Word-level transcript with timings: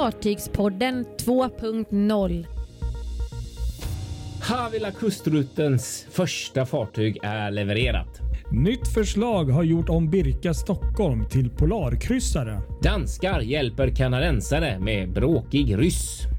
Fartygspodden 0.00 1.06
2.0. 1.18 2.46
Havila 4.42 4.90
kustrutens 4.90 6.06
första 6.10 6.66
fartyg 6.66 7.18
är 7.22 7.50
levererat. 7.50 8.20
Nytt 8.52 8.94
förslag 8.94 9.44
har 9.44 9.62
gjort 9.62 9.88
om 9.88 10.10
Birka 10.10 10.54
Stockholm 10.54 11.28
till 11.28 11.50
polarkryssare. 11.50 12.60
Danskar 12.82 13.40
hjälper 13.40 13.96
kanadensare 13.96 14.78
med 14.78 15.12
bråkig 15.12 15.78
ryss. 15.78 16.29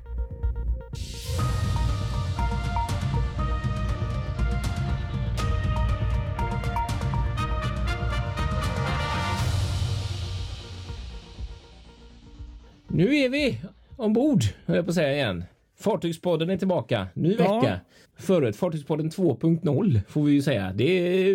Vi 13.31 13.57
ombord, 13.97 14.43
höll 14.65 14.75
jag 14.75 14.85
på 14.85 14.89
att 14.89 14.95
säga 14.95 15.13
igen. 15.13 15.43
Fartygspodden 15.79 16.49
är 16.49 16.57
tillbaka. 16.57 17.07
Ny 17.13 17.35
Ja. 17.39 17.59
vecka. 17.59 17.79
Förut 18.17 18.55
Fartygspodden 18.55 19.09
2.0 19.09 19.99
får 20.07 20.23
vi 20.23 20.31
ju 20.33 20.41
säga. 20.41 20.71
Det 20.75 20.83
är, 20.83 21.33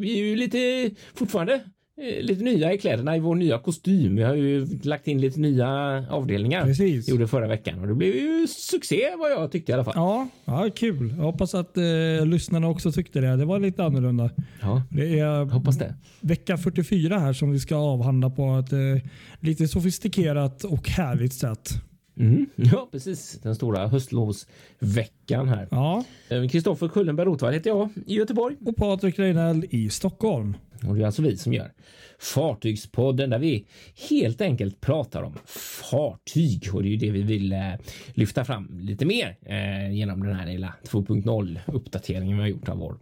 vi 0.00 0.20
är 0.20 0.24
ju 0.24 0.36
lite 0.36 0.90
fortfarande 1.14 1.60
lite 2.20 2.44
nya 2.44 2.72
i 2.74 2.78
kläderna 2.78 3.16
i 3.16 3.20
vår 3.20 3.34
nya 3.34 3.58
kostym. 3.58 4.16
Vi 4.16 4.22
har 4.22 4.34
ju 4.34 4.66
lagt 4.82 5.08
in 5.08 5.20
lite 5.20 5.40
nya 5.40 5.68
avdelningar. 6.10 6.64
Precis. 6.64 7.08
Gjorde 7.08 7.28
förra 7.28 7.46
veckan 7.46 7.78
och 7.80 7.86
det 7.88 7.94
blev 7.94 8.14
ju 8.14 8.46
succé 8.48 9.00
vad 9.18 9.30
jag 9.32 9.52
tyckte 9.52 9.72
i 9.72 9.74
alla 9.74 9.84
fall. 9.84 9.94
Ja, 9.96 10.28
ja 10.44 10.68
kul. 10.76 11.14
Jag 11.16 11.24
hoppas 11.24 11.54
att 11.54 11.76
eh, 11.76 12.26
lyssnarna 12.26 12.68
också 12.68 12.92
tyckte 12.92 13.20
det. 13.20 13.36
Det 13.36 13.44
var 13.44 13.58
lite 13.58 13.84
annorlunda. 13.84 14.30
Ja, 14.60 14.82
Det 14.90 15.18
är 15.18 15.44
hoppas 15.44 15.78
det. 15.78 15.94
vecka 16.20 16.56
44 16.58 17.18
här 17.18 17.32
som 17.32 17.50
vi 17.52 17.58
ska 17.58 17.76
avhandla 17.76 18.30
på 18.30 18.58
ett 18.66 18.72
eh, 18.72 18.78
lite 19.40 19.68
sofistikerat 19.68 20.64
och 20.64 20.88
härligt 20.88 21.32
sätt. 21.34 21.70
Mm. 22.20 22.46
Ja, 22.56 22.88
precis. 22.92 23.40
Den 23.42 23.54
stora 23.54 23.88
höstlovsveckan 23.88 25.48
här. 25.48 25.68
Ja, 25.70 26.04
Kristoffer 26.50 26.88
Kullenberg 26.88 27.26
Rotvall 27.26 27.52
heter 27.52 27.70
jag 27.70 27.88
i 28.06 28.14
Göteborg. 28.14 28.56
och 28.66 28.76
Patrik 28.76 29.18
Reinell 29.18 29.64
i 29.70 29.90
Stockholm. 29.90 30.56
Och 30.88 30.94
det 30.94 31.02
är 31.02 31.06
alltså 31.06 31.22
vi 31.22 31.36
som 31.36 31.52
gör 31.52 31.72
Fartygspodden 32.18 33.30
där 33.30 33.38
vi 33.38 33.66
helt 34.10 34.40
enkelt 34.40 34.80
pratar 34.80 35.22
om 35.22 35.38
fartyg 35.90 36.68
och 36.72 36.82
det 36.82 36.88
är 36.88 36.90
ju 36.90 36.96
det 36.96 37.10
vi 37.10 37.22
vill 37.22 37.52
eh, 37.52 37.58
lyfta 38.14 38.44
fram 38.44 38.78
lite 38.80 39.06
mer 39.06 39.36
eh, 39.42 39.92
genom 39.92 40.22
den 40.22 40.34
här 40.34 40.46
lilla 40.46 40.74
2.0 40.82 41.58
uppdateringen 41.66 42.36
vi 42.36 42.42
har 42.42 42.48
gjort 42.48 42.68
av 42.68 42.78
vår, 42.78 42.98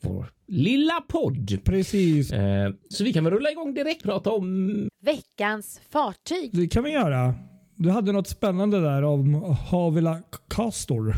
vår 0.00 0.26
lilla 0.46 1.00
podd. 1.08 1.58
Precis. 1.64 2.32
Eh, 2.32 2.72
så 2.90 3.04
vi 3.04 3.12
kan 3.12 3.24
väl 3.24 3.32
rulla 3.32 3.50
igång 3.50 3.74
direkt 3.74 4.02
prata 4.02 4.30
om 4.30 4.88
Veckans 5.00 5.80
fartyg. 5.90 6.50
Det 6.52 6.68
kan 6.68 6.84
vi 6.84 6.90
göra. 6.90 7.34
Du 7.82 7.90
hade 7.90 8.12
något 8.12 8.28
spännande 8.28 8.80
där 8.80 9.02
om 9.02 9.54
Havila 9.70 10.20
Castor. 10.48 11.16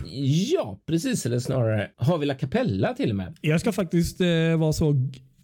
Ja, 0.52 0.78
precis. 0.86 1.26
Eller 1.26 1.38
snarare 1.38 1.90
Havila 1.96 2.34
Capella 2.34 2.94
till 2.94 3.10
och 3.10 3.16
med. 3.16 3.36
Jag 3.40 3.60
ska 3.60 3.72
faktiskt 3.72 4.20
eh, 4.20 4.56
vara 4.58 4.72
så, 4.72 4.94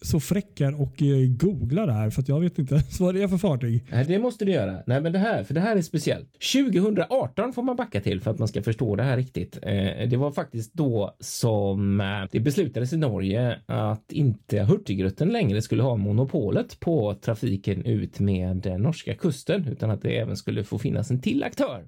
så 0.02 0.20
fräck 0.20 0.60
här 0.60 0.80
och 0.80 1.02
eh, 1.02 1.28
googla 1.28 1.86
det 1.86 1.92
här 1.92 2.10
för 2.10 2.22
att 2.22 2.28
jag 2.28 2.40
vet 2.40 2.58
inte 2.58 2.82
vad 3.00 3.14
det 3.14 3.22
är 3.22 3.28
för 3.28 3.38
fartyg. 3.38 3.84
Nej, 3.90 4.04
det 4.04 4.18
måste 4.18 4.44
du 4.44 4.52
göra. 4.52 4.82
Nej, 4.86 5.00
men 5.00 5.12
det 5.12 5.18
här, 5.18 5.44
för 5.44 5.54
det 5.54 5.60
här 5.60 5.76
är 5.76 5.82
speciellt. 5.82 6.28
2018 6.52 7.52
får 7.52 7.62
man 7.62 7.76
backa 7.76 8.00
till 8.00 8.20
för 8.20 8.30
att 8.30 8.38
man 8.38 8.48
ska 8.48 8.62
förstå 8.62 8.96
det 8.96 9.02
här 9.02 9.16
riktigt. 9.16 9.58
Eh, 9.62 10.08
det 10.08 10.16
var 10.16 10.30
faktiskt 10.30 10.74
då 10.74 11.16
som 11.20 12.00
eh, 12.00 12.06
det 12.30 12.40
beslutades 12.40 12.92
i 12.92 12.96
Norge 12.96 13.58
att 13.66 14.12
inte 14.12 14.62
Hurtigruten 14.62 15.28
längre 15.28 15.62
skulle 15.62 15.82
ha 15.82 15.96
monopolet 15.96 16.80
på 16.80 17.14
trafiken 17.14 17.84
ut 17.84 18.20
med 18.20 18.80
norska 18.80 19.14
kusten, 19.14 19.68
utan 19.68 19.90
att 19.90 20.02
det 20.02 20.18
även 20.18 20.36
skulle 20.36 20.64
få 20.64 20.78
finnas 20.78 21.10
en 21.10 21.20
till 21.20 21.42
aktör. 21.42 21.84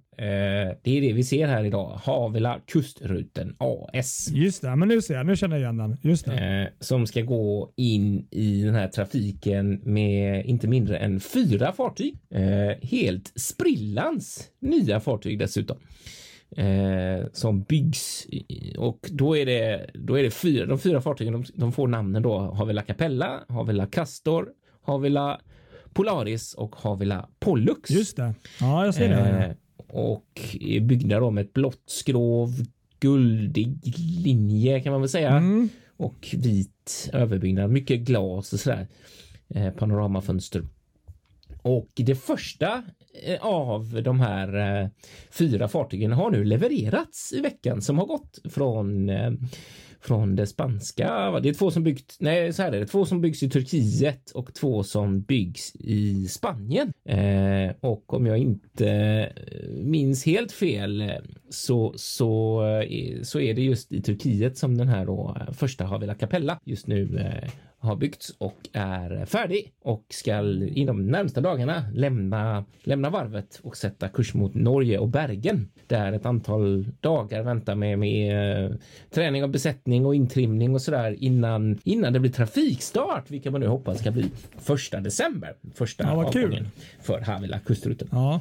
Det 0.83 0.91
är 0.97 1.01
det 1.01 1.13
vi 1.13 1.25
ser 1.25 1.47
här 1.47 1.65
idag. 1.65 2.01
Havila 2.05 2.61
Kustruten 2.67 3.57
AS. 3.59 4.29
Just 4.33 4.63
det, 4.63 4.77
men 4.77 4.89
nu 4.89 5.03
ser 5.03 5.15
jag. 5.15 5.27
Nu 5.27 5.37
känner 5.37 5.57
jag 5.57 5.63
igen 5.63 5.77
den. 5.77 5.97
Just 6.03 6.27
det. 6.27 6.73
Som 6.81 7.07
ska 7.07 7.21
gå 7.21 7.73
in 7.77 8.00
i 8.31 8.63
den 8.63 8.75
här 8.75 8.89
trafiken 8.89 9.81
med 9.85 10.47
inte 10.47 10.69
mindre 10.69 10.99
än 10.99 11.21
fyra 11.21 11.73
fartyg. 11.73 12.17
Eh, 12.31 12.89
helt 12.89 13.33
sprillans 13.37 14.51
nya 14.61 15.01
fartyg 15.01 15.39
dessutom. 15.39 15.77
Eh, 16.57 17.27
som 17.33 17.63
byggs 17.63 18.27
och 18.79 19.09
då 19.13 19.37
är 19.37 19.47
det, 19.47 19.91
då 19.95 20.19
är 20.19 20.23
det 20.23 20.31
fyra, 20.31 20.67
de 20.67 20.79
fyra 20.79 21.01
fartygen 21.01 21.33
de, 21.33 21.45
de 21.55 21.73
får 21.73 21.89
namnen 21.89 22.23
då 22.23 22.39
Havila 22.39 22.83
Capella, 22.83 23.41
Havila 23.49 23.87
Castor, 23.87 24.49
Havila 24.83 25.41
Polaris 25.93 26.55
och 26.55 26.77
Havila 26.77 27.29
Pollux. 27.41 27.91
Just 27.91 28.17
det. 28.17 28.35
Ja, 28.61 28.85
jag 28.85 28.95
ser 28.95 29.09
det. 29.09 29.47
Eh, 29.47 29.53
och 29.97 30.57
byggda 30.81 31.21
då 31.21 31.31
med 31.31 31.45
ett 31.45 31.53
blått 31.53 31.83
skrov, 31.87 32.51
guldig 33.01 33.79
linje 34.25 34.81
kan 34.81 34.93
man 34.93 35.01
väl 35.01 35.11
säga 35.11 35.31
Mm 35.31 35.69
och 36.01 36.35
vit 36.39 37.11
överbyggnad, 37.13 37.71
mycket 37.71 38.01
glas 38.01 38.53
och 38.53 38.61
sådär. 38.61 38.89
Eh, 39.49 39.71
panoramafönster. 39.71 40.67
Och 41.63 41.89
det 41.97 42.15
första 42.15 42.85
Eh, 43.23 43.47
av 43.47 44.03
de 44.03 44.21
här 44.21 44.81
eh, 44.83 44.89
fyra 45.31 45.69
fartygen 45.69 46.13
har 46.13 46.31
nu 46.31 46.45
levererats 46.45 47.33
i 47.33 47.41
veckan 47.41 47.83
som 47.83 47.99
har 47.99 48.07
gått 48.07 48.39
från 48.45 49.09
eh, 49.09 49.33
från 50.01 50.37
det 50.37 50.47
spanska. 50.47 51.41
Det 51.41 51.49
är 51.49 51.55
två 51.55 51.71
som 51.71 51.83
byggt. 51.83 52.17
Nej, 52.21 52.53
så 52.53 52.63
här 52.63 52.73
är 52.73 52.81
det. 52.81 52.87
Två 52.87 53.05
som 53.05 53.21
byggs 53.21 53.43
i 53.43 53.51
Turkiet 53.51 54.31
och 54.31 54.55
två 54.55 54.83
som 54.83 55.23
byggs 55.23 55.75
i 55.75 56.29
Spanien. 56.29 56.93
Eh, 57.05 57.75
och 57.81 58.15
om 58.15 58.27
jag 58.27 58.39
inte 58.39 58.91
eh, 58.91 59.69
minns 59.69 60.27
helt 60.27 60.53
fel 60.53 61.13
så 61.51 61.95
så 61.97 62.65
eh, 62.67 63.23
så 63.23 63.41
är 63.41 63.55
det 63.55 63.63
just 63.63 63.93
i 63.93 64.03
Turkiet 64.03 64.59
som 64.59 64.79
den 64.79 64.89
här 64.89 65.07
då 65.07 65.37
eh, 65.41 65.53
första 65.53 65.85
Havila 65.85 66.15
Capella 66.15 66.59
just 66.65 66.87
nu 66.87 67.19
eh, 67.19 67.51
har 67.81 67.97
byggts 67.97 68.31
och 68.39 68.69
är 68.73 69.25
färdig 69.25 69.73
och 69.83 70.05
ska 70.09 70.41
inom 70.69 71.07
närmsta 71.07 71.41
dagarna 71.41 71.85
lämna, 71.95 72.65
lämna 72.83 73.11
varvet 73.11 73.61
och 73.63 73.77
sätta 73.77 74.09
kurs 74.09 74.35
mot 74.35 74.55
Norge 74.55 74.99
och 74.99 75.09
Bergen 75.09 75.69
där 75.87 76.13
ett 76.13 76.27
antal 76.27 76.87
dagar 77.01 77.43
väntar 77.43 77.75
med, 77.75 77.99
med 77.99 78.65
eh, 78.65 78.77
träning 79.11 79.45
och 79.45 79.51
besättning 79.51 80.07
och 80.07 80.15
intrimning 80.15 80.75
och 80.75 80.83
sådär 80.83 81.17
innan, 81.19 81.79
innan 81.85 82.13
det 82.13 82.21
blir 82.21 82.33
trafikstart, 82.33 83.31
vilket 83.31 83.53
man 83.53 83.61
nu 83.61 83.67
hoppas 83.67 83.99
ska 83.99 84.11
bli 84.11 84.31
första 84.59 85.01
december. 85.01 85.55
Första 85.75 86.05
Ja, 86.05 86.27
avgången 86.27 86.69
för 87.01 87.21
Havila 87.21 87.59
kustruten. 87.59 88.09
Ja. 88.13 88.41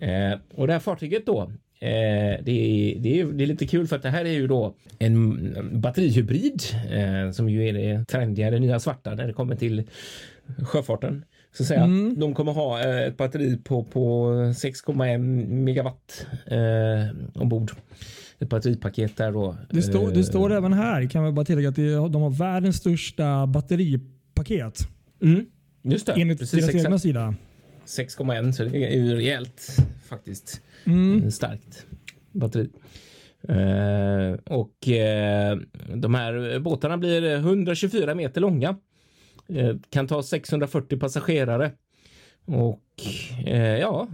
Eh, 0.00 0.38
och 0.54 0.66
det 0.66 0.72
här 0.72 0.80
fartyget 0.80 1.26
då, 1.26 1.52
eh, 1.80 2.44
det, 2.44 2.50
är, 2.50 2.98
det, 2.98 3.20
är, 3.20 3.26
det 3.26 3.44
är 3.44 3.46
lite 3.46 3.66
kul 3.66 3.86
för 3.86 3.96
att 3.96 4.02
det 4.02 4.10
här 4.10 4.24
är 4.24 4.32
ju 4.32 4.46
då 4.46 4.74
en 4.98 5.80
batterihybrid 5.80 6.62
eh, 6.90 7.30
som 7.30 7.48
ju 7.48 7.68
är 7.68 7.72
det 7.72 8.04
trendiga, 8.04 8.50
det 8.50 8.58
nya 8.58 8.80
svarta 8.80 9.14
när 9.14 9.26
det 9.26 9.32
kommer 9.32 9.56
till 9.56 9.82
sjöfarten. 10.58 11.24
Så 11.52 11.62
att 11.62 11.66
säga. 11.66 11.84
Mm. 11.84 12.20
De 12.20 12.34
kommer 12.34 12.52
ha 12.52 12.80
eh, 12.80 13.06
ett 13.06 13.16
batteri 13.16 13.56
på, 13.56 13.84
på 13.84 14.32
6,1 14.32 15.18
megawatt 15.48 16.26
eh, 16.46 17.40
ombord. 17.42 17.72
Ett 18.38 18.48
batteripaket 18.48 19.16
där 19.16 19.32
då. 19.32 19.56
Det, 19.70 19.82
står, 19.82 20.10
det 20.10 20.20
Eh, 20.20 20.24
står 20.24 20.52
även 20.52 20.72
här, 20.72 21.08
kan 21.08 21.24
vi 21.24 21.32
bara 21.32 21.44
tillägga, 21.44 21.68
att 21.68 22.12
de 22.12 22.22
har 22.22 22.30
världens 22.30 22.76
största 22.76 23.46
batteripaket. 23.46 24.88
Mm, 25.22 25.46
just 25.82 26.06
det. 26.06 26.12
Enligt 26.12 26.38
Precis, 26.38 26.66
deras 26.66 26.84
egna 26.84 26.98
sida. 26.98 27.34
6,1 27.86 28.52
så 28.52 28.64
det 28.64 28.94
är 28.94 28.96
ju 28.96 29.14
rejält 29.14 29.76
faktiskt. 30.08 30.60
Mm. 30.88 31.22
Eh, 31.22 31.28
starkt 31.28 31.86
batteri. 32.32 32.70
Eh, 33.48 34.56
och 34.58 34.88
eh, 34.88 35.58
de 35.94 36.14
här 36.14 36.58
båtarna 36.58 36.98
blir 36.98 37.36
124 37.36 38.14
meter 38.14 38.40
långa. 38.40 38.76
Eh, 39.48 39.76
kan 39.90 40.06
ta 40.06 40.22
640 40.22 40.98
passagerare. 40.98 41.72
Och 42.48 42.82
eh, 43.46 43.78
ja, 43.78 44.08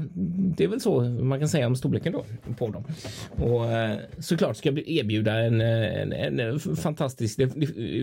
det 0.57 0.65
är 0.65 0.69
väl 0.69 0.81
så 0.81 1.01
man 1.01 1.39
kan 1.39 1.49
säga 1.49 1.67
om 1.67 1.77
storleken 1.77 2.13
då 2.13 2.25
på 2.59 2.69
dem. 2.69 2.85
Och 3.31 3.73
eh, 3.73 3.99
såklart 4.19 4.57
ska 4.57 4.69
jag 4.69 4.89
erbjuda 4.89 5.41
eh, 5.41 5.47
en, 5.47 6.13
en, 6.13 6.41
en 6.41 6.61
fantastisk 6.61 7.41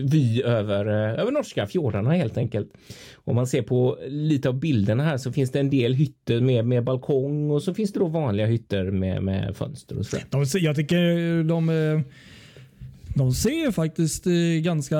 vy 0.04 0.42
över, 0.42 0.86
eh, 0.86 1.20
över 1.20 1.32
norska 1.32 1.66
fjordarna 1.66 2.12
helt 2.12 2.36
enkelt. 2.36 2.72
Om 3.14 3.36
man 3.36 3.46
ser 3.46 3.62
på 3.62 3.98
lite 4.06 4.48
av 4.48 4.54
bilderna 4.54 5.04
här 5.04 5.16
så 5.16 5.32
finns 5.32 5.50
det 5.50 5.60
en 5.60 5.70
del 5.70 5.94
hytter 5.94 6.40
med, 6.40 6.66
med 6.66 6.84
balkong 6.84 7.50
och 7.50 7.62
så 7.62 7.74
finns 7.74 7.92
det 7.92 7.98
då 7.98 8.06
vanliga 8.06 8.46
hytter 8.46 8.90
med, 8.90 9.22
med 9.22 9.56
fönster 9.56 9.98
och 9.98 10.06
så. 10.06 10.16
De, 10.30 10.44
jag 10.54 10.76
tycker 10.76 11.42
de, 11.42 11.68
eh, 11.68 12.00
de 13.16 13.32
ser 13.32 13.70
faktiskt 13.70 14.24
ganska 14.62 14.98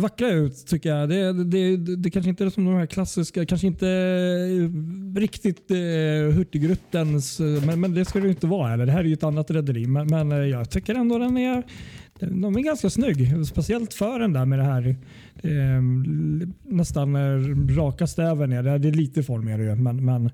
vackra 0.00 0.30
ut 0.30 0.66
tycker 0.66 0.88
jag. 0.94 1.08
Det, 1.08 1.32
det, 1.32 1.76
det, 1.76 1.96
det 1.96 2.10
kanske 2.10 2.30
inte 2.30 2.44
är 2.44 2.50
som 2.50 2.64
de 2.64 2.74
här 2.74 2.86
klassiska, 2.86 3.46
kanske 3.46 3.66
inte 3.66 3.88
eh, 3.88 5.18
riktigt 5.20 5.70
eh, 5.70 6.36
Hurtigruttens, 6.36 7.40
eh, 7.40 7.66
men, 7.66 7.80
men 7.80 7.94
det 7.94 8.04
ska 8.04 8.18
det 8.18 8.24
ju 8.24 8.30
inte 8.30 8.46
vara. 8.46 8.72
Eller 8.72 8.86
det 8.86 8.92
här 8.92 9.00
är 9.00 9.04
ju 9.04 9.12
ett 9.12 9.22
annat 9.22 9.50
rederi. 9.50 9.86
Men, 9.86 10.06
men 10.06 10.32
eh, 10.32 10.38
jag 10.38 10.70
tycker 10.70 10.94
ändå 10.94 11.18
den 11.18 11.36
är, 11.36 11.62
de 12.20 12.56
är 12.56 12.60
ganska 12.60 12.90
snygg. 12.90 13.46
Speciellt 13.46 13.94
för 13.94 14.18
den 14.18 14.32
där 14.32 14.44
med 14.44 14.58
det 14.58 14.64
här 14.64 14.96
eh, 15.42 15.82
nästan 16.62 17.16
raka 17.76 18.06
stäven. 18.06 18.50
Det 18.50 18.70
är 18.70 18.92
lite 18.92 19.22
formigare 19.22 19.62
ju, 19.62 19.74
men, 19.74 20.04
men 20.04 20.26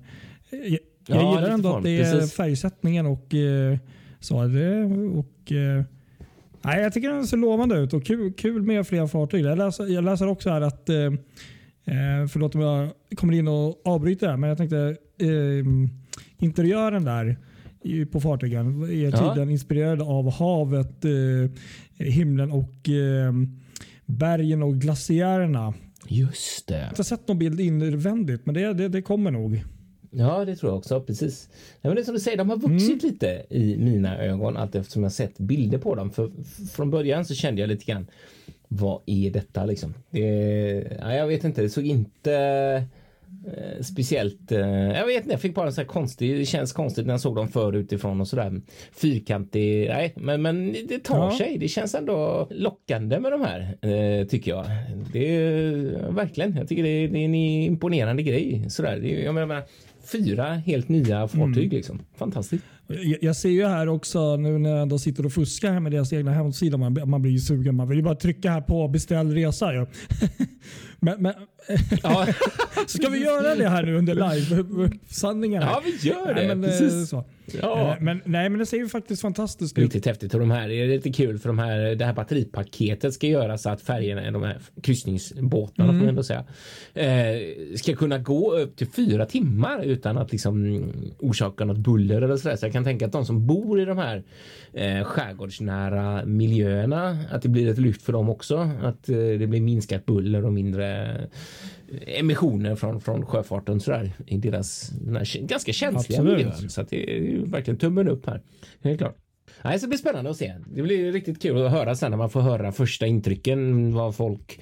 eh, 0.49 0.59
jag 0.69 0.79
Ja, 1.09 1.35
gillar 1.35 1.49
ändå 1.49 1.69
form, 1.69 1.77
att 1.77 1.83
det 1.83 1.99
är 1.99 2.13
precis. 2.13 2.33
färgsättningen 2.33 3.05
och 3.05 3.33
eh, 3.33 3.77
så. 4.19 4.43
Det, 4.43 4.83
och, 5.13 5.51
eh, 5.51 5.83
nej, 6.61 6.81
jag 6.81 6.93
tycker 6.93 7.09
den 7.09 7.27
ser 7.27 7.37
lovande 7.37 7.75
ut 7.77 7.93
och 7.93 8.05
kul, 8.05 8.33
kul 8.33 8.61
med 8.61 8.87
fler 8.87 9.07
fartyg. 9.07 9.45
Jag 9.45 9.57
läser, 9.57 9.85
jag 9.87 10.03
läser 10.03 10.27
också 10.27 10.49
här 10.49 10.61
att, 10.61 10.89
eh, 10.89 10.95
eh, 10.95 12.27
förlåt 12.29 12.55
om 12.55 12.61
jag 12.61 12.89
kommer 13.15 13.33
in 13.33 13.47
och 13.47 13.81
avbryter 13.85 14.27
här, 14.29 14.37
men 14.37 14.47
jag 14.49 14.57
tänkte 14.57 14.95
eh, 15.21 15.65
interiören 16.37 17.03
där 17.03 17.37
på 18.11 18.21
fartygen 18.21 18.83
är 18.83 18.91
Ja. 18.93 19.11
tydligen 19.11 19.49
inspirerad 19.49 20.01
av 20.01 20.31
havet, 20.31 21.05
eh, 21.05 21.51
himlen 22.05 22.51
och 22.51 22.89
eh, 22.89 23.33
bergen 24.05 24.63
och 24.63 24.75
glaciärerna. 24.75 25.73
Just 26.07 26.67
det. 26.67 26.73
Jag 26.75 26.81
har 26.83 26.89
inte 26.89 27.03
sett 27.03 27.27
någon 27.27 27.39
bild 27.39 27.59
invändigt, 27.59 28.45
men 28.45 28.55
det, 28.55 28.73
det, 28.73 28.87
det 28.87 29.01
kommer 29.01 29.31
nog. 29.31 29.63
Ja, 30.11 30.45
det 30.45 30.55
tror 30.55 30.71
jag 30.71 30.77
också. 30.77 31.01
Precis. 31.01 31.49
Nej, 31.51 31.79
men 31.81 31.95
det 31.95 32.01
är 32.01 32.03
som 32.05 32.13
du 32.13 32.19
säger, 32.19 32.37
de 32.37 32.49
har 32.49 32.57
vuxit 32.57 33.03
Mm. 33.03 33.13
lite 33.13 33.43
i 33.49 33.77
mina 33.77 34.17
ögon 34.17 34.57
allt 34.57 34.75
eftersom 34.75 35.03
jag 35.03 35.11
sett 35.11 35.37
bilder 35.37 35.77
på 35.77 35.95
dem. 35.95 36.11
För 36.11 36.31
från 36.71 36.91
början 36.91 37.25
så 37.25 37.33
kände 37.35 37.61
jag 37.61 37.67
lite 37.67 37.85
grann, 37.85 38.07
vad 38.67 39.01
är 39.05 39.31
detta 39.31 39.65
liksom? 39.65 39.93
Det, 40.09 40.21
ja, 40.99 41.13
jag 41.13 41.27
vet 41.27 41.43
inte, 41.43 41.61
det 41.61 41.69
såg 41.69 41.85
inte 41.85 42.33
eh, 43.47 43.81
speciellt. 43.83 44.51
Eh, 44.51 44.59
jag 44.69 45.05
vet 45.05 45.17
inte, 45.17 45.31
jag 45.31 45.41
fick 45.41 45.55
bara 45.55 45.65
en 45.67 45.73
sån 45.73 45.81
här 45.81 45.87
konstig, 45.89 46.37
det 46.39 46.45
känns 46.45 46.73
konstigt 46.73 47.05
när 47.05 47.13
jag 47.13 47.21
såg 47.21 47.35
dem 47.35 47.47
förr 47.47 47.73
utifrån 47.75 48.21
och 48.21 48.27
sådär 48.27 48.61
fyrkantig. 48.91 49.87
Nej, 49.89 50.13
men, 50.15 50.41
men 50.41 50.73
det 50.87 50.99
tar 50.99 51.17
Ja. 51.31 51.37
sig. 51.37 51.57
Det 51.57 51.67
känns 51.67 51.95
ändå 51.95 52.47
lockande 52.51 53.19
med 53.19 53.31
de 53.31 53.41
här 53.41 53.77
eh, 53.91 54.27
tycker 54.27 54.51
jag. 54.51 54.65
Det 55.13 55.35
är 55.35 56.11
verkligen. 56.11 56.55
Jag 56.55 56.67
tycker 56.67 56.83
det 56.83 56.89
är, 56.89 57.07
det 57.07 57.19
är 57.19 57.25
en 57.25 57.35
imponerande 57.35 58.23
grej 58.23 58.65
sådär. 58.69 58.99
Det 58.99 59.07
jag 59.09 59.35
menar, 59.35 59.63
fyra 60.03 60.53
helt 60.53 60.89
nya 60.89 61.27
fartyg 61.27 61.73
liksom. 61.73 61.99
Fantastiskt. 62.17 62.63
Jag, 62.87 63.17
jag 63.21 63.35
ser 63.35 63.49
ju 63.49 63.65
här 63.65 63.87
också 63.87 64.35
nu 64.35 64.57
när 64.57 64.69
jag 64.69 64.81
ändå 64.81 64.99
sitter 64.99 65.25
och 65.25 65.33
fuskar 65.33 65.71
här 65.71 65.79
med 65.79 65.91
deras 65.91 66.13
egna 66.13 66.31
hemsida. 66.31 66.77
Man, 66.77 67.09
man 67.09 67.21
blir 67.21 67.31
ju 67.31 67.39
sugen. 67.39 67.75
Man 67.75 67.89
vill 67.89 67.97
ju 67.97 68.03
bara 68.03 68.15
trycka 68.15 68.51
här 68.51 68.61
på 68.61 68.87
beställ 68.87 69.33
resa. 69.33 69.73
Ja. 69.73 69.87
men, 70.99 71.21
men, 71.21 71.33
Ja, 72.03 72.27
ska 72.87 73.09
vi 73.09 73.23
göra 73.23 73.55
det 73.55 73.69
här 73.69 73.83
nu 73.83 73.97
under 73.97 74.15
live-sanningen? 74.15 75.61
ja 75.61 75.81
vi 75.85 76.09
gör 76.09 76.27
det. 76.27 76.33
Nej, 76.33 76.47
men, 76.47 76.63
eh, 76.63 76.69
Precis. 76.69 77.09
så. 77.09 77.25
Ja. 77.61 77.91
Eh, 77.91 78.01
Men, 78.01 78.21
nej, 78.25 78.49
men 78.49 78.59
det 78.59 78.65
ser 78.65 78.77
ju 78.77 78.87
faktiskt 78.87 79.21
fantastiskt 79.21 79.77
ut. 79.77 79.83
Riktigt 79.83 80.05
häftigt 80.05 80.33
och 80.33 80.39
de 80.39 80.51
här 80.51 80.69
är 80.69 80.87
lite 80.87 81.11
kul 81.11 81.39
för 81.39 81.49
de 81.49 81.59
här, 81.59 81.95
det 81.95 82.05
här 82.05 82.13
batteripaketet 82.13 83.13
ska 83.13 83.27
göra 83.27 83.57
så 83.57 83.69
att 83.69 83.81
färgerna, 83.81 84.31
de 84.31 84.43
här 84.43 84.57
kryssningsbåtarna 84.81 85.89
får 85.93 85.99
man 85.99 86.09
ändå 86.09 86.23
säga, 86.23 86.43
eh, 86.93 87.75
ska 87.75 87.95
kunna 87.95 88.17
gå 88.17 88.53
upp 88.55 88.75
till 88.75 88.87
fyra 88.87 89.25
timmar 89.25 89.83
utan 89.83 90.17
att 90.17 90.31
liksom 90.31 90.65
mm, 90.65 90.91
orsaka 91.19 91.65
något 91.65 91.77
buller 91.77 92.21
eller 92.21 92.37
sådär. 92.37 92.55
Så 92.55 92.65
jag 92.65 92.73
kan 92.73 92.83
tänka 92.83 93.05
att 93.05 93.11
de 93.11 93.25
som 93.25 93.47
bor 93.47 93.81
i 93.81 93.85
de 93.85 93.97
här 93.97 94.23
eh, 94.73 95.03
skärgårdsnära 95.03 96.25
miljöerna, 96.25 97.17
att 97.31 97.41
det 97.41 97.49
blir 97.49 97.69
ett 97.69 97.77
lyft 97.77 98.01
för 98.01 98.13
dem 98.13 98.29
också. 98.29 98.69
Att 98.81 99.09
eh, 99.09 99.15
det 99.17 99.47
blir 99.47 99.61
minskat 99.61 100.05
buller 100.05 100.45
och 100.45 100.53
mindre 100.53 101.17
emissioner 102.07 102.75
från, 102.75 103.01
från 103.01 103.25
sjöfarten 103.25 103.79
sådär 103.79 104.11
i 104.25 104.37
deras 104.37 104.91
ganska 105.41 105.73
känsliga 105.73 106.19
Absolut. 106.19 106.37
miljön. 106.37 106.69
Så 106.69 106.81
det 106.81 107.17
är 107.17 107.45
verkligen 107.45 107.77
tummen 107.77 108.07
upp 108.07 108.25
här. 108.25 108.41
Helt 108.83 108.97
klart. 108.97 109.17
Nej, 109.63 109.79
så 109.79 109.85
det 109.85 109.89
blir 109.89 109.97
spännande 109.97 110.29
att 110.29 110.37
se. 110.37 110.55
Det 110.73 110.81
blir 110.81 111.11
riktigt 111.11 111.41
kul 111.41 111.65
att 111.65 111.71
höra 111.71 111.95
sen 111.95 112.11
när 112.11 112.17
man 112.17 112.29
får 112.29 112.41
höra 112.41 112.71
första 112.71 113.07
intrycken 113.07 113.93
vad 113.93 114.15
folk 114.15 114.59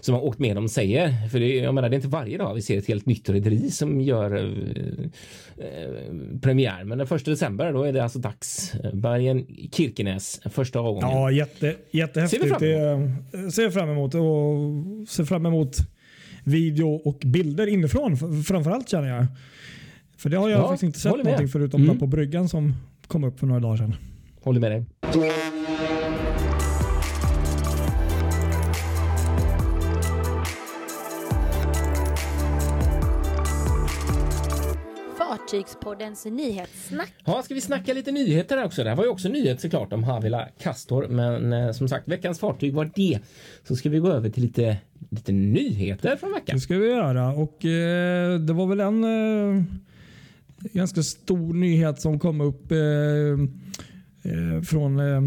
som 0.00 0.14
har 0.14 0.24
åkt 0.24 0.38
med 0.38 0.56
dem 0.56 0.68
säger. 0.68 1.28
För 1.28 1.40
det, 1.40 1.56
jag 1.56 1.74
menar, 1.74 1.88
det 1.88 1.94
är 1.94 1.96
inte 1.96 2.08
varje 2.08 2.38
dag 2.38 2.54
vi 2.54 2.62
ser 2.62 2.78
ett 2.78 2.86
helt 2.86 3.06
nytt 3.06 3.28
rederi 3.28 3.70
som 3.70 4.00
gör 4.00 4.36
eh, 4.36 5.04
eh, 5.66 6.40
premiär. 6.42 6.84
Men 6.84 6.98
den 6.98 7.06
första 7.06 7.30
december 7.30 7.72
då 7.72 7.82
är 7.82 7.92
det 7.92 8.02
alltså 8.02 8.18
dags. 8.18 8.72
Bergen 8.92 9.46
Kirkenes, 9.72 10.40
första 10.50 10.78
avgången. 10.78 11.10
Ja, 11.10 11.30
jätte, 11.30 11.74
jättehäftigt. 11.90 12.42
Ser 12.42 12.48
vi 12.48 12.50
fram 12.50 12.60
Det 13.32 13.38
eh, 13.38 13.48
ser 13.48 13.70
fram 13.70 13.88
emot 13.90 14.14
och 14.14 15.08
ser 15.08 15.24
fram 15.24 15.46
emot 15.46 15.76
video 16.44 16.88
och 16.94 17.18
bilder 17.24 17.66
inifrån 17.66 18.16
framförallt 18.44 18.88
känner 18.88 19.08
jag. 19.08 19.26
För 20.16 20.30
det 20.30 20.36
har 20.36 20.48
jag 20.48 20.60
Ja, 20.60 20.68
faktiskt 20.68 20.82
inte 20.82 20.98
sett 21.00 21.16
med. 21.16 21.24
någonting 21.24 21.48
förutom 21.48 21.82
Mm. 21.82 21.98
på 21.98 22.06
bryggan 22.06 22.48
som 22.48 22.74
kom 23.06 23.24
upp 23.24 23.40
för 23.40 23.46
några 23.46 23.60
dagar 23.60 23.76
sedan. 23.76 23.94
Håller 24.40 24.60
med 24.60 24.70
dig. 24.70 24.84
Fartygspoddens 35.54 36.24
nyhetssnack. 36.24 37.14
Ja, 37.24 37.42
ska 37.42 37.54
vi 37.54 37.60
snacka 37.60 37.92
lite 37.92 38.12
nyheter 38.12 38.64
också? 38.64 38.84
Det 38.84 38.88
här 38.88 38.96
var 38.96 39.04
ju 39.04 39.10
också 39.10 39.28
nyhet 39.28 39.60
såklart 39.60 39.92
om 39.92 40.04
Havila 40.04 40.48
Castor, 40.58 41.08
men 41.08 41.52
eh, 41.52 41.72
som 41.72 41.88
sagt 41.88 42.08
veckans 42.08 42.38
fartyg 42.38 42.74
var 42.74 42.90
det. 42.94 43.18
Så 43.68 43.76
ska 43.76 43.90
vi 43.90 43.98
gå 43.98 44.08
över 44.08 44.30
till 44.30 44.42
lite, 44.42 44.76
lite 45.10 45.32
nyheter 45.32 46.16
från 46.16 46.32
veckan. 46.32 46.56
Det 46.56 46.60
ska 46.60 46.78
vi 46.78 46.86
göra. 46.86 47.32
Och 47.32 47.64
eh, 47.64 48.40
Det 48.40 48.52
var 48.52 48.66
väl 48.66 48.80
en 48.80 49.04
eh, 49.04 49.62
ganska 50.72 51.02
stor 51.02 51.54
nyhet 51.54 52.00
som 52.00 52.18
kom 52.18 52.40
upp 52.40 52.72
eh, 52.72 52.78
eh, 54.32 54.62
från 54.62 54.98
eh, 54.98 55.22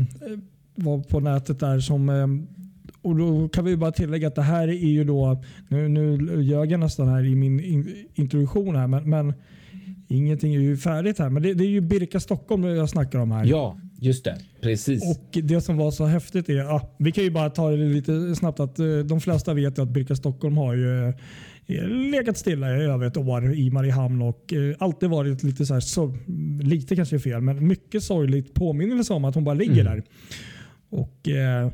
var 0.75 1.03
på 1.03 1.19
nätet 1.19 1.59
där 1.59 1.79
som 1.79 2.09
eh, 2.09 2.27
och 3.01 3.15
då 3.15 3.49
kan 3.49 3.65
vi 3.65 3.71
ju 3.71 3.77
bara 3.77 3.91
tillägga 3.91 4.27
att 4.27 4.35
det 4.35 4.41
här 4.41 4.67
är 4.67 4.87
ju 4.87 5.03
då, 5.03 5.43
nu, 5.67 5.87
nu 5.87 6.41
ljög 6.41 6.71
jag 6.71 6.79
nästan 6.79 7.07
här 7.07 7.25
i 7.25 7.35
min 7.35 7.59
in, 7.59 8.05
introduktion 8.13 8.75
här, 8.75 8.87
men, 8.87 9.09
men 9.09 9.33
ingenting 10.07 10.55
är 10.55 10.59
ju 10.59 10.77
färdigt 10.77 11.19
här. 11.19 11.29
Men 11.29 11.43
det, 11.43 11.53
det 11.53 11.63
är 11.63 11.69
ju 11.69 11.81
Birka 11.81 12.19
Stockholm 12.19 12.63
jag 12.63 12.89
snackar 12.89 13.19
om 13.19 13.31
här. 13.31 13.45
Ja, 13.45 13.79
just 13.99 14.23
det. 14.23 14.37
Precis. 14.61 15.17
Och 15.17 15.37
Det 15.43 15.61
som 15.61 15.77
var 15.77 15.91
så 15.91 16.05
häftigt 16.05 16.49
är, 16.49 16.53
ja, 16.53 16.95
vi 16.99 17.11
kan 17.11 17.23
ju 17.23 17.31
bara 17.31 17.49
ta 17.49 17.71
det 17.71 17.77
lite 17.77 18.35
snabbt, 18.35 18.59
att 18.59 18.79
eh, 18.79 18.97
de 18.97 19.21
flesta 19.21 19.53
vet 19.53 19.77
ju 19.77 19.81
att 19.81 19.89
Birka 19.89 20.15
Stockholm 20.15 20.57
har 20.57 20.73
ju 20.73 21.07
eh, 21.07 21.87
legat 22.11 22.37
stilla 22.37 22.77
i 22.77 22.83
över 22.83 23.07
ett 23.07 23.17
år 23.17 23.53
i 23.53 23.69
Mariehamn 23.69 24.21
och 24.21 24.53
eh, 24.53 24.75
alltid 24.79 25.09
varit 25.09 25.43
lite 25.43 25.65
så 25.65 25.73
här, 25.73 25.81
så, 25.81 26.17
lite 26.61 26.95
kanske 26.95 27.15
är 27.15 27.19
fel, 27.19 27.41
men 27.41 27.67
mycket 27.67 28.03
sorgligt 28.03 28.53
påminnelse 28.53 29.13
om 29.13 29.25
att 29.25 29.35
hon 29.35 29.43
bara 29.43 29.55
ligger 29.55 29.83
där. 29.83 30.03
Och 30.89 31.29
eh, 31.29 31.71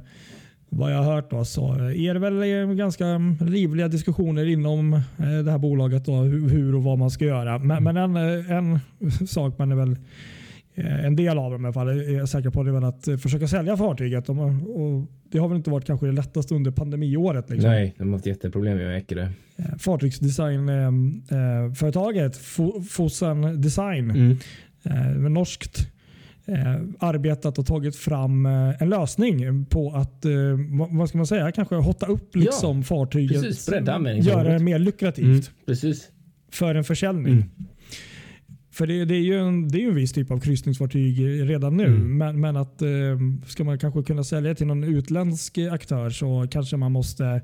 vad 0.75 0.91
jag 0.93 0.97
har 1.03 1.13
hört 1.15 1.31
då 1.31 1.45
så 1.45 1.73
är 1.75 2.13
det 2.13 2.19
väl 2.19 2.67
eh, 2.69 2.75
ganska 2.75 3.05
livliga 3.41 3.87
diskussioner 3.87 4.45
inom 4.45 4.93
eh, 4.93 4.99
det 5.45 5.51
här 5.51 5.57
bolaget 5.57 6.05
då, 6.05 6.15
hur, 6.21 6.75
och 6.75 6.83
vad 6.83 6.97
man 6.97 7.11
ska 7.11 7.25
göra. 7.25 7.59
Men, 7.59 7.83
men 7.83 7.97
en, 7.97 8.15
eh, 8.15 8.51
en 8.51 8.79
sak 9.27 9.57
man 9.57 9.71
är 9.71 9.75
väl 9.75 9.95
en 10.75 11.15
del 11.15 11.37
av 11.37 11.51
dem 11.51 11.61
i 11.61 11.65
alla 11.65 11.73
fall 11.73 11.87
är 11.89 12.17
jag 12.17 12.29
säker 12.29 12.49
på 12.49 12.63
det 12.63 12.69
är 12.69 12.73
väl 12.73 12.83
att 12.83 13.07
försöka 13.21 13.47
sälja 13.47 13.77
fartyget. 13.77 14.29
Och 14.29 14.35
det 15.31 15.37
har 15.37 15.47
väl 15.47 15.57
inte 15.57 15.69
varit 15.69 15.85
kanske 15.85 16.05
det 16.05 16.11
lättaste 16.11 16.55
under 16.55 16.71
pandemiåret. 16.71 17.49
Liksom. 17.49 17.69
Nej, 17.71 17.95
de 17.97 18.07
har 18.07 18.13
haft 18.13 18.25
jätteproblem 18.25 18.77
med 18.77 18.97
Eckerö. 18.97 19.27
Fartygsdesignföretaget 19.79 22.37
Fosen 22.89 23.61
Design, 23.61 24.37
Mm. 24.85 25.33
norskt, 25.33 25.87
arbetat 26.99 27.59
och 27.59 27.65
tagit 27.65 27.95
fram 27.95 28.45
eh, 28.45 28.81
en 28.81 28.89
lösning 28.89 29.65
på 29.65 29.91
att, 29.91 30.25
eh, 30.25 30.31
vad, 30.91 31.09
ska 31.09 31.17
man 31.17 31.27
säga, 31.27 31.51
kanske 31.51 31.75
hotta 31.75 32.05
upp 32.05 32.35
liksom 32.35 32.83
fartyget. 32.83 33.41
precis, 33.41 33.67
bredda 33.69 33.93
användningsområdet. 33.93 34.45
Göra 34.45 34.57
det 34.57 34.63
mer 34.63 34.79
lukrativt 34.79 35.25
Mm. 35.25 35.41
Precis. 35.65 36.09
för 36.51 36.75
en 36.75 36.83
försäljning. 36.83 37.33
Mm. 37.33 37.49
För 38.71 38.87
det, 38.87 39.05
det 39.05 39.15
är 39.15 39.21
ju 39.21 39.39
en, 39.39 39.67
det 39.67 39.77
är 39.77 39.81
ju 39.81 39.89
en 39.89 39.95
viss 39.95 40.13
typ 40.13 40.31
av 40.31 40.39
kryssningsfartyg 40.39 41.19
redan 41.49 41.77
nu. 41.77 41.85
Mm. 41.85 42.17
Men, 42.17 42.41
men 42.41 42.57
att 42.57 42.81
eh, 42.81 42.89
ska 43.47 43.63
man 43.63 43.79
kanske 43.79 44.03
kunna 44.03 44.23
sälja 44.23 44.55
till 44.55 44.67
någon 44.67 44.83
utländsk 44.83 45.57
aktör 45.57 46.09
så 46.09 46.47
kanske 46.51 46.77
man 46.77 46.91
måste 46.91 47.41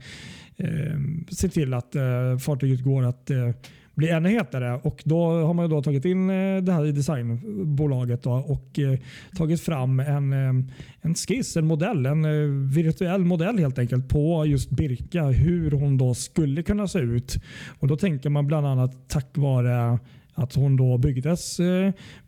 eh, 0.58 1.00
se 1.30 1.50
till 1.50 1.74
att 1.74 1.96
eh, 1.96 2.38
fartyget 2.40 2.84
går 2.84 3.04
att 3.06 3.30
eh, 3.30 3.50
bli 3.96 4.10
ännu 4.10 4.30
hetare. 4.30 4.80
Och 4.84 5.02
då 5.06 5.32
har 5.32 5.54
man 5.54 5.70
då 5.70 5.82
tagit 5.82 6.06
in 6.06 6.30
eh, 6.30 6.58
det 6.62 6.72
här 6.72 6.86
i 6.86 6.92
designbolaget 6.92 8.24
då, 8.24 8.32
och 8.32 8.80
eh, 8.80 9.00
tagit 9.38 9.62
fram 9.62 10.00
en, 10.00 10.34
eh, 10.34 10.66
en 11.02 11.16
skiss, 11.16 11.58
en 11.58 11.68
modell, 11.68 12.06
en 12.06 12.70
virtuell 12.70 13.26
modell 13.26 13.60
helt 13.60 13.80
enkelt 13.80 14.10
på 14.10 14.46
just 14.46 14.70
Birka. 14.70 15.24
Hur 15.24 15.72
hon 15.72 15.98
då 15.98 16.14
skulle 16.14 16.64
kunna 16.64 16.88
se 16.88 17.00
ut. 17.00 17.36
Och 17.80 17.88
Då 17.88 17.98
tänker 17.98 18.30
man 18.30 18.48
bland 18.48 18.68
annat 18.68 19.10
tack 19.10 19.38
vare 19.38 20.00
att 20.34 20.56
hon 20.56 20.76
då 20.78 20.98
byggdes 20.98 21.60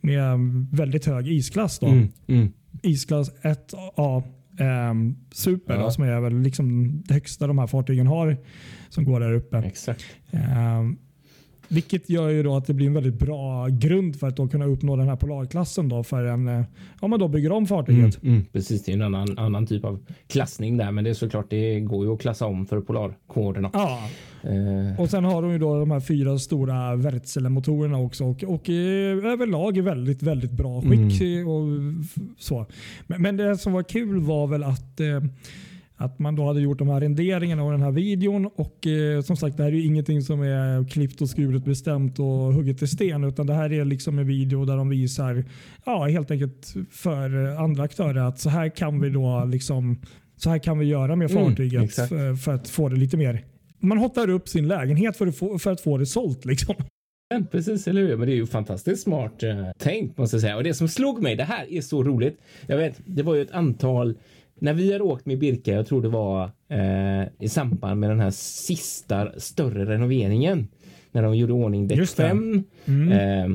med 0.01 0.39
väldigt 0.71 1.05
hög 1.05 1.27
isklass. 1.27 1.79
Då. 1.79 1.87
Mm. 1.87 2.07
Mm. 2.27 2.51
Isklass 2.83 3.31
1A 3.41 4.23
ehm, 4.59 5.15
Super 5.31 5.73
Ja. 5.73 5.81
då, 5.81 5.91
som 5.91 6.03
är 6.03 6.19
väl 6.19 6.41
liksom 6.41 6.97
det 7.07 7.13
högsta 7.13 7.47
de 7.47 7.57
här 7.59 7.67
fartygen 7.67 8.07
har 8.07 8.37
som 8.89 9.03
går 9.05 9.19
där 9.19 9.33
uppe. 9.33 9.57
Exakt. 9.57 10.03
Ehm, 10.31 10.97
Vilket 11.71 12.09
gör 12.09 12.29
ju 12.29 12.43
då 12.43 12.55
att 12.55 12.67
det 12.67 12.73
blir 12.73 12.87
en 12.87 12.93
väldigt 12.93 13.19
bra 13.19 13.67
grund 13.67 14.15
för 14.19 14.27
att 14.27 14.35
då 14.35 14.47
kunna 14.47 14.65
uppnå 14.65 14.95
den 14.95 15.07
här 15.07 15.15
polarklassen 15.15 15.89
då 15.89 16.03
för 16.03 16.25
en, 16.25 16.47
eh, 16.47 16.63
om 16.99 17.09
man 17.09 17.19
då 17.19 17.27
bygger 17.27 17.51
om 17.51 17.67
fartyget. 17.67 18.23
Mm, 18.23 18.35
mm, 18.35 18.45
precis, 18.53 18.83
det 18.83 18.91
är 18.91 18.93
en 18.93 19.01
annan, 19.01 19.37
annan 19.37 19.67
typ 19.67 19.85
av 19.85 19.99
klassning 20.27 20.77
där, 20.77 20.91
men 20.91 21.03
det 21.03 21.09
är 21.09 21.13
såklart, 21.13 21.49
det 21.49 21.79
går 21.79 22.05
ju 22.05 22.13
att 22.13 22.21
klassa 22.21 22.45
om 22.45 22.65
för 22.65 22.81
polarkoderna. 22.81 23.69
Ja. 23.73 23.99
Eh, 24.43 24.99
Och 25.01 25.09
sen 25.09 25.23
har 25.23 25.41
de 25.41 25.51
ju 25.51 25.57
då 25.57 25.79
de 25.79 25.91
här 25.91 25.99
fyra 25.99 26.39
stora 26.39 26.95
Wärtsilä-motorerna 26.95 27.97
också 27.97 28.25
och, 28.25 28.43
och 28.43 28.69
eh, 28.69 29.31
överlag 29.33 29.77
i 29.77 29.81
väldigt, 29.81 30.23
väldigt 30.23 30.51
bra 30.51 30.81
skick. 30.81 31.21
Mm. 31.21 31.47
Och 31.47 31.67
så. 32.37 32.65
Men, 33.07 33.21
men 33.21 33.37
det 33.37 33.57
som 33.57 33.73
var 33.73 33.83
kul 33.83 34.19
var 34.19 34.47
väl 34.47 34.63
att 34.63 34.99
eh, 34.99 35.23
att 36.05 36.19
man 36.19 36.35
då 36.35 36.45
hade 36.47 36.61
gjort 36.61 36.77
de 36.79 36.87
här 36.89 36.99
renderingarna 36.99 37.63
och 37.63 37.71
den 37.71 37.81
här 37.81 37.91
videon. 37.91 38.45
Och 38.55 38.87
eh, 38.87 39.21
som 39.21 39.37
sagt, 39.37 39.57
det 39.57 39.63
här 39.63 39.71
är 39.71 39.75
ju 39.75 39.85
ingenting 39.85 40.21
som 40.21 40.41
är 40.41 40.89
klippt 40.89 41.21
och 41.21 41.29
skuret 41.29 41.65
bestämt 41.65 42.19
och 42.19 42.53
hugget 42.53 42.81
i 42.81 42.87
sten. 42.87 43.23
Utan 43.23 43.47
det 43.47 43.53
här 43.53 43.73
är 43.73 43.85
liksom 43.85 44.19
en 44.19 44.27
video 44.27 44.65
där 44.65 44.77
de 44.77 44.89
visar 44.89 45.45
ja, 45.85 46.05
helt 46.05 46.31
enkelt 46.31 46.73
för 46.91 47.55
andra 47.63 47.83
aktörer 47.83 48.21
att 48.27 48.39
så 48.39 48.49
här 48.49 48.69
kan 48.69 49.01
vi 49.01 49.09
då 49.09 49.45
liksom 49.45 50.01
så 50.35 50.49
här 50.49 50.59
kan 50.59 50.79
vi 50.79 50.85
göra 50.85 51.15
med 51.15 51.31
Mm, 51.31 51.43
fartyget 51.45 51.83
exakt. 51.83 52.09
för, 52.09 52.35
för 52.35 52.53
att 52.53 52.69
få 52.69 52.89
det 52.89 52.95
lite 52.95 53.17
mer 53.17 53.45
man 53.81 53.97
hotar 53.97 54.29
upp 54.29 54.49
sin 54.49 54.67
lägenhet 54.67 55.17
för 55.17 55.27
att 55.27 55.35
få, 55.35 55.59
för 55.59 55.71
att 55.71 55.81
få 55.81 55.97
det 55.97 56.05
sålt. 56.05 56.45
Liksom. 56.45 56.75
Ja, 57.29 57.41
precis, 57.51 57.87
eller 57.87 58.01
hur? 58.01 58.17
Men 58.17 58.27
det 58.27 58.33
är 58.33 58.35
ju 58.35 58.47
fantastiskt 58.47 59.03
smart 59.03 59.43
eh, 59.43 59.71
tänkt 59.77 60.17
måste 60.17 60.35
jag 60.35 60.41
säga. 60.41 60.57
Och 60.57 60.63
det 60.63 60.73
som 60.73 60.87
slog 60.87 61.21
mig, 61.21 61.35
det 61.35 61.43
här 61.43 61.73
är 61.73 61.81
så 61.81 62.03
roligt. 62.03 62.37
Jag 62.67 62.77
vet, 62.77 63.01
det 63.05 63.23
var 63.23 63.35
ju 63.35 63.41
ett 63.41 63.51
antal 63.51 64.15
när 64.61 64.73
vi 64.73 64.91
hade 64.91 65.03
åkt 65.03 65.25
med 65.25 65.39
Birka, 65.39 65.71
jag 65.73 65.87
tror 65.87 66.01
det 66.01 66.09
var 66.09 66.43
eh, 66.69 67.27
i 67.39 67.49
samband 67.49 67.99
med 67.99 68.09
den 68.09 68.19
här 68.19 68.31
sista 68.31 69.31
större 69.39 69.85
renoveringen 69.85 70.67
när 71.11 71.23
de 71.23 71.35
gjorde 71.37 71.53
ordning 71.53 71.87
däck 71.87 71.97
Just 71.97 72.17
det. 72.17 72.23
5. 72.23 72.63
Eh, 73.11 73.49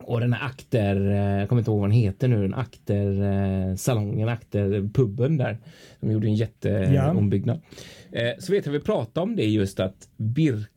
och 0.00 0.20
den 0.20 0.32
här 0.32 0.46
akter, 0.46 1.10
eh, 1.10 1.16
jag 1.40 1.48
kommer 1.48 1.60
inte 1.60 1.70
ihåg 1.70 1.80
vad 1.80 1.88
den 1.90 1.96
heter 1.96 2.28
nu, 2.28 2.42
den 2.42 2.54
akter 2.54 3.22
eh, 3.22 3.74
salongen, 3.74 4.28
akter 4.28 4.88
puben 4.94 5.36
där. 5.36 5.58
De 6.00 6.10
gjorde 6.12 6.26
en 6.26 6.34
Ja. 6.36 6.46
jätteombyggnad. 6.46 7.60
Eh, 8.12 8.30
så 8.38 8.52
vet 8.52 8.66
jag 8.66 8.72
vi 8.72 8.80
pratade 8.80 9.24
om 9.24 9.36
det 9.36 9.44
just 9.46 9.80
att 9.80 10.08
Birka, 10.16 10.70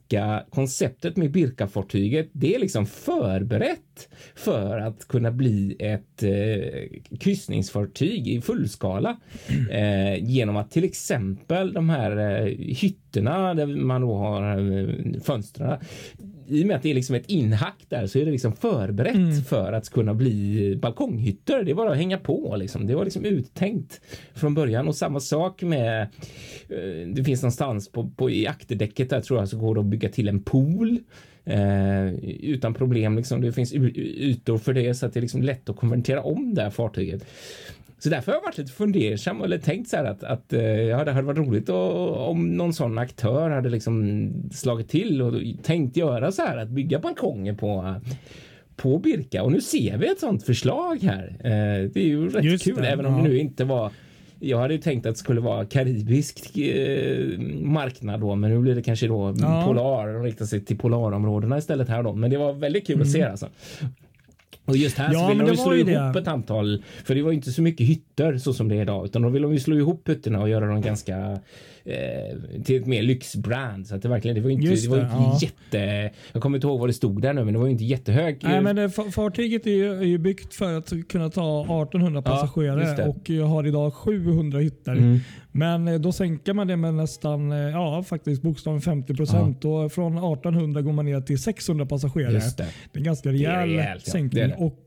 konceptet 0.49 1.17
med 1.17 1.31
Birka-fartyget, 1.31 2.29
det 2.31 2.55
är 2.55 2.59
liksom 2.59 2.85
förberett 2.85 4.09
för 4.35 4.79
att 4.79 5.07
kunna 5.07 5.31
bli 5.31 5.75
ett 5.79 6.23
eh, 6.23 7.17
kryssningsfartyg 7.19 8.27
i 8.27 8.41
fullskala. 8.41 9.19
Eh, 9.71 10.23
genom 10.23 10.57
att 10.57 10.71
till 10.71 10.83
exempel 10.83 11.73
de 11.73 11.89
här 11.89 12.17
eh, 12.17 12.45
hytterna 12.57 13.53
där 13.53 13.65
man 13.65 14.01
då 14.01 14.15
har 14.17 14.57
eh, 14.57 15.21
fönstren 15.21 15.79
i 16.49 16.63
och 16.63 16.67
med 16.67 16.75
att 16.75 16.83
det 16.83 16.89
är 16.89 16.95
liksom 16.95 17.15
ett 17.15 17.29
inhack 17.29 17.85
där 17.89 18.07
så 18.07 18.19
är 18.19 18.25
det 18.25 18.31
liksom 18.31 18.55
förberett 18.55 19.47
för 19.47 19.73
att 19.73 19.89
kunna 19.89 20.13
bli 20.13 20.75
balkonghytter. 20.81 21.63
Det 21.63 21.71
är 21.71 21.75
bara 21.75 21.91
att 21.91 21.97
hänga 21.97 22.17
på 22.17 22.55
liksom. 22.57 22.87
Det 22.87 22.95
var 22.95 23.03
liksom 23.03 23.25
uttänkt 23.25 24.01
från 24.33 24.53
början 24.53 24.87
och 24.87 24.95
samma 24.95 25.19
sak 25.19 25.61
med 25.61 26.01
eh, 26.69 27.07
det 27.15 27.23
finns 27.23 27.41
någonstans 27.41 27.91
på, 27.91 28.09
på 28.09 28.29
i 28.29 28.47
akterdäcket 28.47 29.09
där 29.09 29.21
tror 29.21 29.39
jag 29.39 29.49
så 29.49 29.57
går 29.57 29.75
det 29.75 29.81
att 29.81 29.87
bygga 29.87 30.09
till 30.09 30.27
en 30.27 30.43
pool. 30.43 30.99
Eh, 31.45 32.13
utan 32.23 32.73
problem 32.73 33.15
liksom. 33.15 33.41
Det 33.41 33.51
finns 33.51 33.73
ytor 33.73 34.57
för 34.57 34.73
det 34.73 34.93
så 34.93 35.05
att 35.05 35.13
det 35.13 35.19
är 35.19 35.21
liksom 35.21 35.41
lätt 35.41 35.69
att 35.69 35.75
konvertera 35.75 36.21
om 36.21 36.53
det 36.53 36.61
här 36.61 36.69
fartyget. 36.69 37.25
Så 37.99 38.09
därför 38.09 38.31
har 38.31 38.39
jag 38.39 38.43
varit 38.43 38.57
lite 38.57 38.71
fundersam 38.71 39.41
eller 39.41 39.57
tänkt 39.57 39.89
så 39.89 39.97
här 39.97 40.05
att, 40.05 40.23
att 40.23 40.53
eh, 40.53 40.61
ja, 40.61 41.03
det 41.03 41.11
hade 41.11 41.27
varit 41.27 41.37
roligt 41.37 41.69
och, 41.69 42.29
om 42.29 42.57
någon 42.57 42.73
sån 42.73 42.97
aktör 42.97 43.49
hade 43.49 43.69
liksom 43.69 44.31
slagit 44.51 44.89
till 44.89 45.21
och 45.21 45.33
tänkt 45.63 45.97
göra 45.97 46.31
så 46.31 46.41
här 46.41 46.57
att 46.57 46.69
bygga 46.69 46.99
balkonger 46.99 47.53
på 47.53 47.95
på 48.75 48.97
Birka 48.97 49.43
och 49.43 49.51
nu 49.51 49.61
ser 49.61 49.97
vi 49.97 50.07
ett 50.07 50.19
sånt 50.19 50.43
förslag 50.43 50.97
här. 51.01 51.27
Eh, 51.39 51.89
det 51.91 51.99
är 51.99 52.07
ju 52.07 52.29
rätt 52.29 52.43
Just 52.43 52.63
kul 52.63 52.75
det, 52.75 52.89
även 52.89 53.05
om 53.05 53.13
ja. 53.17 53.23
det 53.23 53.29
nu 53.29 53.39
inte 53.39 53.63
var 53.63 53.91
jag 54.39 54.57
hade 54.57 54.73
ju 54.73 54.79
tänkt 54.79 55.05
att 55.05 55.13
det 55.15 55.19
skulle 55.19 55.41
vara 55.41 55.65
karibisk 55.65 56.57
eh, 56.57 57.39
marknad 57.61 58.19
då, 58.21 58.35
men 58.35 58.51
nu 58.51 58.59
blir 58.59 58.75
det 58.75 58.81
kanske 58.81 59.07
då 59.07 59.35
Ja. 59.37 59.63
polar 59.67 60.07
och 60.07 60.23
rikta 60.23 60.45
sig 60.45 60.65
till 60.65 60.77
polarområdena 60.77 61.57
istället 61.57 61.89
här 61.89 62.03
då. 62.03 62.13
Men 62.13 62.29
det 62.29 62.37
var 62.37 62.53
väldigt 62.53 62.87
kul 62.87 63.01
att 63.01 63.11
se 63.11 63.23
alltså. 63.23 63.47
Och 64.69 64.77
just 64.77 64.97
här. 64.97 65.13
Ja, 65.13 65.19
så 65.19 65.27
vill 65.27 65.37
men 65.37 65.45
de 65.45 65.51
det 65.51 65.57
slå 65.57 65.75
ihop 65.75 66.13
det. 66.13 66.19
ett 66.19 66.27
antal, 66.27 66.83
för 67.03 67.15
det 67.15 67.21
var 67.21 67.31
ju 67.31 67.35
inte 67.35 67.51
så 67.51 67.61
mycket 67.61 67.87
hytter 67.87 68.37
så 68.37 68.53
som 68.53 68.67
det 68.69 68.75
är 68.75 68.81
idag, 68.81 69.05
utan 69.05 69.21
de 69.21 69.33
ju 69.53 69.59
slå 69.59 69.75
ihop 69.75 70.09
hytterna 70.09 70.41
och 70.41 70.49
göra 70.49 70.65
dem 70.67 70.81
ganska 70.81 71.39
eh, 71.85 72.61
till 72.63 72.75
ett 72.81 72.85
mer 72.85 73.01
lyxbrand. 73.01 73.87
Så 73.87 73.95
att 73.95 74.01
det 74.01 74.09
verkligen, 74.09 74.35
det 74.35 74.41
var 74.41 74.49
inte, 74.49 74.67
Just 74.67 74.83
det 74.83 74.89
var 74.89 74.97
det, 74.97 75.03
inte 75.03 75.15
ja. 75.15 75.39
jätte, 75.41 76.11
jag 76.31 76.41
kommer 76.41 76.57
inte 76.57 76.67
ihåg 76.67 76.79
vad 76.79 76.89
det 76.89 76.93
stod 76.93 77.21
där 77.21 77.33
nu, 77.33 77.43
men 77.43 77.53
det 77.53 77.59
var 77.59 77.65
ju 77.65 77.71
inte 77.71 77.83
jättehög. 77.85 78.39
Nej, 78.41 78.61
men 78.61 78.75
det, 78.75 78.87
fa- 78.87 79.11
fartyget 79.11 79.67
är 79.67 79.71
ju, 79.71 79.93
är 79.99 80.03
ju 80.05 80.17
byggt 80.17 80.53
för 80.53 80.73
att 80.77 80.93
kunna 81.09 81.29
ta 81.29 81.61
1800 81.63 82.17
just 82.17 82.25
det. 82.25 82.31
passagerare 82.31 83.07
och 83.07 83.29
eh, 83.29 83.47
har 83.49 83.67
idag 83.67 83.93
700 83.93 84.59
hytter. 84.59 84.91
Mm. 84.91 85.19
Men 85.51 85.87
eh, 85.87 85.99
då 85.99 86.11
sänker 86.11 86.53
man 86.53 86.67
det 86.67 86.77
med 86.77 86.93
nästan, 86.93 87.51
eh, 87.51 87.57
ja 87.57 88.03
faktiskt 88.03 88.41
bokstavligen 88.41 88.81
50 88.81 89.15
procent. 89.15 89.65
Och 89.65 89.91
från 89.91 90.17
1800 90.17 90.81
går 90.81 90.93
man 90.93 91.05
ner 91.05 91.21
till 91.21 91.39
600 91.39 91.85
passagerare. 91.85 92.33
Just 92.33 92.57
det. 92.57 92.63
Det 92.63 92.97
är 92.97 92.99
en 92.99 93.03
ganska 93.03 93.29
rejäl 93.29 93.69
rejält, 93.69 94.03
ja. 94.05 94.11
sänkning. 94.11 94.29
Det 94.29 94.41
är 94.41 94.47
det. 94.47 94.55
Och, 94.65 94.79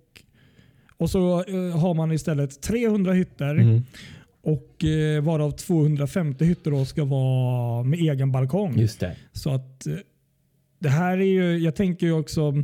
och 0.97 1.11
så 1.11 1.45
eh, 1.45 1.79
har 1.79 1.95
man 1.95 2.13
istället 2.13 2.63
300 2.63 3.13
hytter 3.13 3.55
Mm. 3.55 3.83
och 4.43 4.85
eh, 4.85 5.23
varav 5.23 5.51
250 5.51 6.45
hytter 6.45 6.71
då 6.71 6.85
ska 6.85 7.05
vara 7.05 7.83
med 7.83 7.99
egen 7.99 8.33
balkong. 8.33 8.79
Just 8.79 9.01
det. 9.01 9.17
Så 9.33 9.51
att 9.51 9.87
det 10.79 10.89
här 10.89 11.19
är 11.19 11.25
ju, 11.25 11.59
jag 11.59 11.75
tänker 11.77 12.07
ju 12.07 12.13
också, 12.13 12.55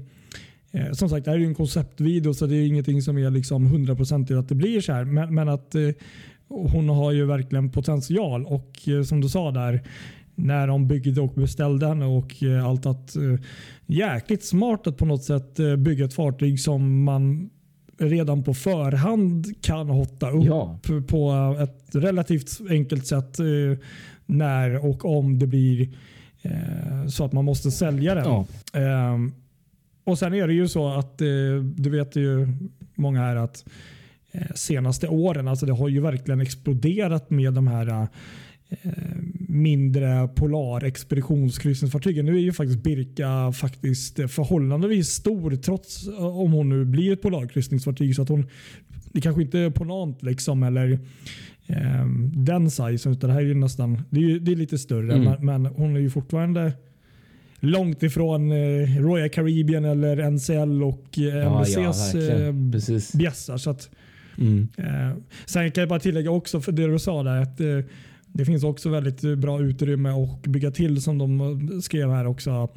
eh, 0.73 0.93
som 0.93 1.09
sagt 1.09 1.25
det 1.25 1.31
här 1.31 1.39
är 1.39 1.41
ju 1.41 1.47
en 1.47 1.55
konceptvideo 1.55 2.35
så 2.35 2.47
det 2.47 2.57
är 2.57 2.67
ingenting 2.67 3.03
som 3.03 3.19
är 3.19 3.31
liksom 3.31 3.67
100% 3.67 4.39
att 4.39 4.49
det 4.49 4.55
blir 4.55 4.81
så 4.81 4.93
här. 4.93 5.05
Men, 5.05 5.35
men 5.35 5.49
att 5.49 5.75
eh, 5.75 5.89
hon 6.49 6.89
har 6.89 7.13
ju 7.13 7.25
verkligen 7.27 7.71
potential 7.71 8.47
och 8.47 8.89
eh, 8.89 9.03
som 9.03 9.21
du 9.21 9.29
sa 9.29 9.51
där, 9.51 9.83
när 10.35 10.67
de 10.67 10.89
byggde 10.89 11.21
och 11.21 11.33
beställde 11.35 11.87
henne 11.87 12.05
och 12.05 12.43
eh, 12.43 12.67
allt 12.67 12.87
att 12.87 13.17
eh, 13.17 13.23
jäkligt 13.87 14.45
smart 14.45 14.87
att 14.87 14.97
på 14.97 15.05
något 15.07 15.25
sätt 15.25 15.57
bygga 15.79 16.05
ett 16.05 16.15
fartyg 16.15 16.61
som 16.61 17.05
man 17.05 17.51
redan 18.01 18.43
på 18.45 18.55
förhand 18.55 19.63
kan 19.63 19.89
hotta 19.89 20.31
upp 20.31 20.45
Ja. 20.47 20.79
på 21.09 21.57
ett 21.63 21.95
relativt 21.95 22.51
enkelt 22.71 23.07
sätt 23.07 23.39
när 24.27 24.85
och 24.87 25.05
om 25.19 25.39
det 25.39 25.47
blir 25.47 25.89
så 27.09 27.25
att 27.25 27.33
man 27.33 27.45
måste 27.45 27.71
sälja 27.71 28.15
den. 28.15 28.25
Ja. 28.25 28.47
Ehm, 28.81 29.33
och 30.05 30.19
Sen 30.19 30.35
är 30.35 30.47
det 30.47 30.55
ju 30.55 30.69
så 30.69 30.89
att 30.89 31.19
det 31.77 31.91
vet 31.91 32.17
ju 32.17 32.49
många 32.95 33.21
här 33.21 33.37
att 33.37 33.65
senaste 34.55 35.09
åren, 35.09 35.49
alltså 35.49 35.67
det 35.67 35.73
har 35.73 35.89
ju 35.89 36.01
verkligen 36.01 36.41
exploderat 36.41 37.31
med 37.31 37.55
de 37.55 37.67
här 37.67 37.89
eh, 37.89 38.09
mindre 39.49 40.29
polar 40.29 40.85
expeditionskryssningsfartygen. 40.85 42.27
Nu 42.27 42.37
är 42.37 42.41
ju 42.41 42.53
faktiskt 42.53 42.83
Birka 42.83 43.53
faktiskt 43.53 44.19
eh, 44.19 44.27
förhållandevis 44.27 45.09
stor 45.09 45.57
trots 45.57 46.09
eh, 46.09 46.39
om 46.39 46.53
hon 46.53 46.69
nu 46.69 46.85
blir 46.85 47.13
ett 47.13 47.23
polarkryssningsfartyg. 47.23 48.17
Så 48.17 48.23
att 48.23 48.29
hon, 48.29 48.47
det 49.13 49.21
kanske 49.21 49.43
inte 49.43 49.59
är 49.59 49.71
Ponant 49.71 50.23
liksom 50.23 50.63
eller 50.63 50.99
eh, 51.67 52.07
den 52.35 52.71
sizen 52.71 53.13
utan 53.13 53.29
det 53.29 53.35
här 53.35 53.43
är 53.43 53.47
ju 53.47 53.55
nästan 53.55 54.03
det 54.11 54.21
är, 54.21 54.39
det 54.39 54.53
är 54.53 54.57
lite 54.57 54.79
större. 54.79 55.15
Mm. 55.15 55.25
Men, 55.25 55.47
men 55.47 55.67
hon 55.67 55.97
är 55.97 56.01
ju 56.01 56.11
fortfarande 56.11 56.73
långt 57.61 58.03
ifrån 58.03 58.53
eh, 58.53 59.01
Royal 59.01 59.29
Caribbean 59.29 59.85
eller 59.85 60.31
NCL 60.31 60.83
och 60.83 61.19
eh, 61.19 61.25
Ja, 61.25 61.65
ja, 61.67 61.95
MVCs 62.49 63.15
eh, 63.15 63.19
bjässar. 63.19 63.57
Så 63.57 63.71
att, 63.71 63.91
Mm. 64.39 64.69
Eh, 64.77 65.17
sen 65.47 65.71
kan 65.71 65.83
jag 65.83 65.89
bara 65.89 66.01
tillägga 66.01 66.31
också 66.31 66.61
för 66.61 66.73
det 66.73 66.87
du 66.87 66.99
sa 66.99 67.23
där 67.23 67.43
att 67.43 67.61
eh, 67.61 67.67
det 68.33 68.45
finns 68.45 68.65
också 68.65 68.89
väldigt 68.89 69.25
eh, 69.25 69.35
bra 69.35 69.61
utrymme 69.63 70.09
att 70.09 70.43
bygga 70.47 70.71
till 70.71 71.03
som 71.03 71.19
de 71.19 71.83
skrev 71.83 72.11
här 72.11 72.27
också. 72.27 72.51
Att, 72.51 72.75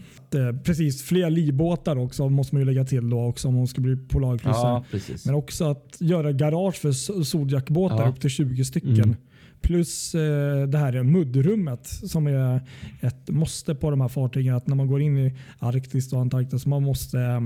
precis, 0.63 1.03
fler 1.03 1.29
livbåtar 1.29 1.95
också 1.97 2.29
måste 2.29 2.55
man 2.55 2.61
ju 2.61 2.65
lägga 2.65 2.85
till 2.85 3.09
då 3.09 3.25
också 3.25 3.47
om 3.47 3.55
hon 3.55 3.67
ska 3.67 3.81
bli 3.81 3.95
polarkryssare. 3.97 4.83
Ja. 4.91 4.99
Men 5.25 5.35
också 5.35 5.65
att 5.65 5.97
göra 5.99 6.31
garage 6.31 6.75
för 6.75 6.89
s- 6.89 7.29
Zodiac-båtar 7.29 8.01
Ja. 8.03 8.09
upp 8.09 8.19
till 8.21 8.29
20 8.29 8.65
stycken. 8.65 8.93
Mm. 9.03 9.15
Plus 9.61 10.15
eh, 10.15 10.67
det 10.67 10.77
här 10.77 11.03
muddrummet 11.03 11.87
som 11.87 12.27
är 12.27 12.61
ett 13.01 13.29
måste 13.29 13.75
på 13.75 13.89
de 13.89 14.01
här 14.01 14.07
fartygen. 14.07 14.55
Att 14.55 14.67
när 14.67 14.75
man 14.75 14.87
går 14.87 15.01
in 15.01 15.17
i 15.17 15.35
Arktis 15.59 16.13
och 16.13 16.19
Antarktis 16.21 16.65
man 16.65 16.83
måste 16.83 17.19
eh, 17.19 17.41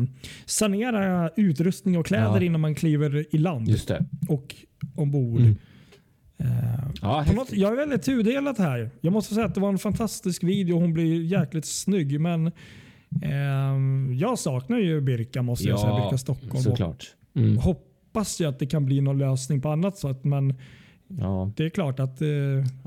sanera 0.46 1.30
utrustning 1.36 1.98
och 1.98 2.06
kläder 2.06 2.36
Ja. 2.42 2.44
innan 2.44 2.62
man 2.62 2.76
kliver 2.76 3.36
i 3.36 3.38
land 3.38 3.70
och 4.30 4.56
ombord. 4.96 5.40
Mm. 5.40 5.56
Eh, 6.38 6.86
Ja, 7.02 7.26
något, 7.36 7.54
jag 7.54 7.72
är 7.72 7.76
väldigt 7.76 8.04
tudelat 8.04 8.58
här. 8.58 8.90
Jag 9.02 9.14
måste 9.14 9.34
säga 9.34 9.46
att 9.46 9.56
det 9.56 9.62
var 9.62 9.70
en 9.70 9.78
fantastisk 9.78 10.44
video. 10.44 10.80
Hon 10.80 10.94
blir 10.94 11.22
jäkligt 11.24 11.66
snygg. 11.66 12.20
Men 12.22 12.52
ehm, 13.22 14.14
jag 14.14 14.40
saknar 14.40 14.78
ju 14.80 15.02
Birka 15.02 15.42
måste 15.42 15.68
jag 15.68 15.80
säga. 15.80 15.92
Ja, 15.92 16.04
Birka 16.04 16.18
Stockholm. 16.18 16.64
Såklart. 16.64 17.06
Mm. 17.36 17.58
hoppas 17.58 18.42
ju 18.42 18.46
att 18.46 18.60
det 18.60 18.66
kan 18.66 18.86
bli 18.86 19.02
någon 19.02 19.18
lösning 19.18 19.62
på 19.62 19.70
annat 19.70 19.98
sätt. 19.98 20.24
Men 20.24 20.54
Ja. 21.08 21.52
Det 21.56 21.66
är 21.66 21.70
klart 21.70 22.00
att 22.00 22.22
eh, 22.22 22.28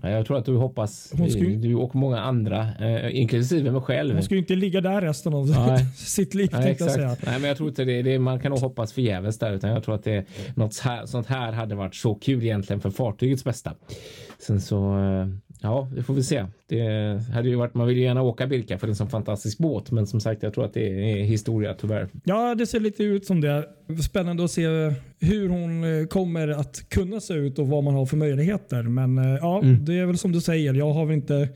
Ja, 0.03 0.11
Jag 0.11 0.27
tror 0.27 0.39
att 0.39 0.45
du 0.45 0.57
hoppas, 0.57 1.13
ju- 1.29 1.57
du 1.57 1.75
och 1.75 1.95
många 1.97 2.21
andra, 2.21 2.69
eh, 2.81 3.17
inklusive 3.21 3.71
mig 3.71 3.81
själv. 3.81 4.15
hon 4.15 4.23
ska 4.23 4.35
ju 4.35 4.41
inte 4.41 4.55
ligga 4.55 4.81
där 4.81 5.01
resten 5.01 5.35
av 5.35 5.47
Nej. 5.49 5.85
sitt 5.97 6.35
liv. 6.35 6.49
Nej, 6.53 6.77
jag 6.79 6.91
säga. 6.91 7.13
exakt. 7.13 7.27
Nej, 7.27 7.41
men 7.41 7.49
jag 7.49 7.57
tror 7.57 7.69
inte 7.69 7.85
det, 7.85 8.03
det. 8.03 8.19
Man 8.19 8.41
kan 8.41 8.51
nog 8.51 8.61
hoppas 8.61 8.93
förgäves 8.93 9.39
där, 9.39 9.53
utan 9.53 9.71
jag 9.71 9.83
tror 9.85 9.95
att 9.95 10.05
det 10.05 10.27
något 10.55 10.79
här, 10.79 11.07
sånt 11.07 11.27
här 11.27 11.53
hade 11.53 11.75
varit 11.75 11.95
så 11.95 12.15
kul 12.15 12.43
egentligen 12.43 12.81
för 12.81 12.91
fartygets 12.91 13.45
bästa. 13.45 13.73
Sen 14.39 14.61
så, 14.61 14.99
eh, 14.99 15.27
ja, 15.61 15.91
det 15.97 16.03
får 16.03 16.15
vi 16.15 16.23
se. 16.23 16.45
Det 16.69 16.83
hade 17.35 17.49
ju 17.49 17.55
varit. 17.55 17.75
Man 17.75 17.87
vill 17.87 17.97
ju 17.97 18.03
gärna 18.03 18.23
åka 18.23 18.47
Birka 18.47 18.79
för 18.79 18.87
det 18.87 18.89
är 18.89 18.93
en 18.93 18.97
sån 18.97 19.09
fantastisk 19.11 19.59
båt, 19.59 19.91
men 19.91 20.07
som 20.07 20.21
sagt, 20.21 20.43
jag 20.43 20.55
tror 20.55 20.65
att 20.65 20.75
det 20.75 21.13
är 21.13 21.25
historia 21.25 21.75
tyvärr. 21.75 22.09
Ja, 22.25 22.55
det 22.55 22.67
ser 22.67 22.81
lite 22.81 23.03
ut 23.05 23.27
som 23.27 23.41
det. 23.41 23.65
Spännande 24.05 24.45
att 24.45 24.51
se 24.51 24.67
hur 25.21 25.49
hon 25.49 25.85
eh, 26.01 26.07
kommer 26.07 26.49
att 26.49 26.89
kunna 26.89 27.21
se 27.21 27.35
ut 27.35 27.59
och 27.59 27.69
vad 27.69 27.85
man 27.85 27.95
har 27.95 28.07
för 28.07 28.17
möjligheter. 28.17 28.83
Men 28.83 29.19
eh, 29.19 29.25
ja, 29.41 29.61
Mm. 29.63 29.85
det 29.85 29.99
är 29.99 30.07
väl 30.07 30.19
som 30.19 30.33
du 30.33 30.41
säger. 30.41 30.75
Jag 30.75 30.93
har 30.93 31.07
väl 31.07 31.15
inte 31.15 31.49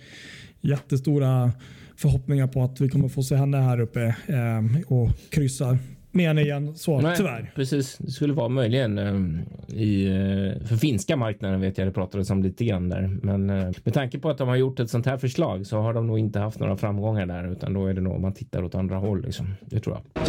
jättestora 0.61 1.53
förhoppningar 1.97 2.47
på 2.47 2.63
att 2.63 2.81
vi 2.81 2.89
kommer 2.89 3.09
få 3.09 3.23
se 3.23 3.35
henne 3.37 3.57
här 3.57 3.81
uppe 3.81 4.03
eh, 4.27 4.93
och 4.93 5.09
kryssa 5.31 5.79
med 6.13 6.27
henne 6.27 6.43
igen. 6.43 6.75
Så 6.77 7.01
Nej, 7.01 7.17
tyvärr. 7.17 7.53
Precis, 7.55 7.99
det 7.99 8.11
skulle 8.11 8.33
vara 8.33 8.49
möjligen 8.49 8.99
eh, 8.99 9.79
i 9.81 10.07
eh, 10.07 10.67
för 10.67 10.77
finska 10.77 11.17
marknaden 11.17 11.61
vet 11.61 11.79
jag 11.79 11.87
det 11.87 11.93
pratades 11.93 12.31
om 12.31 12.43
lite 12.43 12.65
grann 12.65 12.89
där. 12.89 13.19
Men 13.23 13.51
eh, 13.51 13.71
med 13.85 13.95
tanke 13.95 14.19
på 14.19 14.31
att 14.31 14.39
de 14.39 14.49
har 14.49 14.57
gjort 14.57 14.81
ett 14.81 14.91
sånt 14.91 15.07
här 15.07 15.19
förslag 15.19 15.67
så 15.67 15.79
har 15.79 15.95
de 15.95 16.07
nog 16.07 16.19
inte 16.19 16.39
haft 16.39 16.59
några 16.59 16.77
framgångar 16.77 17.27
där 17.27 17.53
utan 17.53 17.73
då 17.73 17.87
är 17.87 17.95
det 17.95 18.01
nog 18.01 18.21
man 18.21 18.35
tittar 18.35 18.65
åt 18.65 18.75
andra 18.75 18.97
håll 18.97 19.23
liksom. 19.23 19.55
Det 19.61 19.81
tror 19.81 19.97
jag. 19.97 20.27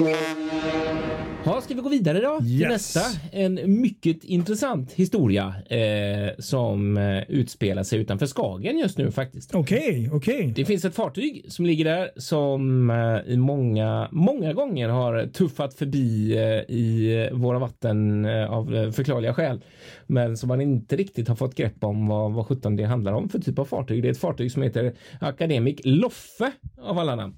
Ja, 1.46 1.62
ska 1.62 1.74
vi 1.74 1.82
gå 1.82 1.90
vidare 1.90 2.20
då 2.22 2.38
till 2.40 2.62
Yes. 2.62 2.70
nästa? 2.70 3.02
En 3.32 3.60
mycket 3.82 4.24
intressant 4.24 4.92
historia 4.94 5.54
eh, 5.70 6.30
som 6.40 6.98
eh, 6.98 7.24
utspelar 7.30 7.84
sig 7.84 8.00
utanför 8.00 8.26
Skagen 8.26 8.78
just 8.78 8.98
nu 8.98 9.12
faktiskt. 9.12 9.56
Okej, 9.56 10.10
okej. 10.14 10.54
Det 10.56 10.66
finns 10.66 10.86
ett 10.86 10.96
fartyg 10.96 11.46
som 11.50 11.66
ligger 11.66 11.86
där 11.86 12.10
som 12.18 12.90
eh, 12.90 13.34
i 13.34 13.38
många, 13.38 14.08
många 14.12 14.54
gånger 14.54 14.90
har 14.90 15.28
tuffat 15.28 15.74
förbi 15.74 16.34
eh, 16.38 16.76
i 16.76 17.30
våra 17.34 17.60
vatten 17.60 18.26
eh, 18.26 18.52
av 18.54 18.76
eh, 18.76 18.92
förklarliga 18.92 19.34
skäl. 19.34 19.62
Men 20.08 20.38
som 20.38 20.48
man 20.48 20.62
inte 20.62 20.96
riktigt 20.96 21.28
har 21.28 21.36
fått 21.36 21.56
grepp 21.56 21.84
om 21.84 22.08
vad, 22.08 22.34
vad 22.34 22.48
sjutton 22.48 22.76
det 22.76 22.84
handlar 22.84 23.14
om 23.14 23.30
för 23.30 23.40
typ 23.40 23.60
av 23.60 23.66
fartyg. 23.66 24.02
Det 24.04 24.08
är 24.08 24.12
ett 24.12 24.18
fartyg 24.20 24.52
som 24.52 24.62
heter 24.64 24.94
Akademik 25.22 25.82
Loffe 25.84 26.52
av 26.82 27.00
alla 27.00 27.16
namn. 27.16 27.36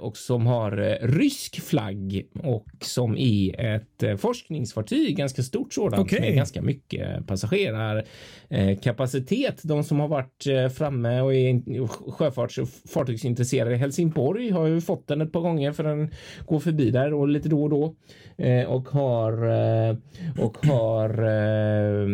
Och 0.00 0.16
som 0.16 0.46
har 0.46 0.98
rysk 1.06 1.60
flagg 1.60 2.26
och 2.42 2.66
som 2.80 2.99
är 3.18 3.76
ett 3.76 4.02
eh, 4.02 4.16
forskningsfartyg, 4.16 5.16
ganska 5.16 5.42
stort 5.42 5.74
sådant 5.74 6.02
Okej. 6.02 6.20
med 6.20 6.34
ganska 6.34 6.62
mycket 6.62 7.26
passagerarkapacitet. 7.26 9.60
De 9.62 9.84
som 9.84 10.00
har 10.00 10.08
varit 10.08 10.46
eh, 10.46 10.68
framme 10.68 11.20
och 11.20 11.34
är 11.34 11.86
sjöfarts 12.10 12.58
och 12.58 12.68
fartygsintresserade 12.68 13.74
i 13.74 13.78
Helsingborg 13.78 14.50
har 14.50 14.66
ju 14.66 14.80
fått 14.80 15.06
den 15.06 15.20
ett 15.20 15.32
par 15.32 15.40
gånger 15.40 15.72
för 15.72 15.84
den 15.84 16.10
går 16.46 16.60
förbi 16.60 16.90
där 16.90 17.14
och 17.14 17.28
lite 17.28 17.48
då 17.48 17.62
och 17.62 17.70
då 17.70 17.94
eh, 18.36 18.64
och 18.64 18.88
har 18.88 19.48
eh, 19.48 19.96
och 20.38 20.66
har 20.66 21.22
eh, 21.22 22.06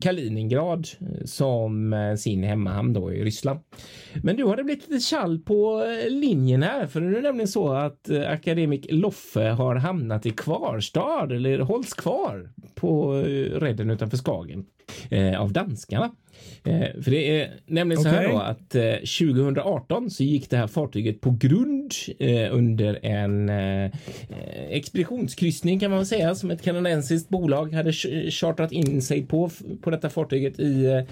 Kaliningrad 0.00 0.88
som 1.24 1.92
eh, 1.92 2.14
sin 2.14 2.42
hemmahamn 2.42 2.92
då 2.92 3.12
i 3.12 3.24
Ryssland. 3.24 3.60
Men 4.22 4.36
du 4.36 4.44
har 4.44 4.56
det 4.56 4.64
blivit 4.64 4.90
lite 4.90 5.10
kall 5.10 5.38
på 5.38 5.84
eh, 5.84 6.10
linjen 6.10 6.62
här 6.62 6.86
för 6.86 7.00
nu 7.00 7.10
är 7.10 7.14
det 7.14 7.20
nämligen 7.20 7.48
så 7.48 7.72
att 7.72 8.10
eh, 8.10 8.30
akademik 8.30 8.86
Loffe 8.90 9.48
har 9.48 9.74
hamnat 9.74 10.07
i 10.26 10.30
Kvarstad 10.30 11.32
eller 11.32 11.58
hålls 11.58 11.94
kvar 11.94 12.50
på 12.74 13.16
eh, 13.16 13.60
redden 13.60 13.90
utanför 13.90 14.16
Skagen 14.16 14.66
eh, 15.10 15.40
av 15.40 15.52
danskarna. 15.52 16.10
Eh, 16.64 17.02
för 17.02 17.10
det 17.10 17.40
är 17.40 17.50
nämligen 17.66 18.02
så 18.02 18.08
här 18.08 18.28
då 18.28 18.38
att 18.38 18.74
eh, 18.74 18.92
2018 18.94 20.10
så 20.10 20.22
gick 20.24 20.50
det 20.50 20.56
här 20.56 20.66
fartyget 20.66 21.20
på 21.20 21.36
grund 21.40 21.92
eh, 22.18 22.54
under 22.54 22.98
en 23.06 23.48
eh, 23.48 23.90
expeditionskryssning 24.70 25.80
kan 25.80 25.90
man 25.90 26.06
säga 26.06 26.34
som 26.34 26.50
ett 26.50 26.62
kanadensiskt 26.62 27.28
bolag 27.28 27.72
hade 27.72 27.90
ch- 27.90 28.30
chartrat 28.30 28.72
in 28.72 29.02
sig 29.02 29.26
på 29.26 29.50
på 29.82 29.90
detta 29.90 30.10
fartyget 30.10 30.58
i 30.60 31.04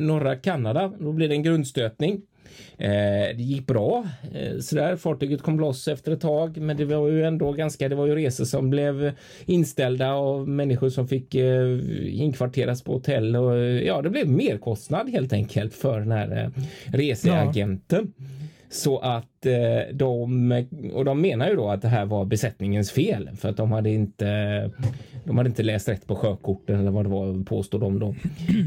norra 0.00 0.36
Kanada. 0.36 0.92
Då 1.00 1.12
blev 1.12 1.28
det 1.28 1.34
en 1.34 1.42
grundstötning. 1.42 2.22
Eh, 2.78 3.36
det 3.36 3.42
gick 3.42 3.66
bra 3.66 4.06
eh, 4.34 4.58
sådär. 4.58 4.96
Fartyget 4.96 5.42
kom 5.42 5.60
loss 5.60 5.88
efter 5.88 6.12
ett 6.12 6.20
tag, 6.20 6.56
men 6.56 6.76
det 6.76 6.84
var 6.84 7.08
ju 7.08 7.24
ändå 7.24 7.52
ganska. 7.52 7.88
Det 7.88 7.94
var 7.94 8.06
ju 8.06 8.14
resor 8.14 8.44
som 8.44 8.70
blev 8.70 9.12
inställda 9.44 10.14
och 10.14 10.48
människor 10.48 10.88
som 10.88 11.08
fick 11.08 11.34
eh, 11.34 11.78
inkvarteras 12.20 12.82
på 12.82 12.92
hotell 12.92 13.36
och 13.36 13.58
ja, 13.58 14.02
det 14.02 14.10
blev 14.10 14.28
merkostnad 14.28 15.10
helt 15.10 15.32
enkelt 15.32 15.74
för 15.74 16.00
den 16.00 16.12
här 16.12 16.50
reseagenten. 16.86 18.12
Så 18.70 18.98
att 18.98 19.35
Eh, 19.46 19.94
de, 19.94 20.66
och 20.94 21.04
de 21.04 21.20
menar 21.20 21.48
ju 21.48 21.56
då 21.56 21.68
att 21.68 21.82
det 21.82 21.88
här 21.88 22.04
var 22.04 22.24
besättningens 22.24 22.90
fel 22.90 23.30
för 23.36 23.48
att 23.48 23.56
de 23.56 23.72
hade 23.72 23.90
inte, 23.90 24.70
de 25.24 25.36
hade 25.36 25.48
inte 25.48 25.62
läst 25.62 25.88
rätt 25.88 26.06
på 26.06 26.16
sjökorten 26.16 26.80
eller 26.80 26.90
vad 26.90 27.04
det 27.04 27.08
var 27.08 27.44
påstår 27.44 27.78
de 27.78 27.98
då. 27.98 28.14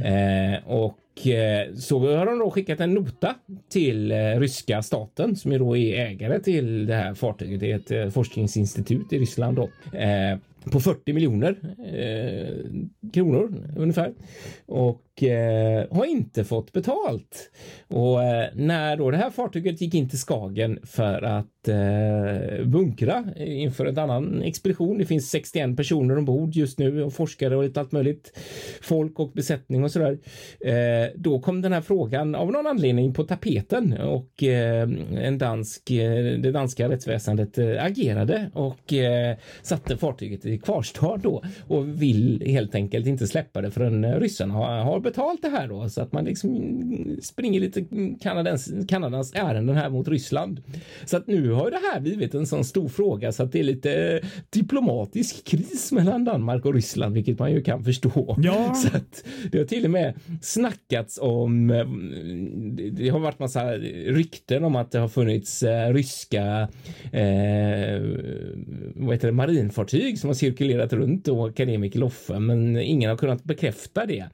Eh, 0.07 0.67
och 0.67 1.27
eh, 1.27 1.73
så 1.75 2.17
har 2.17 2.25
de 2.25 2.39
då 2.39 2.51
skickat 2.51 2.79
en 2.79 2.93
nota 2.93 3.35
till 3.69 4.11
eh, 4.11 4.15
ryska 4.17 4.81
staten 4.81 5.35
som 5.35 5.51
ju 5.51 5.57
då 5.57 5.77
är 5.77 6.05
ägare 6.05 6.39
till 6.39 6.85
det 6.85 6.95
här 6.95 7.13
fartyget. 7.13 7.59
Det 7.59 7.71
är 7.71 8.05
ett 8.05 8.13
forskningsinstitut 8.13 9.13
i 9.13 9.19
Ryssland 9.19 9.55
då. 9.57 9.97
Eh, 9.97 10.37
på 10.71 10.79
40 10.79 11.13
miljoner 11.13 11.55
eh, 11.93 13.11
kronor 13.13 13.53
ungefär 13.77 14.13
och 14.65 15.23
eh, 15.23 15.85
har 15.91 16.05
inte 16.05 16.43
fått 16.43 16.71
betalt. 16.71 17.51
Och 17.87 18.23
eh, 18.23 18.49
när 18.55 18.97
då 18.97 19.11
det 19.11 19.17
här 19.17 19.29
fartyget 19.29 19.81
gick 19.81 19.93
in 19.93 20.09
till 20.09 20.19
Skagen 20.19 20.68
för 20.83 21.21
att 21.21 21.67
eh, 21.67 22.65
bunkra 22.65 23.25
inför 23.37 23.85
en 23.85 23.97
annan 23.97 24.41
expedition. 24.41 24.97
Det 24.97 25.05
finns 25.05 25.29
61 25.29 25.77
personer 25.77 26.17
ombord 26.17 26.55
just 26.55 26.79
nu 26.79 27.03
och 27.03 27.13
forskare 27.13 27.55
och 27.55 27.63
lite 27.63 27.79
allt 27.79 27.91
möjligt 27.91 28.39
folk 28.81 29.19
och 29.19 29.31
besättning 29.31 29.83
och 29.83 29.91
sådär. 29.91 30.19
Eh, 30.65 31.09
då 31.15 31.39
kom 31.39 31.61
den 31.61 31.73
här 31.73 31.81
frågan 31.81 32.35
av 32.35 32.51
någon 32.51 32.67
anledning 32.67 33.13
på 33.13 33.23
tapeten 33.23 33.93
och 33.93 34.43
eh, 34.43 34.89
en 35.17 35.37
dansk, 35.37 35.91
eh, 35.91 36.39
det 36.39 36.51
danska 36.51 36.89
rättsväsendet 36.89 37.57
eh, 37.57 37.83
agerade 37.83 38.51
och 38.53 38.93
eh, 38.93 39.37
satte 39.61 39.97
fartyget 39.97 40.45
i 40.45 40.57
kvarstad 40.57 41.17
då 41.17 41.43
och 41.67 42.01
vill 42.01 42.43
helt 42.45 42.75
enkelt 42.75 43.07
inte 43.07 43.27
släppa 43.27 43.61
det 43.61 43.71
förrän 43.71 44.03
eh, 44.03 44.19
ryssarna 44.19 44.53
har, 44.53 44.83
har 44.83 44.99
betalt 44.99 45.41
det 45.41 45.49
här 45.49 45.67
då 45.67 45.89
så 45.89 46.01
att 46.01 46.11
man 46.11 46.25
liksom 46.25 47.19
springer 47.21 47.59
lite 47.59 47.85
Kanadens, 48.21 48.71
Kanadas 48.87 49.33
ärenden 49.33 49.75
här 49.75 49.89
mot 49.89 50.07
Ryssland. 50.07 50.48
Så 51.05 51.17
att 51.17 51.27
nu 51.27 51.51
har 51.51 51.71
det 51.71 51.79
här 51.93 51.99
blivit 51.99 52.33
en 52.33 52.47
sån 52.47 52.63
stor 52.63 52.87
fråga 52.89 53.31
så 53.31 53.43
att 53.43 53.51
det 53.51 53.59
är 53.59 53.63
lite 53.63 53.93
eh, 54.23 54.27
diplomatisk 54.49 55.45
kris 55.47 55.91
mellan 55.91 56.25
Danmark 56.25 56.65
och 56.65 56.73
Ryssland, 56.73 57.13
vilket 57.13 57.39
man 57.39 57.51
ju 57.51 57.61
kan 57.61 57.83
förstå. 57.83 58.35
Ja. 58.43 58.73
Så 58.75 58.87
att 58.97 59.23
det 59.51 59.57
har 59.57 59.65
till 59.65 59.85
och 59.85 59.91
med 59.91 60.13
snackats 60.41 61.19
om. 61.21 61.69
eh, 61.69 61.85
det- 62.91 63.09
har 63.09 63.19
varit 63.19 63.39
massa 63.39 63.71
rykten 64.07 64.63
om 64.63 64.75
att 64.75 64.91
det 64.91 64.99
har 64.99 65.07
funnits 65.07 65.63
eh, 65.63 65.93
ryska 65.93 66.67
eh, 67.11 68.01
vad 68.95 69.13
heter 69.15 69.27
det, 69.27 69.31
marinfartyg 69.33 70.19
som 70.19 70.27
har 70.27 70.33
cirkulerat 70.35 70.93
runt 70.93 71.27
och 71.27 71.47
akademik 71.49 71.95
Loffe, 71.95 72.39
men 72.39 72.77
ingen 72.77 73.09
har 73.09 73.17
kunnat 73.17 73.43
bekräfta 73.43 74.05
det. 74.05 74.25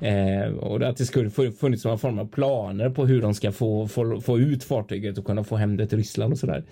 Eh, 0.00 0.52
och 0.52 0.82
att 0.82 0.96
det 0.96 1.04
skulle 1.06 1.28
fu- 1.28 1.52
funnits 1.52 1.84
några 1.84 1.98
former 1.98 2.22
av 2.22 2.26
planer 2.26 2.90
på 2.90 3.06
hur 3.06 3.22
de 3.22 3.34
ska 3.34 3.52
få, 3.52 3.88
få, 3.88 4.20
få 4.20 4.38
ut 4.38 4.64
fartyget 4.64 5.18
och 5.18 5.24
kunna 5.24 5.44
få 5.44 5.56
hem 5.56 5.76
det 5.76 5.86
till 5.86 5.98
Ryssland 5.98 6.32
och 6.32 6.38
sådär. 6.38 6.62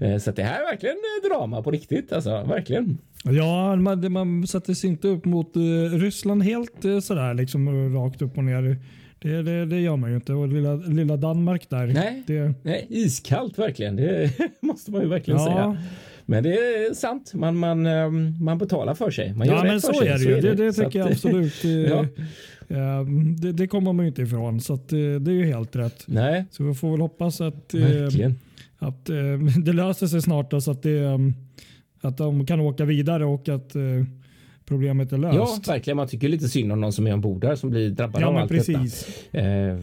Eh, 0.00 0.18
så 0.18 0.30
att 0.30 0.36
det 0.36 0.42
här 0.42 0.60
är 0.60 0.64
verkligen 0.70 0.96
eh, 0.96 1.28
drama 1.28 1.62
på 1.62 1.70
riktigt, 1.70 2.12
alltså 2.12 2.30
verkligen. 2.48 2.98
Ja, 3.24 3.76
man, 3.76 4.12
man 4.12 4.46
sätter 4.46 4.74
sig 4.74 4.90
inte 4.90 5.08
upp 5.08 5.24
mot 5.24 5.56
eh, 5.56 5.60
Ryssland 5.98 6.42
helt 6.42 6.84
eh, 6.84 7.00
sådär 7.00 7.34
liksom 7.34 7.94
rakt 7.94 8.22
upp 8.22 8.38
och 8.38 8.44
ner. 8.44 8.76
Det, 9.18 9.42
det, 9.42 9.66
det 9.66 9.80
gör 9.80 9.96
man 9.96 10.10
ju 10.10 10.16
inte. 10.16 10.32
Och 10.32 10.48
lilla, 10.48 10.74
lilla 10.74 11.16
Danmark 11.16 11.70
där. 11.70 11.86
Nej. 11.86 12.22
Det, 12.26 12.54
Nej, 12.62 12.86
iskallt 12.88 13.58
verkligen. 13.58 13.96
Det 13.96 14.30
måste 14.60 14.90
man 14.90 15.02
ju 15.02 15.08
verkligen 15.08 15.40
Ja. 15.40 15.46
säga. 15.46 15.76
Men 16.26 16.42
det 16.42 16.54
är 16.54 16.94
sant. 16.94 17.34
Man, 17.34 17.56
man, 17.56 17.86
ehm, 17.86 18.44
man 18.44 18.58
betalar 18.58 18.94
för 18.94 19.10
sig. 19.10 19.34
Man 19.34 19.46
ja, 19.46 19.62
men 19.64 19.80
så 19.80 19.92
sig. 19.92 20.08
är 20.08 20.18
det 20.18 20.24
ju. 20.24 20.40
Det, 20.40 20.54
det 20.54 20.72
Så 20.72 20.84
tycker 20.84 20.98
jag 20.98 21.06
att- 21.06 21.12
absolut. 21.12 21.64
eh, 21.64 21.70
Ja. 21.70 22.06
Eh, 22.68 23.04
det, 23.38 23.52
det 23.52 23.66
kommer 23.66 23.92
man 23.92 24.04
ju 24.04 24.08
inte 24.08 24.22
ifrån. 24.22 24.60
Så 24.60 24.72
eh, 24.74 24.78
det 25.20 25.30
är 25.30 25.34
ju 25.34 25.44
helt 25.46 25.76
rätt. 25.76 26.04
Nej, 26.06 26.44
Så 26.50 26.64
vi 26.64 26.74
får 26.74 26.90
väl 26.90 27.00
hoppas 27.00 27.40
att, 27.40 27.74
eh, 27.74 27.80
verkligen. 27.80 28.34
att 28.78 29.10
eh, 29.10 29.16
det 29.64 29.72
löser 29.72 30.06
sig 30.06 30.22
snart. 30.22 30.50
då, 30.50 30.60
Så 30.60 30.70
att, 30.70 30.82
det, 30.82 30.98
eh, 30.98 31.18
att 32.00 32.16
de 32.16 32.46
kan 32.46 32.60
åka 32.60 32.84
vidare 32.84 33.24
och 33.24 33.48
att 33.48 33.76
problemet 34.66 35.12
är 35.12 35.18
löst. 35.18 35.36
Ja, 35.66 35.72
verkligen. 35.72 35.96
Man 35.96 36.08
tycker 36.08 36.28
lite 36.28 36.48
synd 36.48 36.72
om 36.72 36.80
någon 36.80 36.92
som 36.92 37.06
är 37.06 37.12
ombord 37.12 37.40
där 37.40 37.56
som 37.56 37.70
blir 37.70 37.90
drabbad 37.90 38.22
Ja, 38.22 38.26
av 38.26 38.36
allt 38.36 38.50
precis. 38.50 39.06
detta. 39.32 39.46
Eh, 39.48 39.78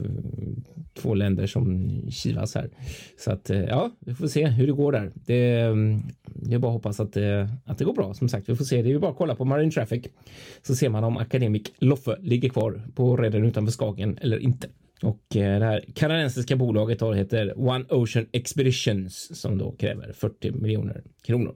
två 0.93 1.13
länder 1.13 1.47
som 1.47 1.89
kivas 2.11 2.55
här. 2.55 2.69
Så 3.17 3.31
att 3.31 3.49
eh, 3.49 3.63
ja, 3.63 3.91
vi 3.99 4.13
får 4.13 4.27
se 4.27 4.47
hur 4.47 4.67
det 4.67 4.73
går 4.73 4.91
där. 4.91 5.11
Det, 5.13 5.59
mm, 5.59 6.01
jag 6.43 6.53
är 6.53 6.59
bara 6.59 6.71
hoppas 6.71 6.99
att 6.99 7.13
det, 7.13 7.49
att 7.65 7.77
det 7.77 7.85
går 7.85 7.93
bra. 7.93 8.13
Som 8.13 8.29
sagt, 8.29 8.49
vi 8.49 8.55
får 8.55 8.65
se. 8.65 8.81
Det 8.81 8.89
är 8.89 8.91
ju 8.91 8.99
bara 8.99 9.11
att 9.11 9.17
kolla 9.17 9.35
på 9.35 9.45
Marine 9.45 9.71
Traffic 9.71 10.05
så 10.61 10.75
ser 10.75 10.89
man 10.89 11.03
om 11.03 11.17
Academic 11.17 11.63
Loffe 11.79 12.17
ligger 12.19 12.49
kvar 12.49 12.81
på 12.95 13.17
redden 13.17 13.45
utanför 13.45 13.71
Skagen 13.71 14.17
eller 14.21 14.39
inte. 14.39 14.67
Och 15.01 15.35
eh, 15.35 15.59
det 15.59 15.65
här 15.65 15.85
kanadensiska 15.95 16.55
bolaget 16.55 16.99
då 16.99 17.13
heter 17.13 17.59
One 17.59 17.85
Ocean 17.89 18.25
Expeditions 18.31 19.41
som 19.41 19.57
då 19.57 19.71
kräver 19.71 20.13
40 20.13 20.51
miljoner 20.51 21.03
kronor. 21.23 21.55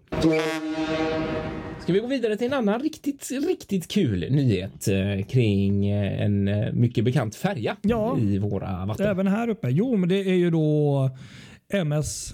Ska 1.86 1.94
vi 1.94 2.00
gå 2.00 2.08
vidare 2.08 2.38
till 2.38 2.48
en 2.48 2.54
annan 2.54 2.80
riktigt, 2.80 3.32
riktigt 3.48 3.88
kul 3.88 4.20
nyhet 4.20 4.88
eh, 4.88 5.26
kring 5.26 5.88
eh, 5.90 6.22
en 6.22 6.50
mycket 6.80 7.06
bekant 7.06 7.36
färja 7.36 7.78
ja, 7.82 8.18
i 8.20 8.38
våra 8.38 8.86
vatten? 8.86 9.08
Även 9.08 9.28
här 9.28 9.50
uppe. 9.50 9.70
Jo, 9.70 9.98
men 9.98 10.10
det 10.10 10.16
är 10.16 10.34
ju 10.34 10.52
då 10.52 11.10
MS 11.74 12.34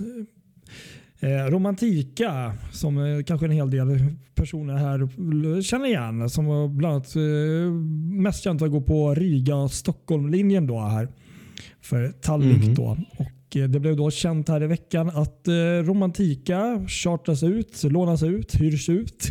Eh, 1.23 1.51
Romantika 1.51 2.53
som 2.71 2.97
eh, 2.97 3.23
kanske 3.23 3.45
en 3.45 3.51
hel 3.51 3.69
del 3.69 3.99
personer 4.35 4.75
här 4.75 5.61
känner 5.61 5.85
igen. 5.85 6.29
Som 6.29 6.77
bland 6.77 6.93
annat 6.93 7.15
eh, 7.15 7.71
mest 8.21 8.43
känt 8.43 8.61
att 8.61 8.71
gå 8.71 8.81
på 8.81 9.15
Riga-Stockholm-linjen 9.15 10.67
då 10.67 10.79
här 10.79 11.07
för 11.81 12.11
Tallink. 12.11 12.63
Mm. 12.63 12.75
Då. 12.75 12.97
Och 13.17 13.21
eh, 13.21 13.27
det 13.53 13.79
blev 13.79 13.95
då 13.95 14.11
känt 14.11 14.49
här 14.49 14.63
i 14.63 14.67
veckan 14.67 15.09
att 15.09 15.47
eh, 15.47 15.53
Romantika 15.83 16.85
chartras 16.87 17.43
ut, 17.43 17.83
lånas 17.83 18.23
ut, 18.23 18.55
hyrs 18.55 18.89
ut 18.89 19.27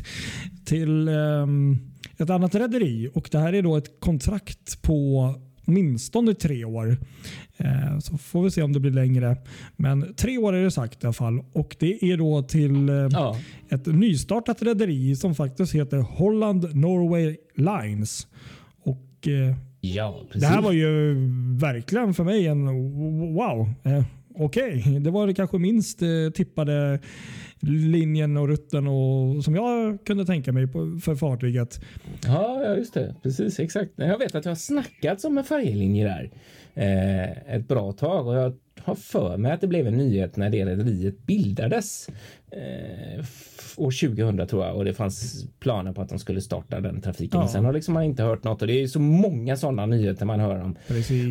till 0.64 1.08
ehm, 1.08 1.78
ett 2.18 2.30
annat 2.30 2.54
rederi. 2.54 3.10
Och 3.14 3.28
det 3.32 3.38
här 3.38 3.52
är 3.52 3.62
då 3.62 3.76
ett 3.76 4.00
kontrakt 4.00 4.82
på 4.82 5.34
åtminstone 5.66 6.34
tre 6.34 6.64
år. 6.64 6.96
Eh, 7.56 7.98
så 7.98 8.18
får 8.18 8.42
vi 8.42 8.50
se 8.50 8.62
om 8.62 8.72
det 8.72 8.80
blir 8.80 8.90
längre. 8.90 9.36
Men 9.76 10.14
tre 10.14 10.38
år 10.38 10.52
är 10.52 10.64
det 10.64 10.70
sagt 10.70 11.04
i 11.04 11.06
alla 11.06 11.12
fall. 11.12 11.40
Och 11.52 11.76
det 11.78 12.12
är 12.12 12.16
då 12.16 12.42
till 12.42 12.88
eh, 12.88 12.94
ja. 12.94 13.36
ett 13.68 13.86
nystartat 13.86 14.62
rederi 14.62 15.16
som 15.16 15.34
faktiskt 15.34 15.74
heter 15.74 15.98
Holland 15.98 16.74
Norway 16.74 17.36
Lines. 17.56 18.26
Och 18.82 19.28
eh, 19.82 19.90
ja, 19.96 20.20
Det 20.34 20.46
här 20.46 20.62
var 20.62 20.72
ju 20.72 21.14
verkligen 21.58 22.14
för 22.14 22.24
mig 22.24 22.46
en 22.46 22.66
wow. 23.34 23.68
Okej, 24.34 24.78
okay. 24.78 24.98
det 24.98 25.10
var 25.10 25.26
det 25.26 25.34
kanske 25.34 25.58
minst 25.58 26.02
tippade 26.34 27.00
linjen 27.62 28.36
och 28.36 28.48
rutten 28.48 28.86
och, 28.86 29.44
som 29.44 29.54
jag 29.54 29.98
kunde 30.04 30.24
tänka 30.24 30.52
mig 30.52 30.66
på, 30.66 30.98
för 31.02 31.14
fartyget. 31.14 31.80
Ja, 32.26 32.74
just 32.76 32.94
det. 32.94 33.14
Precis, 33.22 33.60
exakt. 33.60 33.90
Jag 33.96 34.18
vet 34.18 34.34
att 34.34 34.44
jag 34.44 34.50
har 34.50 34.56
snackat 34.56 35.24
om 35.24 35.38
en 35.38 35.44
färjelinje 35.44 36.04
där 36.04 36.30
eh, 36.74 37.54
ett 37.54 37.68
bra 37.68 37.92
tag 37.92 38.26
och 38.26 38.34
jag 38.34 38.54
har 38.84 38.94
för 38.94 39.36
mig 39.36 39.52
att 39.52 39.60
det 39.60 39.66
blev 39.66 39.86
en 39.86 39.96
nyhet 39.96 40.36
när 40.36 40.50
det 40.50 40.64
rederiet 40.64 41.26
bildades 41.26 42.08
eh, 42.50 43.24
år 43.76 44.08
2000 44.08 44.46
tror 44.46 44.66
jag 44.66 44.76
och 44.76 44.84
det 44.84 44.94
fanns 44.94 45.46
planer 45.60 45.92
på 45.92 46.02
att 46.02 46.08
de 46.08 46.18
skulle 46.18 46.40
starta 46.40 46.80
den 46.80 47.00
trafiken. 47.00 47.40
Ja. 47.40 47.48
Sen 47.48 47.64
har 47.64 47.72
liksom 47.72 47.94
man 47.94 48.02
inte 48.02 48.22
hört 48.22 48.44
något 48.44 48.62
och 48.62 48.68
det 48.68 48.82
är 48.82 48.86
så 48.86 49.00
många 49.00 49.56
sådana 49.56 49.86
nyheter 49.86 50.26
man 50.26 50.40
hör 50.40 50.60
om. 50.62 50.76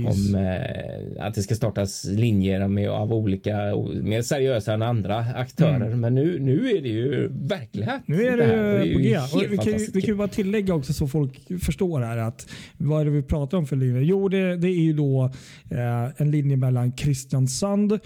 Om 0.07 0.35
eh, 0.35 1.25
att 1.25 1.33
det 1.33 1.41
ska 1.41 1.55
startas 1.55 2.05
linjer 2.05 2.67
med, 2.67 2.89
av 2.89 3.13
olika 3.13 3.57
mer 4.01 4.21
seriösa 4.21 4.73
än 4.73 4.81
andra 4.81 5.17
aktörer. 5.17 5.85
Mm. 5.85 5.99
Men 5.99 6.15
nu, 6.23 6.39
nu 6.39 6.69
är 6.69 6.81
det 6.81 6.89
ju 6.89 7.27
verklighet. 7.27 8.01
Nu 8.05 8.27
är 8.27 8.37
det, 8.37 8.45
det, 8.45 8.53
det 8.53 9.13
är 9.13 9.27
på 9.27 9.39
G. 9.39 9.47
Vi 9.49 9.57
kan, 9.57 9.73
vi 9.93 10.01
kan 10.01 10.17
bara 10.17 10.27
tillägga 10.27 10.73
också 10.73 10.93
så 10.93 11.07
folk 11.07 11.61
förstår 11.61 12.01
här 12.01 12.17
att 12.17 12.49
vad 12.77 13.01
är 13.01 13.05
det 13.05 13.11
vi 13.11 13.23
pratar 13.23 13.57
om 13.57 13.67
för 13.67 13.75
linje? 13.75 14.01
Jo, 14.01 14.29
det, 14.29 14.57
det 14.57 14.67
är 14.67 14.81
ju 14.81 14.93
då 14.93 15.31
eh, 15.71 16.21
en 16.21 16.31
linje 16.31 16.57
mellan 16.57 16.91
Kristiansand 16.91 17.91
eh, 17.91 17.99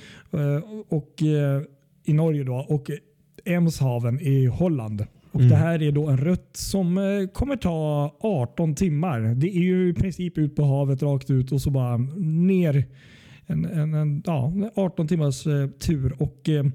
och 0.89 1.23
eh, 1.23 1.61
i 2.05 2.13
Norge 2.13 2.43
då 2.43 2.65
och 2.69 2.89
Emshaven 3.45 4.19
i 4.21 4.45
Holland. 4.45 5.05
Och 5.31 5.39
mm. 5.39 5.49
Det 5.49 5.55
här 5.55 5.81
är 5.81 5.91
då 5.91 6.07
en 6.07 6.17
rutt 6.17 6.49
som 6.57 6.97
eh, 6.97 7.27
kommer 7.33 7.55
ta 7.55 8.15
18 8.19 8.75
timmar. 8.75 9.19
Det 9.19 9.47
är 9.47 9.61
ju 9.61 9.89
i 9.89 9.93
princip 9.93 10.37
ut 10.37 10.55
på 10.55 10.63
havet 10.63 11.03
rakt 11.03 11.29
ut 11.29 11.51
och 11.51 11.61
så 11.61 11.69
bara 11.69 11.97
ner 12.17 12.85
en, 13.45 13.65
en, 13.65 13.93
en 13.93 14.23
ja, 14.25 14.53
18 14.75 15.07
timmars 15.07 15.47
eh, 15.47 15.67
tur. 15.67 16.15
Och 16.19 16.49
eh, 16.49 16.65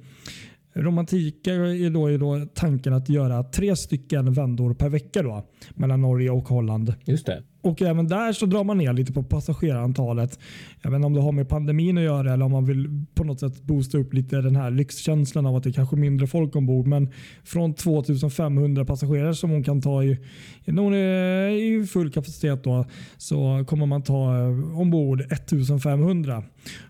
Romantika 0.74 1.54
är 1.54 1.90
då, 1.90 2.06
är 2.06 2.18
då 2.18 2.46
tanken 2.54 2.92
att 2.92 3.08
göra 3.08 3.42
tre 3.42 3.76
stycken 3.76 4.32
vändor 4.32 4.74
per 4.74 4.88
vecka 4.88 5.22
då, 5.22 5.46
mellan 5.74 6.00
Norge 6.00 6.30
och 6.30 6.48
Holland. 6.48 6.94
Just 7.04 7.26
det. 7.26 7.42
Och 7.60 7.82
även 7.82 8.08
där 8.08 8.32
så 8.32 8.46
drar 8.46 8.64
man 8.64 8.78
ner 8.78 8.92
lite 8.92 9.12
på 9.12 9.22
passagerarantalet. 9.22 10.38
Jag 10.82 10.90
vet 10.90 10.96
inte 10.96 11.06
om 11.06 11.14
det 11.14 11.20
har 11.20 11.32
med 11.32 11.48
pandemin 11.48 11.98
att 11.98 12.04
göra 12.04 12.32
eller 12.32 12.44
om 12.44 12.52
man 12.52 12.64
vill 12.64 13.04
på 13.14 13.24
något 13.24 13.40
sätt 13.40 13.62
boosta 13.62 13.98
upp 13.98 14.14
lite 14.14 14.36
den 14.36 14.56
här 14.56 14.70
lyxkänslan 14.70 15.46
av 15.46 15.56
att 15.56 15.62
det 15.62 15.70
är 15.70 15.72
kanske 15.72 15.96
är 15.96 15.98
mindre 15.98 16.26
folk 16.26 16.56
ombord. 16.56 16.86
Men 16.86 17.12
från 17.44 17.74
2500 17.74 18.84
passagerare 18.84 19.34
som 19.34 19.50
hon 19.50 19.64
kan 19.64 19.82
ta 19.82 20.02
i, 20.02 20.18
när 20.64 20.82
hon 20.82 20.94
är 20.94 21.48
i 21.48 21.86
full 21.86 22.10
kapacitet 22.10 22.64
då, 22.64 22.84
så 23.16 23.64
kommer 23.68 23.86
man 23.86 24.02
ta 24.02 24.36
eh, 24.36 24.78
ombord 24.80 25.20
1500 25.20 26.42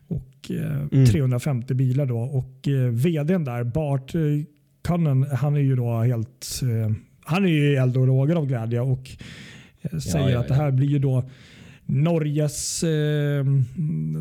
och 0.09 0.28
eh, 0.51 0.81
mm. 0.92 1.07
350 1.07 1.74
bilar. 1.74 2.07
Då. 2.07 2.18
Och 2.18 2.68
eh, 2.68 2.90
vdn 2.90 3.44
där, 3.44 3.64
Bart 3.64 4.14
eh, 4.14 4.20
Cullen, 4.83 5.22
han 5.22 5.57
är 5.57 5.61
ju 5.61 5.77
då 5.77 6.01
helt 6.01 6.62
han 7.29 7.44
är 7.44 7.48
ju 7.48 7.77
eld 7.77 7.96
och 7.96 8.07
lågor 8.07 8.37
av 8.37 8.46
glädje. 8.46 8.81
Och 8.81 9.11
säger 10.01 10.27
ja, 10.27 10.31
ja, 10.31 10.40
att 10.40 10.48
det 10.48 10.55
här 10.55 10.70
blir 10.70 10.88
ju 10.88 10.98
då 10.98 11.24
Norges, 11.87 12.83
eh, 12.83 13.44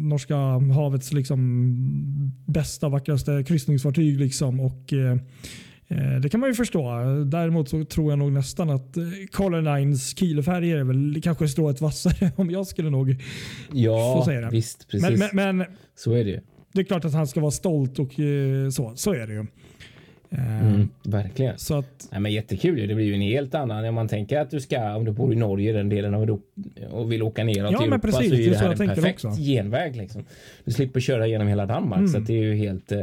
norska 0.02 0.36
havets 0.74 1.14
liksom 1.14 2.32
bästa, 2.46 2.90
vackraste 2.90 3.44
kryssningsfartyg. 3.48 4.20
Liksom. 4.20 4.60
Och, 4.60 4.94
eh, 4.94 5.18
det 6.22 6.30
kan 6.30 6.40
man 6.40 6.50
ju 6.50 6.54
förstå. 6.54 6.92
Däremot 7.26 7.70
så 7.70 7.86
tror 7.86 8.12
jag 8.12 8.20
nog 8.20 8.32
nästan 8.32 8.70
att 8.70 8.98
eh, 8.98 9.04
Color 9.32 9.78
Lines 9.78 10.18
Kielfärger 10.18 10.78
är 10.78 10.84
väl 10.84 11.22
kanske 11.24 11.48
strået 11.48 11.82
vassare 11.82 12.32
om 12.36 12.52
jag 12.52 12.68
skulle 12.68 12.90
nog 12.90 13.16
ja, 13.74 14.16
få 14.20 14.26
säga 14.26 14.42
det. 14.42 14.50
Visst, 14.50 14.88
precis. 14.88 15.20
Men, 15.20 15.30
men, 15.34 15.58
men, 15.58 15.68
så 15.96 16.14
är 16.14 16.24
det 16.24 16.30
ju. 16.30 16.40
Det 16.74 16.82
är 16.82 16.86
klart 16.86 17.06
att 17.06 17.14
han 17.14 17.28
ska 17.28 17.40
vara 17.40 17.52
stolt 17.52 18.00
och 18.00 18.20
eh, 18.20 18.70
så. 18.70 18.92
Så 18.96 19.14
är 19.14 19.28
det 19.28 19.34
ju. 19.34 19.46
Mm, 20.30 20.90
verkligen. 21.04 21.58
Så 21.58 21.76
att, 21.76 22.08
Nej, 22.12 22.22
men 22.22 22.32
jättekul. 22.32 22.88
Det 22.88 22.96
blir 22.96 23.06
ju 23.06 23.14
en 23.14 23.22
helt 23.22 23.56
annan. 23.56 23.86
Om 23.86 23.96
man 23.96 24.08
tänker 24.08 24.40
att 24.40 24.52
du 24.52 24.60
ska, 24.60 24.96
om 24.96 25.06
du 25.06 25.12
bor 25.12 25.34
i 25.34 25.36
Norge, 25.36 25.74
den 25.74 25.90
delen 25.90 26.14
av 26.14 26.24
Europa 26.24 26.62
och 26.90 27.12
vill 27.12 27.24
åka 27.24 27.44
neråt 27.44 27.72
ja, 27.72 27.78
till 27.78 27.88
Europa 27.88 28.08
precis, 28.08 28.30
så 28.30 28.36
är 28.36 28.50
det, 28.50 28.58
här 28.58 28.82
en 28.82 28.96
perfekt 28.96 29.26
också. 29.26 29.42
genväg. 29.42 29.96
Liksom. 29.96 30.24
Du 30.66 30.72
slipper 30.72 31.00
köra 31.00 31.28
genom 31.28 31.48
hela 31.48 31.66
Danmark 31.66 32.00
mm. 32.00 32.12
så 32.12 32.20
det 32.20 32.34
är 32.34 32.44
ju 32.44 32.56
helt 32.56 32.92
eh, 32.92 33.02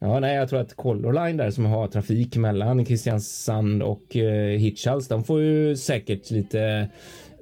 Ja, 0.00 0.20
nej, 0.20 0.36
jag 0.36 0.48
tror 0.48 0.60
att 0.60 0.76
Color 0.76 1.12
Line 1.12 1.36
där 1.36 1.50
som 1.50 1.66
har 1.66 1.88
trafik 1.88 2.36
mellan 2.36 2.84
Kristiansand 2.84 3.82
och 3.82 4.16
eh, 4.16 4.58
Hitchhals, 4.58 5.08
de 5.08 5.24
får 5.24 5.42
ju 5.42 5.76
säkert 5.76 6.30
lite 6.30 6.88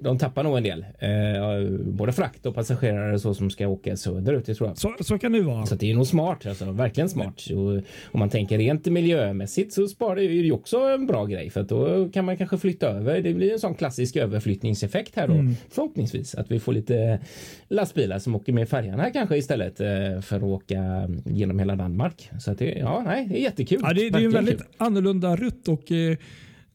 de 0.01 0.19
tappar 0.19 0.43
nog 0.43 0.57
en 0.57 0.63
del. 0.63 0.87
Eh, 0.99 1.79
både 1.85 2.13
frakt 2.13 2.47
och 2.47 2.55
passagerare 2.55 3.19
så 3.19 3.35
som 3.35 3.51
ska 3.51 3.69
åka 3.69 3.97
söderut. 3.97 4.45
tror 4.45 4.69
jag. 4.69 4.79
Så, 4.79 4.97
så 5.01 5.19
kan 5.19 5.33
det 5.33 5.41
vara. 5.41 5.67
Så 5.67 5.75
det 5.75 5.91
är 5.91 5.95
nog 5.95 6.07
smart. 6.07 6.47
Alltså, 6.47 6.73
verkligen 6.73 7.09
smart. 7.09 7.43
Och, 7.51 7.73
om 8.13 8.19
man 8.19 8.31
tänker 8.31 8.59
rent 8.59 8.87
miljömässigt 8.87 9.73
så 9.73 9.89
sparar 9.89 10.17
det 10.17 10.23
ju 10.23 10.53
också 10.53 10.79
en 10.79 11.07
bra 11.07 11.25
grej 11.25 11.51
för 11.51 11.61
att 11.61 11.69
då 11.69 12.09
kan 12.09 12.25
man 12.25 12.37
kanske 12.37 12.59
flytta 12.59 12.89
över. 12.89 13.21
Det 13.21 13.35
blir 13.35 13.53
en 13.53 13.59
sån 13.59 13.75
klassisk 13.75 14.17
överflyttningseffekt 14.17 15.17
här 15.17 15.29
då. 15.29 15.35
Mm. 15.35 15.55
Förhoppningsvis 15.71 16.35
att 16.35 16.51
vi 16.51 16.61
får 16.61 16.73
lite 16.73 17.21
lastbilar 17.69 18.19
som 18.19 18.35
åker 18.35 18.53
med 18.53 18.69
färjan 18.69 19.01
här 19.01 19.11
kanske 19.11 19.37
istället 19.37 19.81
eh, 19.81 20.21
för 20.21 20.37
att 20.37 20.43
åka 20.43 21.09
genom 21.25 21.59
hela 21.59 21.77
Danmark. 21.77 22.31
Så 22.41 22.51
att 22.51 22.59
det, 22.59 22.79
ja, 22.79 23.03
nej, 23.07 23.27
det 23.29 23.39
är 23.39 23.43
jättekul. 23.43 23.81
Ja, 23.83 23.93
det, 23.93 24.11
det 24.11 24.19
är 24.19 24.25
en 24.25 24.31
väldigt 24.31 24.59
kul. 24.59 24.67
annorlunda 24.77 25.37
rutt 25.37 25.69
och 25.69 25.93
eh, 25.93 26.17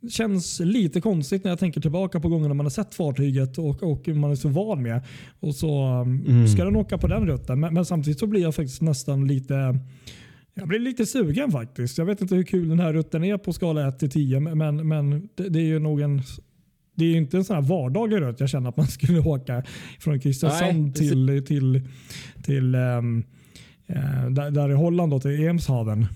känns 0.09 0.59
lite 0.59 1.01
konstigt 1.01 1.43
när 1.43 1.51
jag 1.51 1.59
tänker 1.59 1.81
tillbaka 1.81 2.19
på 2.19 2.29
gångerna 2.29 2.53
man 2.53 2.65
har 2.65 2.71
sett 2.71 2.95
fartyget 2.95 3.57
och, 3.57 3.83
och 3.83 4.07
man 4.07 4.31
är 4.31 4.35
så 4.35 4.49
van 4.49 4.83
med. 4.83 5.01
Och 5.39 5.55
så 5.55 6.01
um, 6.01 6.25
mm. 6.27 6.47
ska 6.47 6.65
den 6.65 6.75
åka 6.75 6.97
på 6.97 7.07
den 7.07 7.27
rutten. 7.27 7.59
Men, 7.59 7.73
men, 7.73 7.85
samtidigt 7.85 8.19
så 8.19 8.27
blir 8.27 8.41
jag 8.41 8.55
faktiskt 8.55 8.81
nästan 8.81 9.27
lite 9.27 9.79
jag 10.53 10.67
blir 10.67 10.79
lite 10.79 11.05
sugen 11.05 11.51
faktiskt. 11.51 11.97
Jag 11.97 12.05
vet 12.05 12.21
inte 12.21 12.35
hur 12.35 12.43
kul 12.43 12.69
den 12.69 12.79
här 12.79 12.93
rutten 12.93 13.23
är 13.23 13.37
på 13.37 13.53
skala 13.53 13.87
1 13.87 13.99
till 13.99 14.09
10 14.09 14.39
men, 14.39 14.87
men 14.87 15.29
det, 15.35 15.49
det 15.49 15.59
är 15.59 15.65
ju 15.65 15.79
nog 15.79 16.01
en 16.01 16.21
det 16.95 17.05
är 17.05 17.15
inte 17.15 17.37
en 17.37 17.43
sån 17.43 17.55
här 17.55 17.63
vardaglig 17.63 18.21
rutt 18.21 18.39
jag 18.39 18.49
känner 18.49 18.69
att 18.69 18.77
man 18.77 18.87
skulle 18.97 19.19
åka 19.19 19.63
från 19.99 20.19
Kristiansand 20.19 20.95
till, 20.95 21.45
till, 21.47 21.81
till 22.43 22.75
um, 22.75 23.23
uh, 23.89 24.29
där, 24.29 24.51
där 24.51 24.69
i 24.69 24.73
Holland 24.73 25.11
då, 25.11 25.19
till 25.19 25.47
Emshaven. 25.47 26.07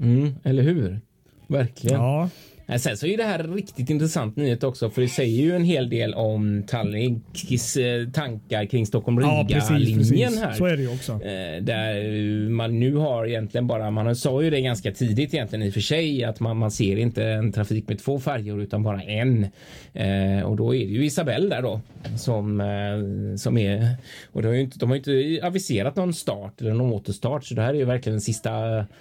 Mm, 0.00 0.34
eller 0.44 0.62
hur? 0.62 1.00
Verkligen. 1.46 2.00
Ja. 2.00 2.30
Men 2.70 2.80
Sen 2.80 2.96
så 2.96 3.06
är 3.06 3.16
det 3.16 3.24
här 3.24 3.38
riktigt 3.54 3.90
intressant 3.90 4.36
nyhet 4.36 4.64
också 4.64 4.90
för 4.90 5.02
det 5.02 5.08
säger 5.08 5.42
ju 5.42 5.56
en 5.56 5.64
hel 5.64 5.90
del 5.90 6.14
om 6.14 6.62
Tallinks 6.66 7.76
eh, 7.76 8.08
tankar 8.08 8.64
kring 8.64 8.80
Ja, 8.82 8.86
Stockholm-Riga-linjen 8.86 9.98
precis. 9.98 10.40
här. 10.40 10.52
Så 10.52 10.64
är 10.66 10.76
det 10.76 10.82
ju 10.82 10.88
också. 10.88 11.12
Eh, 11.12 11.62
Där 11.62 12.48
man 12.48 12.80
nu 12.80 12.94
har 12.94 13.26
egentligen 13.26 13.66
bara, 13.66 13.90
man 13.90 14.16
sa 14.16 14.42
ju 14.42 14.50
det 14.50 14.60
ganska 14.60 14.92
tidigt 14.92 15.34
egentligen 15.34 15.62
i 15.66 15.70
och 15.70 15.74
för 15.74 15.80
sig 15.80 16.24
att 16.24 16.40
man, 16.40 16.56
man 16.56 16.70
ser 16.70 16.96
inte 16.96 17.24
en 17.24 17.52
trafik 17.52 17.88
med 17.88 17.98
två 17.98 18.20
färjor 18.20 18.62
utan 18.62 18.82
bara 18.82 19.02
en. 19.02 19.46
Eh, 19.94 20.42
och 20.42 20.56
då 20.56 20.74
är 20.74 20.78
det 20.86 20.92
ju 20.92 21.04
Isabelle 21.04 21.48
där 21.48 21.62
då 21.62 21.80
som, 22.16 22.60
eh, 22.60 23.36
som 23.36 23.58
är, 23.58 23.96
och 24.32 24.42
det 24.42 24.48
har 24.48 24.54
ju 24.54 24.60
inte, 24.60 24.78
de 24.78 24.88
har 24.90 24.96
ju 24.96 25.34
inte 25.36 25.46
aviserat 25.46 25.96
någon 25.96 26.14
start 26.14 26.60
eller 26.60 26.72
någon 26.74 26.92
återstart 26.92 27.44
så 27.44 27.54
det 27.54 27.62
här 27.62 27.74
är 27.74 27.78
ju 27.78 27.84
verkligen 27.84 28.14
den 28.14 28.20
sista, 28.20 28.50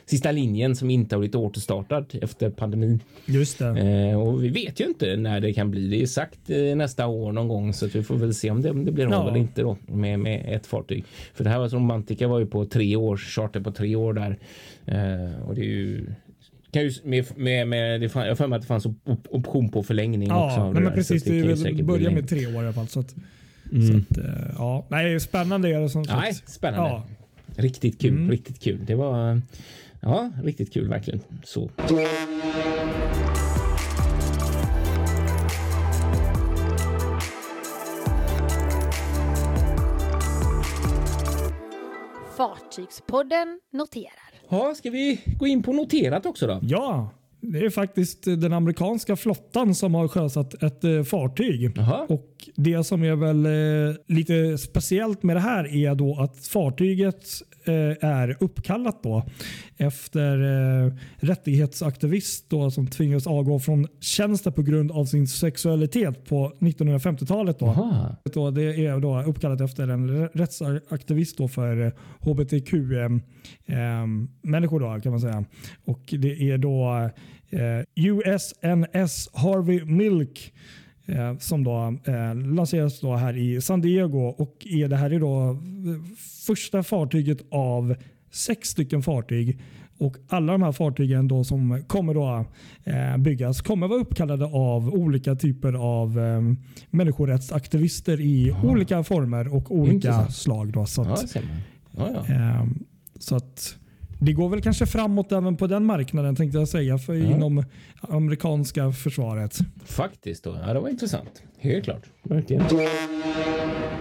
sista 0.06 0.32
linjen 0.32 0.76
som 0.76 0.90
inte 0.90 1.16
har 1.16 1.20
blivit 1.20 1.36
återstartad 1.36 2.06
efter 2.22 2.50
pandemin. 2.50 3.00
Just. 3.26 3.57
Eh, 3.62 4.22
och 4.22 4.44
vi 4.44 4.50
vet 4.50 4.80
ju 4.80 4.86
inte 4.86 5.16
när 5.18 5.40
det 5.40 5.54
kan 5.54 5.72
bli. 5.72 5.88
Det 5.88 6.02
är 6.02 6.06
sagt 6.08 6.50
eh, 6.50 6.76
nästa 6.76 7.08
år 7.08 7.32
någon 7.32 7.48
gång 7.48 7.74
så 7.74 7.86
att 7.86 7.96
vi 7.96 8.04
får 8.04 8.16
väl 8.16 8.34
se 8.34 8.52
om 8.52 8.62
det, 8.62 8.70
om 8.72 8.86
det 8.86 8.92
blir 8.92 9.06
av 9.06 9.12
Ja. 9.12 9.28
eller 9.30 9.38
inte 9.40 9.62
då 9.62 9.78
med, 9.88 10.20
med 10.20 10.46
ett 10.56 10.68
fartyg. 10.68 11.06
För 11.34 11.44
det 11.44 11.50
här 11.50 11.60
var 11.60 11.70
Romantica 11.70 12.28
var 12.28 12.40
ju 12.40 12.46
på 12.46 12.66
tre 12.66 12.96
års 12.96 13.36
charter 13.36 13.60
på 13.60 13.72
tre 13.72 13.96
år 13.96 14.14
där 14.14 14.38
eh, 14.86 15.42
och 15.48 15.56
det 15.56 15.62
är 15.62 15.66
ju 15.66 16.06
kan 16.72 16.84
ju 16.84 16.92
med, 17.04 17.26
med, 17.38 17.68
med 17.68 18.02
det, 18.02 18.10
fan- 18.10 18.24
jag 18.28 18.30
har 18.30 18.36
att 18.56 18.62
det 18.62 18.68
fanns 18.68 18.86
op, 18.86 19.28
option 19.30 19.70
på 19.70 19.84
förlängning 19.84 20.32
också. 20.32 20.60
Ja, 20.60 20.64
nej, 20.66 20.74
det 20.74 20.80
men 20.80 20.94
precis. 20.94 21.24
det 21.24 21.58
säkert 21.58 21.74
bli 21.76 21.84
börjar 21.84 22.12
med 22.12 22.30
tre 22.30 22.48
år 22.48 22.54
i 22.54 22.58
alla 22.58 22.74
fall. 22.74 22.88
Så 22.88 23.00
att, 23.00 23.16
Mm. 23.72 23.88
så 23.88 23.98
att, 23.98 24.18
eh, 24.18 24.34
ja. 24.58 24.86
Nej, 24.90 25.20
spännande 25.20 25.70
är 25.70 25.80
det 25.82 25.90
som 25.90 26.02
Nej, 26.02 26.34
spännande. 26.34 26.90
Ja. 26.90 27.04
Riktigt 27.56 28.02
kul, 28.02 28.12
Mm. 28.14 28.32
riktigt 28.32 28.60
kul. 28.62 28.80
Det 28.88 28.96
var 28.96 29.42
ja, 30.02 30.32
riktigt 30.44 30.74
kul 30.74 30.90
verkligen. 30.90 31.20
Så. 31.44 31.70
Fartygspodden 42.78 43.60
noterar. 43.74 44.32
Ja, 44.50 44.76
ska 44.76 44.90
vi 44.90 45.22
gå 45.40 45.48
in 45.48 45.64
på 45.64 45.74
noterat 45.74 46.26
också 46.26 46.48
då? 46.48 46.60
Ja, 46.62 47.10
det 47.42 47.60
är 47.60 47.70
faktiskt 47.70 48.24
den 48.24 48.54
amerikanska 48.54 49.16
flottan 49.16 49.76
som 49.76 49.96
har 49.96 50.08
sjösatt 50.08 50.64
ett 50.64 50.84
eh, 50.84 51.04
fartyg. 51.04 51.72
Jaha. 51.76 52.06
Och 52.10 52.50
Det 52.56 52.84
som 52.84 53.04
är 53.04 53.16
väl 53.16 53.46
eh, 53.46 53.96
lite 54.08 54.58
speciellt 54.58 55.24
med 55.24 55.36
det 55.36 55.40
här 55.40 55.76
är 55.76 55.96
då 55.96 56.20
att 56.20 56.48
fartyget 56.48 57.26
är 58.02 58.38
uppkallat 58.40 59.04
då 59.04 59.24
efter 59.78 60.42
eh, 60.42 60.94
rättighetsaktivist 61.16 62.50
då 62.50 62.72
som 62.72 62.88
tvingades 62.88 63.28
avgå 63.28 63.60
från 63.60 63.88
tjänsten 64.00 64.54
på 64.54 64.62
grund 64.62 64.92
av 64.92 65.06
sin 65.06 65.28
sexualitet 65.28 66.26
på 66.26 66.54
1950-talet. 66.60 67.60
Då. 67.60 67.66
Jaha. 67.66 68.16
Då, 68.34 68.52
det 68.52 68.86
är 68.86 69.00
då 69.00 69.22
uppkallat 69.22 69.62
efter 69.62 69.88
en 69.88 70.28
rättsaktivist 70.28 71.38
då 71.38 71.48
för 71.48 71.86
eh, 71.86 71.92
hbtq-människor 72.20 74.80
då 74.80 75.00
kan 75.02 75.12
man 75.12 75.22
säga. 75.22 75.46
Och 75.86 76.02
det 76.10 76.52
är 76.52 76.58
då 76.58 77.10
eh, 77.50 77.82
USNS 77.96 79.30
Harvey 79.34 79.86
Milk 79.86 80.54
eh, 81.08 81.38
som 81.38 81.64
då 81.64 81.98
eh, 82.06 82.36
lanseras 82.36 83.00
då 83.00 83.16
här 83.16 83.38
i 83.38 83.62
San 83.62 83.82
Diego 83.82 84.20
och 84.20 84.68
är 84.70 84.88
det 84.88 84.96
här 84.96 85.12
är 85.12 85.20
då 85.20 85.50
eh, 85.50 85.58
första 86.48 86.84
fartyget 86.84 87.38
av 87.52 87.96
sex 88.32 88.70
stycken 88.70 89.04
fartyg 89.04 89.60
och 90.00 90.18
alla 90.28 90.52
de 90.52 90.62
här 90.62 90.72
fartygen 90.72 91.28
då 91.28 91.44
som 91.44 91.84
kommer 91.88 92.14
då, 92.14 92.46
eh, 92.84 93.18
byggas 93.18 93.62
kommer 93.62 93.88
vara 93.88 94.00
uppkallade 94.00 94.46
av 94.46 94.90
olika 94.90 95.36
typer 95.36 95.74
av 95.74 96.20
eh, 96.20 96.42
människorättsaktivister 96.90 98.22
i 98.22 98.56
olika 98.64 99.04
former 99.04 99.56
och 99.56 99.72
olika 99.72 99.94
Intressant. 99.94 100.36
slag. 100.36 100.72
Då, 100.72 100.86
så 100.86 101.02
att. 101.02 101.36
Ja, 101.98 102.68
så 103.20 103.36
att 103.36 103.76
det 104.20 104.34
går 104.34 104.50
väl 104.50 104.62
kanske 104.62 104.86
framåt 104.86 105.32
även 105.32 105.58
på 105.58 105.68
den 105.68 105.86
marknaden 105.86 106.36
tänkte 106.36 106.58
jag 106.58 106.68
säga 106.68 106.98
för 106.98 107.14
Ja. 107.14 107.36
inom 107.36 107.64
amerikanska 108.02 108.92
försvaret. 108.92 109.58
Faktiskt 109.86 110.44
då. 110.44 110.58
Ja, 110.68 110.74
det 110.74 110.80
var 110.80 110.90
intressant. 110.90 111.44
Helt 111.60 111.84
klart. 111.84 112.04
Verkligen. 112.24 112.64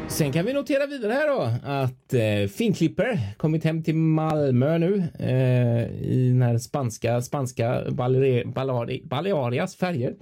Sen 0.09 0.33
kan 0.33 0.45
vi 0.45 0.53
notera 0.53 0.87
vidare 0.87 1.13
här 1.13 1.29
då 1.29 1.43
att 1.73 2.15
eh, 2.15 2.49
Finklipper 2.57 3.21
kommit 3.37 3.65
hem 3.65 3.83
till 3.83 3.95
Malmö 3.95 4.79
nu 4.79 5.05
eh, 5.19 5.87
i 6.11 6.29
den 6.33 6.43
här 6.43 6.59
spanska, 6.59 7.23
spanska 7.23 7.85
Baleari- 7.89 8.45
Baleari- 8.55 9.09
Balearias 9.09 9.77
färger. 9.77 10.15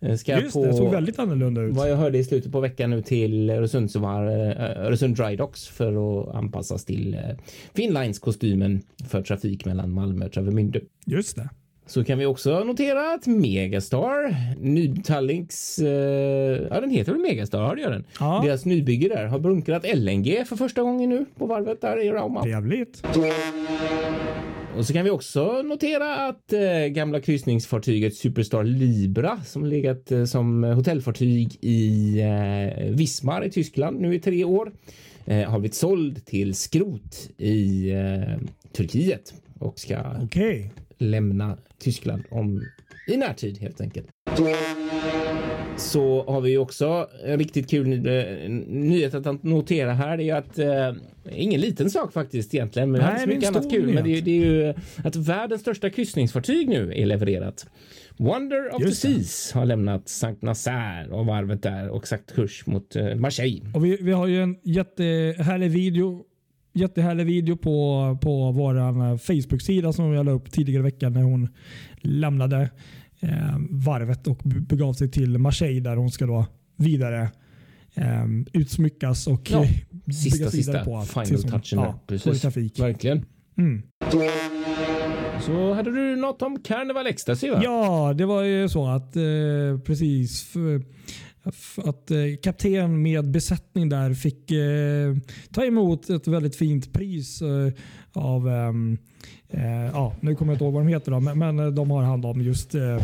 Eh, 0.00 0.16
ska 0.16 0.40
Just 0.40 0.52
på, 0.52 0.66
det, 0.66 0.74
såg 0.74 0.90
väldigt 0.90 1.18
annorlunda 1.18 1.60
ut. 1.60 1.74
vad 1.76 1.90
jag 1.90 1.96
hörde 1.96 2.18
i 2.18 2.24
slutet 2.24 2.52
på 2.52 2.60
veckan 2.60 2.90
nu 2.90 3.02
till 3.02 3.50
Öresundsvar, 3.50 4.26
eh, 4.26 4.86
Öresund 4.86 5.16
Dry 5.16 5.36
Docks 5.36 5.68
för 5.68 6.20
att 6.20 6.34
anpassas 6.34 6.84
till 6.84 7.14
eh, 7.14 7.20
Finnlines-kostymen 7.74 8.80
för 9.08 9.22
trafik 9.22 9.64
mellan 9.64 9.92
Malmö 9.92 10.24
och 10.26 10.32
Travemünde. 10.32 10.80
Just 11.06 11.36
det. 11.36 11.48
Så 11.86 12.04
kan 12.04 12.18
vi 12.18 12.26
också 12.26 12.64
notera 12.64 13.14
att 13.14 13.26
Megastar, 13.26 14.34
Nydtallinks, 14.60 15.78
eh, 15.78 15.86
ja 16.70 16.80
den 16.80 16.90
heter 16.90 17.12
väl 17.12 17.20
Megastar, 17.20 17.60
har 17.62 17.76
det 17.76 17.82
gör 17.82 17.90
den. 17.90 18.04
Ja. 18.20 18.42
Deras 18.44 18.64
nybygge 18.64 19.08
där 19.08 19.26
har 19.26 19.38
bunkrat 19.38 19.84
LNG 19.96 20.44
för 20.44 20.56
första 20.56 20.82
gången 20.82 21.10
nu 21.10 21.24
på 21.38 21.46
varvet 21.46 21.80
där 21.80 22.02
i 22.04 22.10
Rauma. 22.10 22.42
Trevligt. 22.42 23.02
Och 24.76 24.86
så 24.86 24.92
kan 24.92 25.04
vi 25.04 25.10
också 25.10 25.62
notera 25.62 26.16
att 26.16 26.52
eh, 26.52 26.86
gamla 26.86 27.20
kryssningsfartyget 27.20 28.14
Superstar 28.14 28.64
Libra 28.64 29.40
som 29.44 29.64
legat 29.64 30.12
eh, 30.12 30.24
som 30.24 30.64
hotellfartyg 30.64 31.56
i 31.60 32.18
eh, 32.20 32.84
Wismar 32.94 33.44
i 33.44 33.50
Tyskland 33.50 34.00
nu 34.00 34.14
i 34.14 34.20
tre 34.20 34.44
år 34.44 34.72
eh, 35.24 35.50
har 35.50 35.58
blivit 35.58 35.74
såld 35.74 36.26
till 36.26 36.54
skrot 36.54 37.30
i 37.38 37.90
eh, 37.90 38.38
Turkiet 38.72 39.34
och 39.58 39.78
ska 39.78 39.98
Okej. 40.22 40.72
lämna 40.98 41.58
Tyskland 41.78 42.22
om 42.30 42.62
i 43.06 43.16
närtid 43.16 43.58
helt 43.58 43.80
enkelt. 43.80 44.06
Så 45.80 46.24
har 46.28 46.40
vi 46.40 46.56
också 46.56 47.06
en 47.24 47.38
riktigt 47.38 47.70
kul 47.70 47.92
eh, 48.06 48.22
nyhet 48.68 49.14
att 49.14 49.42
notera 49.42 49.92
här. 49.92 50.16
Det 50.16 50.22
är 50.22 50.24
ju 50.24 50.30
att 50.30 50.58
eh, 50.58 51.02
ingen 51.36 51.60
liten 51.60 51.90
sak 51.90 52.12
faktiskt 52.12 52.54
egentligen, 52.54 52.90
men 52.90 53.00
Nej, 53.00 53.06
hade 53.10 53.20
så 53.20 53.26
det 53.26 53.32
är 53.32 53.36
mycket 53.36 53.56
annat 53.56 53.70
kul. 53.70 53.94
Men 53.94 54.04
det, 54.04 54.18
är- 54.18 54.22
det 54.22 54.30
är 54.30 54.44
ju 54.44 54.74
att 55.04 55.16
världens 55.16 55.60
största 55.60 55.90
kryssningsfartyg 55.90 56.68
nu 56.68 56.92
är 56.96 57.06
levererat. 57.06 57.66
Wonder 58.16 58.74
of 58.74 58.82
Just 58.82 59.02
the. 59.02 59.08
Seas 59.08 59.52
har 59.52 59.64
lämnat 59.66 60.08
Saint 60.08 60.42
Nazaire 60.42 61.08
och 61.10 61.26
varvet 61.26 61.62
där 61.62 61.88
och 61.88 62.06
sagt 62.08 62.34
kurs 62.34 62.66
mot 62.66 62.96
eh, 62.96 63.14
Marseille. 63.14 63.62
Och 63.74 63.84
vi, 63.84 63.98
vi 64.00 64.12
har 64.12 64.26
ju 64.26 64.42
en 64.42 64.56
jättehärlig 64.62 65.70
video 65.70 66.24
Jättehärlig 66.72 67.26
video 67.26 67.56
på, 67.56 68.18
på 68.22 68.52
vår 68.52 69.18
Facebook-sida 69.18 69.92
som 69.92 70.12
jag 70.12 70.26
la 70.26 70.32
upp 70.32 70.50
tidigare 70.52 70.80
i 70.80 70.82
veckan 70.82 71.12
när 71.12 71.22
hon 71.22 71.48
lämnade 72.00 72.70
eh, 73.20 73.56
varvet 73.70 74.26
och 74.26 74.36
be- 74.44 74.60
begav 74.60 74.92
sig 74.92 75.10
till 75.10 75.38
Marseille 75.38 75.80
där 75.80 75.96
hon 75.96 76.10
ska 76.10 76.26
då 76.26 76.46
vidare 76.76 77.28
eh, 77.94 78.24
utsmyckas 78.52 79.26
och 79.26 79.50
Ja, 79.50 79.64
Sista, 79.64 79.84
byggas 80.04 80.24
vidare 80.34 80.50
sista 80.50 80.84
på 80.84 81.02
final 81.02 81.26
tills 81.26 81.42
hon- 81.42 81.50
touchen 81.60 81.78
ja, 81.78 81.92
på 81.92 81.98
Precis. 82.06 82.40
trafik. 82.40 82.78
Verkligen. 82.80 83.24
Mm. 83.58 83.82
Så 85.40 85.72
hade 85.74 85.90
du 85.90 86.16
något 86.16 86.42
om 86.42 86.62
Carnival 86.62 87.06
Ecstasy 87.06 87.50
va? 87.50 87.60
Ja, 87.64 88.14
det 88.18 88.26
var 88.26 88.42
ju 88.42 88.68
så 88.68 88.86
att 88.88 89.16
eh, 89.16 89.22
precis 89.84 90.42
för, 90.42 90.82
att 91.76 92.10
eh, 92.10 92.18
kapten 92.42 93.02
med 93.02 93.30
besättning 93.30 93.88
där 93.88 94.14
fick 94.14 94.50
eh, 94.50 95.16
ta 95.52 95.64
emot 95.64 96.10
ett 96.10 96.26
väldigt 96.28 96.56
fint 96.56 96.92
pris 96.92 97.42
eh, 97.42 97.72
av 98.12 98.48
ehm, 98.48 98.98
eh, 99.50 99.86
ja, 99.92 100.12
nu 100.20 100.34
kommer 100.34 100.52
jag 100.52 100.54
inte 100.54 100.64
ihåg 100.64 100.74
vad 100.74 100.82
de 100.82 100.88
heter 100.88 101.12
då, 101.12 101.20
men, 101.20 101.38
men 101.38 101.74
de 101.74 101.90
har 101.90 102.02
hand 102.02 102.26
om 102.26 102.40
just 102.40 102.74
eh, 102.74 103.02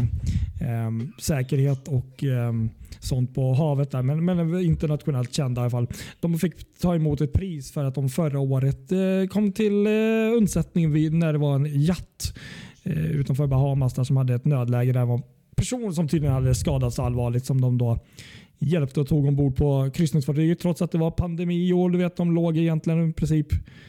ehm, 0.61 1.13
säkerhet 1.19 1.89
och 1.89 2.25
ehm, 2.25 2.71
sånt 3.01 3.35
på 3.35 3.55
havet 3.55 3.91
där, 3.91 4.03
men, 4.03 4.25
men 4.25 4.61
internationellt 4.61 5.33
kända 5.33 5.61
i 5.61 5.63
alla 5.63 5.71
fall. 5.71 5.87
De 6.21 6.39
fick 6.39 6.79
ta 6.81 6.95
emot 6.95 7.21
ett 7.21 7.33
pris 7.33 7.73
för 7.73 7.85
att 7.85 7.95
de 7.95 8.09
förra 8.09 8.41
året 8.41 8.93
eh, 8.93 9.29
kom 9.31 9.53
till 9.53 9.87
eh, 9.87 10.37
undsättning 10.37 10.93
vid, 10.93 11.13
när 11.15 11.33
det 11.33 11.39
var 11.39 11.55
en 11.55 11.83
jatt 11.83 12.35
eh, 12.83 13.07
utanför 13.07 13.47
Bahamas 13.47 13.95
där 13.95 14.05
som 14.05 14.17
hade 14.17 14.35
ett 14.35 14.45
nödläge. 14.45 14.93
Där 14.93 15.05
var 15.05 15.15
en 15.15 15.23
person 15.57 15.95
som 15.95 16.09
tydligen 16.09 16.35
hade 16.35 16.55
skadats 16.55 16.99
allvarligt 16.99 17.47
som 17.47 17.61
de 17.61 17.79
då 17.79 17.99
hjälpte 18.59 19.01
och 19.01 19.09
tog 19.09 19.27
ombord 19.27 19.57
på 19.57 19.91
kryssningsfartyget 19.95 20.59
trots 20.61 20.83
att 20.83 20.91
det 20.91 20.99
var 20.99 21.11
pandemi 21.11 21.73
och 21.73 21.91
du 21.91 21.99
vet 21.99 22.17
de 22.17 22.35
låg 22.35 22.57
egentligen 22.57 23.11
i 23.11 23.13
princip 23.13 23.47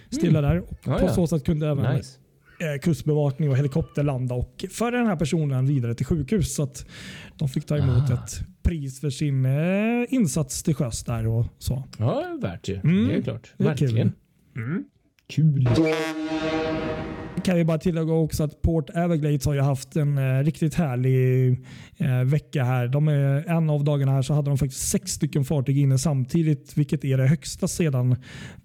stilla 0.10 0.42
där. 0.42 0.60
Och 0.60 0.78
Ja, 0.86 0.98
på 0.98 1.06
ja. 1.06 1.14
så 1.14 1.28
sätt 1.28 1.44
kunde 1.44 1.68
även 1.68 1.96
Nice. 1.96 2.18
Eh, 2.60 2.80
kustbevakning 2.82 3.50
och 3.50 3.58
helikopter 3.58 4.04
landa 4.04 4.36
och 4.36 4.66
föra 4.72 4.98
den 4.98 5.08
här 5.08 5.16
personen 5.16 5.66
vidare 5.66 5.96
till 5.96 6.06
sjukhus. 6.06 6.56
Så 6.56 6.64
att 6.64 6.86
de 7.36 7.50
fick 7.50 7.66
ta 7.66 7.78
emot 7.78 8.12
Ah. 8.12 8.14
ett 8.14 8.40
pris 8.64 9.00
för 9.02 9.10
sin 9.10 9.46
eh, 9.46 10.06
insats 10.10 10.64
till 10.64 10.76
sjöss 10.76 11.04
där 11.04 11.28
och 11.28 11.46
så. 11.58 11.84
Ja, 11.98 12.38
värt 12.42 12.68
ju. 12.70 12.76
Mm. 12.76 13.08
Det 13.08 13.16
är 13.16 13.22
klart. 13.22 13.54
Det 13.58 13.68
är 13.68 13.76
kul. 13.78 14.12
Kul 15.28 15.70
kan 17.48 17.56
vi 17.58 17.64
bara 17.66 17.78
tillägga 17.78 18.14
också 18.14 18.44
att 18.44 18.62
Port 18.62 18.90
Everglades 18.90 19.46
har 19.46 19.54
ju 19.54 19.62
haft 19.62 19.96
en 19.96 20.18
eh, 20.18 20.44
riktigt 20.44 20.76
härlig 20.76 21.52
eh, 21.98 22.24
vecka 22.24 22.64
här. 22.64 22.88
De 22.88 23.08
är, 23.08 23.50
en 23.50 23.70
av 23.70 23.84
dagarna 23.84 24.12
här 24.12 24.22
så 24.22 24.34
hade 24.34 24.50
de 24.50 24.58
faktiskt 24.58 24.90
sex 24.90 25.12
stycken 25.12 25.46
fartyg 25.46 25.78
inne 25.78 25.98
samtidigt, 25.98 26.78
vilket 26.78 27.06
är 27.06 27.18
det 27.18 27.28
högsta 27.28 27.68
sedan 27.68 28.16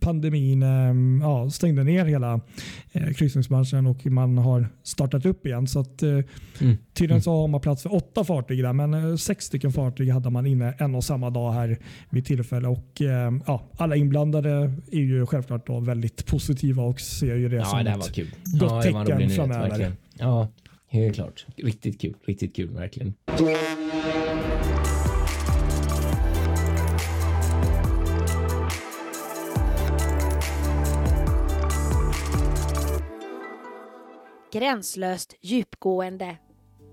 pandemin 0.01 0.63
eh, 0.63 1.23
ja, 1.23 1.51
stängde 1.51 1.85
ner 1.85 2.05
hela 2.05 2.41
eh, 2.93 3.13
kryssningsbranschen 3.13 3.87
och 3.87 4.07
man 4.07 4.39
har 4.39 4.69
startat 4.83 5.27
upp 5.27 5.47
igen. 5.47 5.67
Så 5.67 5.81
att, 5.81 6.03
eh, 6.03 6.19
Mm. 6.61 6.77
Tydligen 6.95 7.23
så 7.23 7.31
har 7.41 7.49
man 7.49 7.61
plats 7.61 7.83
för 7.83 7.95
åtta 7.95 8.25
fartyg 8.25 8.63
där, 8.63 8.73
men 8.73 8.95
eh, 8.95 9.17
sex 9.17 9.45
stycken 9.45 9.73
fartyg 9.73 10.11
hade 10.13 10.31
man 10.31 10.47
inne 10.47 10.75
en 10.79 10.95
och 10.95 11.05
samma 11.05 11.31
dag 11.31 11.53
här 11.53 11.79
vid 12.11 12.25
tillfälle. 12.27 12.69
Och, 12.69 13.01
eh, 13.03 13.33
ja, 13.47 13.63
alla 13.79 13.97
inblandade 13.97 14.73
är 14.93 15.01
ju 15.01 15.27
självklart 15.27 15.67
då 15.67 15.81
väldigt 15.81 16.27
positiva 16.27 16.83
och 16.83 17.01
ser 17.01 17.37
ju 17.37 17.49
det 17.49 17.57
Ja, 17.57 17.65
som 17.65 17.85
det 17.85 17.91
här 17.91 17.99
ett 17.99 18.05
var 18.05 18.13
kul. 18.15 18.31
gott 18.61 18.63
ja, 18.63 18.75
var 18.75 18.83
tecken 19.05 19.19
nyhet, 19.19 19.37
framöver. 19.37 19.69
verkligen. 19.69 19.97
Ja, 20.19 20.49
helt 20.89 21.15
klart. 21.15 21.47
Riktigt 21.57 22.01
kul. 22.01 22.15
Riktigt 22.27 22.57
kul, 22.57 22.71
verkligen. 22.71 23.15
Gränslöst 34.53 35.35
djupgående. 35.43 36.37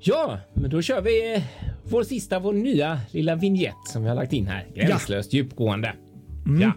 Ja, 0.02 0.40
men 0.54 0.70
då 0.70 0.82
kör 0.82 1.02
vi 1.02 1.36
eh, 1.36 1.42
vår 1.84 2.04
sista, 2.04 2.40
vår 2.40 2.54
nya 2.54 3.00
lilla 3.12 3.36
vignett 3.36 3.88
som 3.88 4.04
vi 4.04 4.10
har 4.10 4.16
lagt 4.16 4.34
in 4.34 4.48
här. 4.48 4.68
Gränslöst 4.76 5.34
djupgående. 5.34 5.94
Ja. 6.62 6.74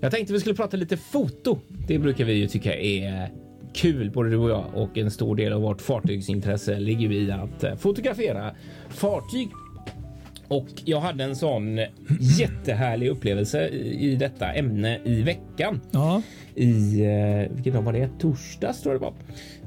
Jag 0.00 0.10
tänkte 0.12 0.32
vi 0.32 0.40
skulle 0.40 0.54
prata 0.54 0.76
lite 0.76 0.96
foto. 0.96 1.58
Det 1.68 1.98
brukar 1.98 2.24
vi 2.24 2.32
ju 2.32 2.48
tycka 2.48 2.76
är 2.76 3.30
kul, 3.74 4.10
både 4.10 4.30
du 4.30 4.36
och 4.36 4.50
jag 4.50 4.64
och 4.74 4.98
en 4.98 5.10
stor 5.10 5.36
del 5.36 5.52
av 5.52 5.62
vårt 5.62 5.80
fartygsintresse 5.80 6.80
ligger 6.80 7.12
i 7.12 7.30
att 7.30 7.64
eh, 7.64 7.76
fotografera 7.76 8.54
fartyg. 8.88 9.48
Och 10.50 10.68
jag 10.84 11.00
hade 11.00 11.24
en 11.24 11.36
sån 11.36 11.80
jättehärlig 12.38 13.08
upplevelse 13.08 13.68
i 13.68 14.16
detta 14.16 14.52
ämne 14.52 14.98
i 15.04 15.22
veckan 15.22 15.80
Ja, 15.90 16.22
i, 16.54 17.02
eh, 17.04 17.54
vilken 17.54 17.74
dag 17.74 17.82
var 17.82 17.92
det? 17.92 18.08
Torsdags 18.18 18.82
tror 18.82 18.94
jag 18.94 19.02
det 19.02 19.04
var. 19.04 19.14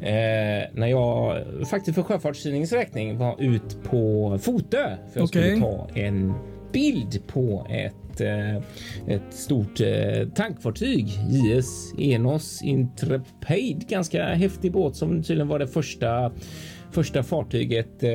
Eh, 0.07 0.63
när 0.73 0.87
jag 0.87 1.43
faktiskt 1.67 1.95
för 1.95 2.03
Sjöfartstidningens 2.03 2.71
räkning 2.71 3.17
var 3.17 3.41
ut 3.41 3.83
på 3.83 4.37
Fotö 4.41 4.97
för 5.13 5.19
jag 5.19 5.23
Okej. 5.23 5.27
skulle 5.27 5.61
ta 5.61 5.87
en 5.95 6.33
bild 6.71 7.27
på 7.27 7.67
ett, 7.69 8.21
eh, 8.21 8.55
ett 9.15 9.33
stort 9.33 9.81
eh, 9.81 10.27
tankfartyg. 10.35 11.07
JS 11.29 11.93
Enos 11.99 12.61
Intrepid. 12.63 13.87
Ganska 13.87 14.25
häftig 14.25 14.71
båt 14.71 14.95
som 14.95 15.23
tydligen 15.23 15.47
var 15.47 15.59
det 15.59 15.67
första 15.67 16.31
första 16.93 17.23
fartyget 17.23 18.03
eh, 18.03 18.09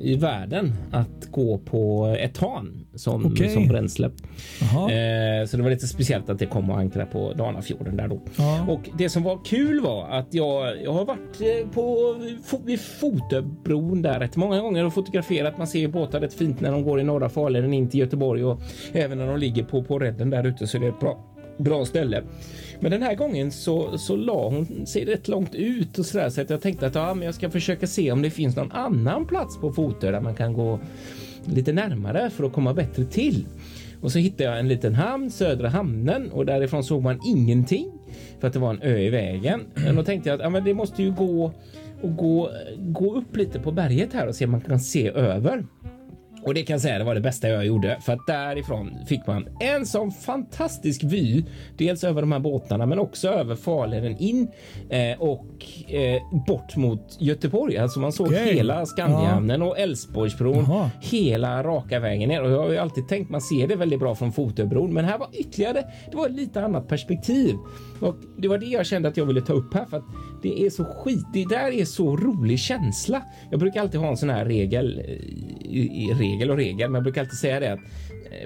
i 0.00 0.18
världen 0.20 0.72
att 0.92 1.30
gå 1.30 1.58
på 1.58 2.14
etan 2.18 2.86
som, 2.94 3.26
Okej. 3.26 3.48
som 3.48 3.68
bränsle. 3.68 4.06
Eh, 4.06 5.46
så 5.46 5.56
det 5.56 5.62
var 5.62 5.70
lite 5.70 5.86
speciellt 5.86 6.30
att 6.30 6.38
det 6.38 6.46
kom 6.46 6.70
och 6.70 6.78
ankra 6.78 7.06
på 7.06 7.32
Danafjorden 7.32 7.96
där 7.96 8.08
då. 8.08 8.20
Ja. 8.36 8.66
Och 8.68 8.80
det 8.98 9.08
som 9.08 9.22
var 9.22 9.44
kul 9.44 9.80
var 9.80 10.08
att 10.08 10.34
jag, 10.34 10.82
jag 10.82 10.92
har 10.92 11.04
varit 11.04 11.40
eh, 11.40 11.68
på 11.74 12.14
vid 12.64 12.80
Fotöbron 12.80 14.02
där 14.02 14.20
rätt 14.20 14.36
många 14.36 14.60
gånger 14.60 14.84
och 14.84 14.94
fotograferat. 14.94 15.58
Man 15.58 15.66
ser 15.66 15.78
ju 15.78 15.88
båtar 15.88 16.20
rätt 16.20 16.34
fint 16.34 16.60
när 16.60 16.72
de 16.72 16.82
går 16.82 17.00
i 17.00 17.04
norra 17.04 17.28
farleden 17.28 17.74
in 17.74 17.88
till 17.88 18.00
Göteborg 18.00 18.44
och 18.44 18.60
även 18.92 19.18
när 19.18 19.26
de 19.26 19.38
ligger 19.38 19.64
på, 19.64 19.82
på 19.82 19.98
redden 19.98 20.30
där 20.30 20.46
ute 20.46 20.66
så 20.66 20.78
det 20.78 20.86
är 20.86 20.90
ett 20.90 21.00
bra, 21.00 21.35
bra 21.58 21.84
ställe. 21.84 22.22
Men 22.80 22.90
den 22.90 23.02
här 23.02 23.14
gången 23.14 23.52
så, 23.52 23.98
så 23.98 24.16
la 24.16 24.48
hon 24.48 24.86
sig 24.86 25.04
rätt 25.04 25.28
långt 25.28 25.54
ut 25.54 25.98
och 25.98 26.06
så 26.06 26.18
där 26.18 26.30
så 26.30 26.40
att 26.40 26.50
jag 26.50 26.60
tänkte 26.60 26.86
att 26.86 26.94
ja, 26.94 27.14
men 27.14 27.26
jag 27.26 27.34
ska 27.34 27.50
försöka 27.50 27.86
se 27.86 28.12
om 28.12 28.22
det 28.22 28.30
finns 28.30 28.56
någon 28.56 28.72
annan 28.72 29.26
plats 29.26 29.60
på 29.60 29.72
Fotö 29.72 30.10
där 30.10 30.20
man 30.20 30.34
kan 30.34 30.52
gå 30.52 30.80
lite 31.44 31.72
närmare 31.72 32.30
för 32.30 32.44
att 32.44 32.52
komma 32.52 32.74
bättre 32.74 33.04
till. 33.04 33.46
Och 34.00 34.12
så 34.12 34.18
hittade 34.18 34.44
jag 34.44 34.58
en 34.58 34.68
liten 34.68 34.94
hamn, 34.94 35.30
Södra 35.30 35.68
hamnen 35.68 36.30
och 36.30 36.46
därifrån 36.46 36.84
såg 36.84 37.02
man 37.02 37.20
ingenting 37.26 37.92
för 38.40 38.46
att 38.46 38.52
det 38.52 38.58
var 38.58 38.70
en 38.70 38.82
ö 38.82 38.98
i 38.98 39.10
vägen. 39.10 39.60
Men 39.74 39.96
då 39.96 40.04
tänkte 40.04 40.28
jag 40.28 40.34
att 40.34 40.42
ja, 40.42 40.50
men 40.50 40.64
det 40.64 40.74
måste 40.74 41.02
ju 41.02 41.12
gå 41.12 41.52
och 42.02 42.16
gå, 42.16 42.50
gå 42.78 43.16
upp 43.16 43.36
lite 43.36 43.60
på 43.60 43.72
berget 43.72 44.12
här 44.12 44.26
och 44.26 44.34
se 44.34 44.44
om 44.44 44.50
man 44.50 44.60
kan 44.60 44.80
se 44.80 45.08
över. 45.08 45.66
Och 46.46 46.54
det 46.54 46.62
kan 46.62 46.74
jag 46.74 46.80
säga, 46.80 46.98
det 46.98 47.04
var 47.04 47.14
det 47.14 47.20
bästa 47.20 47.48
jag 47.48 47.66
gjorde 47.66 47.98
för 48.00 48.12
att 48.12 48.26
därifrån 48.26 48.98
fick 49.06 49.26
man 49.26 49.48
en 49.60 49.86
sån 49.86 50.12
fantastisk 50.12 51.04
vy. 51.04 51.44
Dels 51.76 52.04
över 52.04 52.20
de 52.20 52.32
här 52.32 52.38
båtarna, 52.38 52.86
men 52.86 52.98
också 52.98 53.28
över 53.28 53.56
farleden 53.56 54.16
in 54.18 54.48
eh, 54.90 55.20
och 55.20 55.46
eh, 55.88 56.22
bort 56.46 56.76
mot 56.76 57.16
Göteborg. 57.18 57.78
Alltså 57.78 58.00
man 58.00 58.12
såg 58.12 58.26
Okej. 58.26 58.54
hela 58.54 58.86
Skandiahamnen 58.86 59.62
och 59.62 59.78
Älvsborgsbron 59.78 60.64
Jaha. 60.68 60.90
hela 61.00 61.62
raka 61.62 62.00
vägen 62.00 62.28
ner 62.28 62.42
och 62.42 62.50
jag 62.50 62.62
har 62.62 62.70
ju 62.70 62.78
alltid 62.78 63.08
tänkt 63.08 63.30
man 63.30 63.40
ser 63.40 63.68
det 63.68 63.76
väldigt 63.76 64.00
bra 64.00 64.14
från 64.14 64.32
Fotöbron, 64.32 64.94
men 64.94 65.04
här 65.04 65.18
var 65.18 65.28
ytterligare. 65.32 65.84
Det 66.10 66.16
var 66.16 66.26
ett 66.26 66.32
lite 66.36 66.64
annat 66.64 66.88
perspektiv 66.88 67.54
och 68.00 68.16
det 68.36 68.48
var 68.48 68.58
det 68.58 68.66
jag 68.66 68.86
kände 68.86 69.08
att 69.08 69.16
jag 69.16 69.26
ville 69.26 69.40
ta 69.40 69.52
upp 69.52 69.74
här 69.74 69.84
för 69.84 69.96
att 69.96 70.04
det 70.42 70.66
är 70.66 70.70
så 70.70 70.84
skit. 70.84 71.26
Det 71.32 71.44
där 71.44 71.70
är 71.70 71.84
så 71.84 72.16
rolig 72.16 72.58
känsla. 72.58 73.22
Jag 73.50 73.60
brukar 73.60 73.80
alltid 73.80 74.00
ha 74.00 74.08
en 74.08 74.16
sån 74.16 74.30
här 74.30 74.44
regel 74.44 74.98
eh, 74.98 75.04
i, 75.04 76.08
i 76.10 76.14
regel 76.14 76.50
och 76.50 76.56
regel, 76.56 76.90
men 76.90 76.94
jag 76.94 77.02
brukar 77.02 77.20
alltid 77.20 77.38
säga 77.38 77.60
det 77.60 77.72
att 77.72 77.80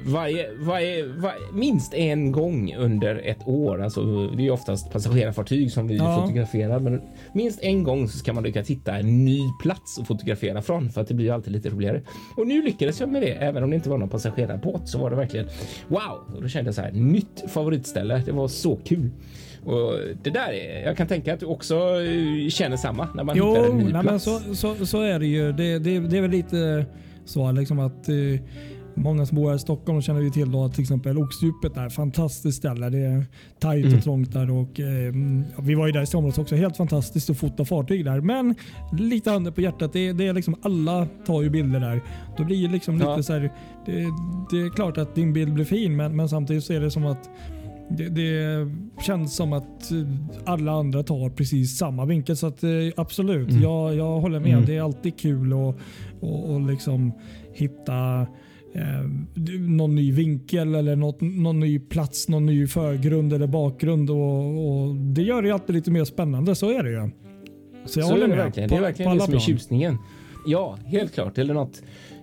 varje, 0.02 0.46
varje, 0.58 1.06
varje, 1.06 1.40
minst 1.52 1.94
en 1.94 2.32
gång 2.32 2.74
under 2.78 3.16
ett 3.24 3.48
år, 3.48 3.82
alltså 3.82 4.26
det 4.26 4.46
är 4.46 4.50
oftast 4.50 4.92
passagerarfartyg 4.92 5.72
som 5.72 5.86
vi 5.88 5.96
Ja. 5.96 6.20
fotograferar, 6.22 6.78
men 6.80 7.00
minst 7.34 7.60
en 7.62 7.82
gång 7.84 8.08
så 8.08 8.18
ska 8.18 8.32
man 8.32 8.42
lyckas 8.42 8.70
hitta 8.70 8.96
en 8.96 9.24
ny 9.24 9.40
plats 9.62 9.98
att 9.98 10.06
fotografera 10.06 10.62
från 10.62 10.90
för 10.90 11.00
att 11.00 11.08
det 11.08 11.14
blir 11.14 11.32
alltid 11.32 11.52
lite 11.52 11.68
roligare. 11.68 12.02
Och 12.36 12.46
nu 12.46 12.62
lyckades 12.62 13.00
jag 13.00 13.08
med 13.12 13.22
det, 13.22 13.32
även 13.32 13.62
om 13.62 13.70
det 13.70 13.76
inte 13.76 13.90
var 13.90 13.98
någon 13.98 14.08
passagerarbåt 14.08 14.88
så 14.88 14.98
var 14.98 15.10
det 15.10 15.16
verkligen 15.16 15.46
wow. 15.88 16.34
Och 16.36 16.42
då 16.42 16.48
kände 16.48 16.68
jag 16.68 16.74
så 16.74 16.80
här 16.82 16.92
nytt 16.92 17.44
favoritställe. 17.48 18.22
Det 18.26 18.32
var 18.32 18.48
så 18.48 18.76
kul. 18.76 19.10
Och 19.64 19.92
det 20.22 20.30
där 20.30 20.52
är, 20.52 20.84
jag 20.86 20.96
kan 20.96 21.06
tänka 21.06 21.34
att 21.34 21.40
du 21.40 21.46
också 21.46 21.74
eh, 22.02 22.48
känner 22.48 22.76
samma 22.76 23.08
när 23.14 23.24
man 23.24 23.34
hittar 23.36 23.48
Jo, 23.66 23.72
en 23.72 23.78
ny 23.78 23.92
nej, 23.92 24.02
plats. 24.02 24.24
så, 24.24 24.40
så, 24.54 24.86
så 24.86 25.00
är 25.02 25.18
det 25.18 25.26
ju. 25.26 25.52
Det, 25.52 25.78
det, 25.78 25.98
det 25.98 26.16
är 26.18 26.20
väl 26.22 26.30
lite 26.30 26.86
så 27.24 27.52
liksom 27.52 27.78
att 27.78 28.08
eh, 28.08 28.14
många 28.94 29.26
som 29.26 29.36
bor 29.36 29.48
här 29.48 29.56
i 29.56 29.58
Stockholm 29.58 30.02
känner 30.02 30.20
ju 30.20 30.30
till 30.30 30.52
då 30.52 30.64
att 30.64 30.74
till 30.74 30.82
exempel 30.82 31.18
Oxdjupet 31.18 31.76
är 31.76 31.86
ett 31.86 31.92
fantastiskt 31.92 32.58
ställe. 32.58 32.88
Det 32.90 32.98
är 32.98 33.24
tajt 33.60 33.84
Mm. 33.86 33.98
och 33.98 34.04
trångt 34.04 34.32
där 34.32 34.50
och 34.50 34.80
eh, 34.80 35.12
vi 35.62 35.74
var 35.74 35.86
ju 35.86 35.92
där 35.92 36.02
i 36.02 36.06
somras 36.06 36.38
också. 36.38 36.54
Helt 36.56 36.76
fantastiskt 36.76 37.30
att 37.30 37.38
fota 37.38 37.64
fartyg 37.64 38.04
där. 38.04 38.20
Men 38.20 38.54
lite 38.98 39.30
handen 39.30 39.52
på 39.52 39.60
hjärtat, 39.60 39.92
det, 39.92 40.12
det 40.12 40.26
är 40.26 40.32
liksom 40.34 40.54
alla 40.62 41.06
tar 41.26 41.42
ju 41.42 41.50
bilder 41.50 41.80
där. 41.80 42.02
Då 42.36 42.44
blir 42.44 42.66
det 42.68 42.72
liksom 42.74 42.98
Ja. 43.00 43.10
lite 43.10 43.22
så 43.26 43.32
här. 43.32 43.40
Det, 43.86 43.92
det 44.50 44.60
är 44.66 44.74
klart 44.74 44.98
att 44.98 45.14
din 45.14 45.32
bild 45.32 45.54
blir 45.54 45.64
fin, 45.64 45.96
men, 45.96 46.16
men 46.16 46.28
samtidigt 46.28 46.64
så 46.64 46.72
är 46.72 46.80
det 46.80 46.90
som 46.90 47.06
att 47.06 47.30
det, 47.98 48.08
det 48.08 48.68
känns 49.06 49.36
som 49.36 49.52
att 49.52 49.92
alla 50.44 50.72
andra 50.72 51.02
tar 51.02 51.30
precis 51.30 51.76
samma 51.78 52.04
vinkel. 52.04 52.36
Så 52.36 52.46
att, 52.46 52.62
eh, 52.62 52.70
absolut, 52.96 53.50
Mm. 53.50 53.62
jag, 53.62 53.94
jag 53.96 54.20
håller 54.20 54.40
med. 54.40 54.52
Mm. 54.52 54.64
Det 54.66 54.76
är 54.76 54.82
alltid 54.82 55.18
kul 55.18 55.52
att 55.52 55.76
och, 56.20 56.50
och 56.54 56.60
liksom 56.60 57.12
hitta 57.54 58.26
eh, 58.74 59.60
någon 59.60 59.94
ny 59.94 60.12
vinkel 60.12 60.74
eller 60.74 60.96
något, 60.96 61.20
någon 61.20 61.60
ny 61.60 61.78
plats, 61.78 62.28
någon 62.28 62.46
ny 62.46 62.66
förgrund 62.66 63.32
eller 63.32 63.46
bakgrund. 63.46 64.10
Och, 64.10 64.86
och 64.88 64.94
Det 64.96 65.22
gör 65.22 65.42
det 65.42 65.50
alltid 65.50 65.74
lite 65.74 65.90
mer 65.90 66.04
spännande. 66.04 66.54
Så 66.54 66.70
är 66.70 66.82
det 66.82 66.90
ju. 66.90 67.10
Så 67.84 68.00
jag 68.00 68.06
så 68.06 68.12
håller 68.12 68.28
det 68.28 68.28
med. 68.28 68.38
verkligen. 68.38 68.68
på, 68.68 68.74
det 68.74 68.78
är 68.78 68.82
verkligen 68.82 69.10
på 69.10 69.14
det 69.14 69.22
alla 69.22 69.26
som 69.26 69.34
är 69.34 69.38
tjusningen. 69.38 69.98
Ja, 70.46 70.78
helt 70.86 71.14
klart. 71.14 71.38
Eller 71.38 71.54
något, 71.54 71.82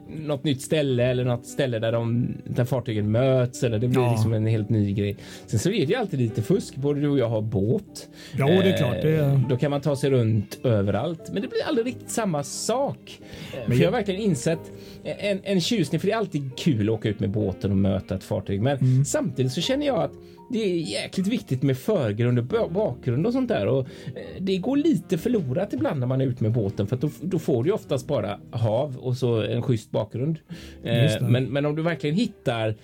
något 0.10 0.44
nytt 0.44 0.62
ställe 0.62 1.04
eller 1.06 1.24
något 1.26 1.46
ställe 1.46 1.80
där, 1.80 1.92
de, 1.92 2.28
där 2.46 2.66
fartygen 2.66 3.12
möts 3.12 3.64
eller 3.64 3.80
det 3.80 3.88
blir 3.88 4.02
Ja. 4.02 4.12
liksom 4.12 4.34
en 4.34 4.46
helt 4.46 4.70
ny 4.70 4.94
grej. 4.94 5.18
Sen 5.48 5.60
så 5.60 5.70
är 5.70 5.86
det 5.86 5.94
ju 5.94 5.96
alltid 5.96 6.20
lite 6.20 6.42
fusk. 6.42 6.76
Både 6.76 7.02
du 7.02 7.08
och 7.10 7.20
jag 7.20 7.30
har 7.30 7.42
båt. 7.42 8.10
Ja, 8.38 8.46
det 8.48 8.54
är 8.54 8.78
klart. 8.78 9.02
Det 9.02 9.10
är... 9.16 9.30
Eh, 9.34 9.40
Då 9.50 9.58
kan 9.58 9.72
man 9.72 9.82
ta 9.82 9.96
sig 9.96 10.10
runt 10.10 10.60
överallt, 10.64 11.22
men 11.34 11.42
det 11.42 11.48
blir 11.48 11.64
aldrig 11.68 11.88
riktigt 11.88 12.10
samma 12.10 12.44
sak. 12.44 13.20
Eh, 13.54 13.62
För 13.62 13.70
Men- 13.70 13.78
jag 13.78 13.86
har 13.88 13.92
verkligen 13.92 14.22
insett 14.22 14.60
en, 15.04 15.40
en 15.44 15.62
tjusning, 15.62 16.00
för 16.00 16.08
det 16.08 16.14
är 16.14 16.18
alltid 16.18 16.52
kul 16.58 16.90
att 16.90 16.94
åka 16.96 17.10
ut 17.10 17.20
med 17.20 17.30
båten 17.30 17.72
och 17.72 17.78
möta 17.78 18.16
ett 18.16 18.24
fartyg. 18.24 18.62
Men 18.62 18.78
Mm. 18.78 19.06
samtidigt 19.06 19.52
så 19.52 19.62
känner 19.62 19.86
jag 19.86 20.04
att 20.04 20.12
det 20.50 20.60
är 20.60 20.76
jäkligt 20.76 21.28
viktigt 21.28 21.64
med 21.64 21.78
förgrund 21.78 22.40
och 22.40 22.46
ba- 22.46 22.70
bakgrund 22.70 23.28
och 23.28 23.34
sånt 23.34 23.48
där. 23.48 23.68
Och 23.68 23.80
eh, 23.80 24.22
det 24.40 24.58
går 24.58 24.78
lite 24.78 25.18
förlorat 25.18 25.74
ibland 25.74 26.00
när 26.00 26.08
man 26.08 26.22
är 26.22 26.26
ute 26.26 26.44
med 26.44 26.52
båten 26.52 26.88
för 26.88 26.96
att 26.96 27.02
då, 27.02 27.10
då 27.22 27.40
får 27.40 27.64
du 27.64 27.72
oftast 27.72 28.08
bara 28.08 28.40
hav 28.52 28.98
och 28.98 29.18
så 29.18 29.42
en 29.42 29.62
schysst 29.62 29.92
bakgrund. 29.92 30.40
Eh. 30.84 31.22
Men, 31.22 31.46
men 31.46 31.66
om 31.66 31.76
du 31.76 31.82
verkligen 31.82 32.16
hittar 32.16 32.76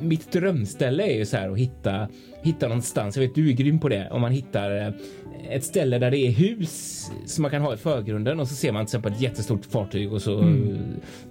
mitt 0.00 0.32
drömställe 0.32 1.02
är 1.02 1.16
ju 1.18 1.26
så 1.26 1.36
här 1.36 1.50
att 1.50 1.58
hitta 1.58 2.08
hitta 2.42 2.68
någonstans. 2.68 3.16
Jag 3.16 3.22
vet 3.22 3.34
du 3.34 3.48
är 3.48 3.52
grym 3.52 3.78
på 3.78 3.88
det. 3.88 4.08
Om 4.10 4.20
man 4.20 4.32
hittar 4.32 4.86
eh, 4.86 4.92
ett 5.50 5.64
ställe 5.64 5.98
där 5.98 6.10
det 6.10 6.18
är 6.18 6.30
hus 6.30 7.04
som 7.26 7.42
man 7.42 7.50
kan 7.50 7.62
ha 7.62 7.74
i 7.74 7.76
förgrunden 7.76 8.40
och 8.40 8.48
så 8.48 8.54
ser 8.54 8.72
man 8.72 8.86
till 8.86 8.88
exempel 8.88 9.12
ett 9.12 9.20
jättestort 9.20 9.64
fartyg 9.64 10.12
och 10.12 10.22
så. 10.22 10.38
Mm. 10.38 10.78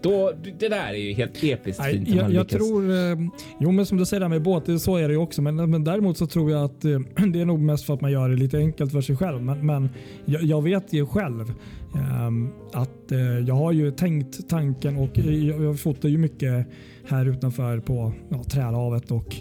Då, 0.01 0.33
det 0.59 0.67
där 0.67 0.87
är 0.87 0.97
ju 0.97 1.13
helt 1.13 1.43
episkt 1.43 1.81
Nej, 1.81 1.93
fint. 1.93 2.09
jag, 2.09 2.33
jag 2.33 2.49
tror, 2.49 2.91
eh, 2.91 3.17
jo 3.59 3.71
men 3.71 3.85
som 3.85 3.97
du 3.97 4.05
säger 4.05 4.21
där 4.21 4.27
med 4.27 4.41
båt, 4.41 4.81
så 4.81 4.95
är 4.95 5.07
det 5.07 5.13
ju 5.13 5.19
också. 5.19 5.41
Men, 5.41 5.55
men 5.55 5.83
däremot 5.83 6.17
så 6.17 6.27
tror 6.27 6.51
jag 6.51 6.63
att 6.63 6.85
eh, 6.85 6.99
det 7.33 7.41
är 7.41 7.45
nog 7.45 7.59
mest 7.59 7.85
för 7.85 7.93
att 7.93 8.01
man 8.01 8.11
gör 8.11 8.29
det 8.29 8.35
lite 8.35 8.57
enkelt 8.57 8.91
för 8.91 9.01
sig 9.01 9.17
själv. 9.17 9.41
Men, 9.41 9.65
men 9.65 9.89
jag, 10.25 10.43
jag 10.43 10.61
vet 10.61 10.93
ju 10.93 11.05
själv 11.05 11.53
ehm, 11.95 12.49
att 12.73 13.11
eh, 13.11 13.19
jag 13.19 13.55
har 13.55 13.71
ju 13.71 13.91
tänkt 13.91 14.49
tanken 14.49 14.97
och 14.97 15.17
jag, 15.17 15.63
jag 15.63 15.79
fotar 15.79 16.09
ju 16.09 16.17
mycket 16.17 16.67
här 17.07 17.25
utanför 17.25 17.79
på 17.79 18.13
ja, 18.29 18.43
Trälhavet 18.43 19.11
och, 19.11 19.35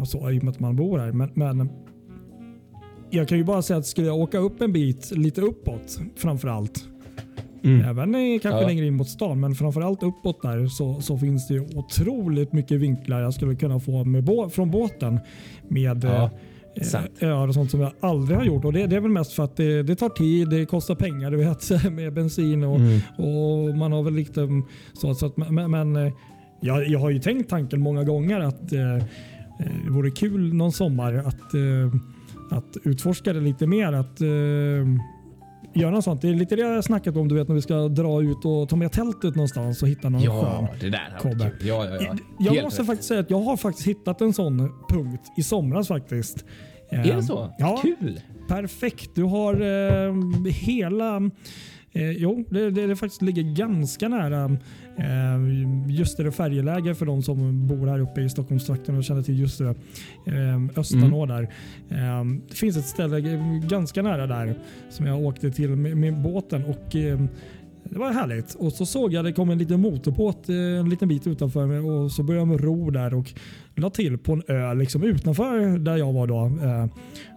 och 0.00 0.08
så 0.08 0.30
i 0.30 0.38
och 0.38 0.44
med 0.44 0.52
att 0.52 0.60
man 0.60 0.76
bor 0.76 0.98
här. 0.98 1.12
Men, 1.12 1.30
men 1.34 1.68
jag 3.10 3.28
kan 3.28 3.38
ju 3.38 3.44
bara 3.44 3.62
säga 3.62 3.78
att 3.78 3.86
skulle 3.86 4.06
jag 4.06 4.16
åka 4.16 4.38
upp 4.38 4.60
en 4.62 4.72
bit 4.72 5.12
lite 5.16 5.40
uppåt 5.40 6.00
framför 6.16 6.48
allt 6.48 6.84
Mm. 7.64 7.80
Även 7.88 8.12
kanske 8.40 8.60
Ja. 8.60 8.66
längre 8.66 8.86
in 8.86 8.94
mot 8.96 9.08
stan, 9.08 9.40
men 9.40 9.54
framförallt 9.54 10.02
uppåt 10.02 10.42
där 10.42 10.66
så, 10.66 11.00
så 11.00 11.18
finns 11.18 11.48
det 11.48 11.54
ju 11.54 11.60
otroligt 11.74 12.52
mycket 12.52 12.80
vinklar 12.80 13.20
jag 13.20 13.34
skulle 13.34 13.54
kunna 13.54 13.80
få 13.80 14.04
med 14.04 14.24
bå 14.24 14.48
från 14.48 14.70
båten 14.70 15.20
med 15.68 16.04
Ja, 16.04 16.30
eh, 16.76 16.82
sant. 16.82 17.06
öar 17.20 17.48
och 17.48 17.54
sånt 17.54 17.70
som 17.70 17.80
jag 17.80 17.92
aldrig 18.00 18.38
har 18.38 18.44
gjort. 18.44 18.64
Och 18.64 18.72
Det, 18.72 18.86
det 18.86 18.96
är 18.96 19.00
väl 19.00 19.10
mest 19.10 19.32
för 19.32 19.42
att 19.44 19.56
det, 19.56 19.82
det 19.82 19.96
tar 19.96 20.08
tid, 20.08 20.48
det 20.50 20.66
kostar 20.66 20.94
pengar 20.94 21.30
du 21.30 21.36
vet, 21.36 21.70
med 21.92 22.12
bensin 22.14 22.64
och, 22.64 22.76
Mm. 22.80 23.00
och 23.16 23.76
man 23.76 23.92
har 23.92 24.02
väl 24.02 24.14
lite 24.14 24.48
så. 24.92 25.14
så 25.14 25.26
att, 25.26 25.36
men 25.36 25.70
men 25.70 25.96
eh, 25.96 26.12
jag, 26.60 26.88
jag 26.88 26.98
har 26.98 27.10
ju 27.10 27.18
tänkt 27.18 27.50
tanken 27.50 27.80
många 27.80 28.04
gånger 28.04 28.40
att 28.40 28.72
eh, 28.72 28.94
eh, 28.96 29.02
det 29.84 29.90
vore 29.90 30.10
kul 30.10 30.54
någon 30.54 30.72
sommar 30.72 31.14
att, 31.14 31.54
eh, 31.54 32.00
att 32.52 32.76
utforska 32.84 33.32
det 33.32 33.40
lite 33.40 33.66
mer. 33.66 33.92
Att 33.92 34.20
eh, 34.20 34.26
göra 35.74 35.90
något 35.90 36.04
sånt. 36.04 36.22
Det 36.22 36.28
är 36.28 36.34
lite 36.34 36.56
det 36.56 36.62
jag 36.62 36.84
snackat 36.84 37.16
om 37.16 37.28
du 37.28 37.34
vet 37.34 37.48
när 37.48 37.54
vi 37.54 37.62
ska 37.62 37.88
dra 37.88 38.22
ut 38.22 38.44
och 38.44 38.68
ta 38.68 38.76
med 38.76 38.92
tältet 38.92 39.34
någonstans 39.34 39.82
och 39.82 39.88
hitta 39.88 40.08
någon 40.08 40.20
Ja, 40.22 40.66
skön. 40.70 40.78
det 40.80 40.90
där 40.90 40.98
hade 40.98 41.12
varit 41.12 41.22
Kobbe. 41.38 41.50
kul. 41.58 41.68
Ja, 41.68 41.84
ja, 41.84 41.96
ja. 42.00 42.16
Jag 42.38 42.52
Helt 42.52 42.64
måste 42.64 42.80
rätt. 42.82 42.86
faktiskt 42.86 43.08
säga 43.08 43.20
att 43.20 43.30
jag 43.30 43.40
har 43.40 43.56
faktiskt 43.56 43.88
hittat 43.88 44.20
en 44.20 44.32
sån 44.32 44.72
punkt 44.88 45.22
i 45.36 45.42
somras 45.42 45.88
faktiskt. 45.88 46.44
Är 46.90 46.96
Ehm, 47.10 47.16
det 47.16 47.22
så? 47.22 47.54
Ja, 47.58 47.78
Kul! 47.82 48.20
perfekt. 48.48 49.10
Du 49.14 49.22
har 49.22 49.54
eh, 49.54 50.14
hela... 50.52 51.30
Eh, 51.96 52.10
jo, 52.10 52.44
det, 52.50 52.70
det, 52.70 52.86
det 52.86 52.96
faktiskt 52.96 53.22
ligger 53.22 53.42
ganska 53.42 54.08
nära 54.08 54.44
eh, 54.96 55.88
just 55.88 56.16
det 56.16 56.32
färjeläge 56.32 56.94
för 56.94 57.06
de 57.06 57.22
som 57.22 57.66
bor 57.66 57.86
här 57.86 57.98
uppe 57.98 58.20
i 58.20 58.28
Stockholmstrakten 58.28 58.96
och 58.96 59.04
känner 59.04 59.22
till 59.22 59.40
just 59.40 59.58
det. 59.58 59.74
Eh, 60.26 60.78
Östanå 60.78 61.26
där. 61.26 61.42
Eh, 61.88 62.24
det 62.48 62.54
finns 62.54 62.76
ett 62.76 62.86
ställe 62.86 63.20
ganska 63.68 64.02
nära 64.02 64.26
där 64.26 64.54
som 64.90 65.06
jag 65.06 65.20
åkte 65.20 65.50
till 65.50 65.70
med, 65.70 65.96
med 65.96 66.22
båten 66.22 66.64
och 66.64 66.96
eh, 66.96 67.20
det 67.84 67.98
var 67.98 68.12
härligt. 68.12 68.54
Och 68.54 68.72
så 68.72 68.86
såg 68.86 69.12
jag 69.12 69.24
det 69.24 69.32
kom 69.32 69.50
en 69.50 69.58
liten 69.58 69.80
motorbåt 69.80 70.48
eh, 70.48 70.56
en 70.56 70.90
liten 70.90 71.08
bit 71.08 71.26
utanför 71.26 71.66
mig 71.66 71.78
och 71.78 72.12
så 72.12 72.22
började 72.22 72.52
jag 72.52 72.64
ro 72.64 72.90
där 72.90 73.14
och 73.14 73.32
la 73.74 73.90
till 73.90 74.18
på 74.18 74.32
en 74.32 74.42
ö 74.48 74.74
liksom 74.74 75.02
utanför 75.02 75.78
där 75.78 75.96
jag 75.96 76.12
var 76.12 76.26
då. 76.26 76.44
Eh, 76.44 76.86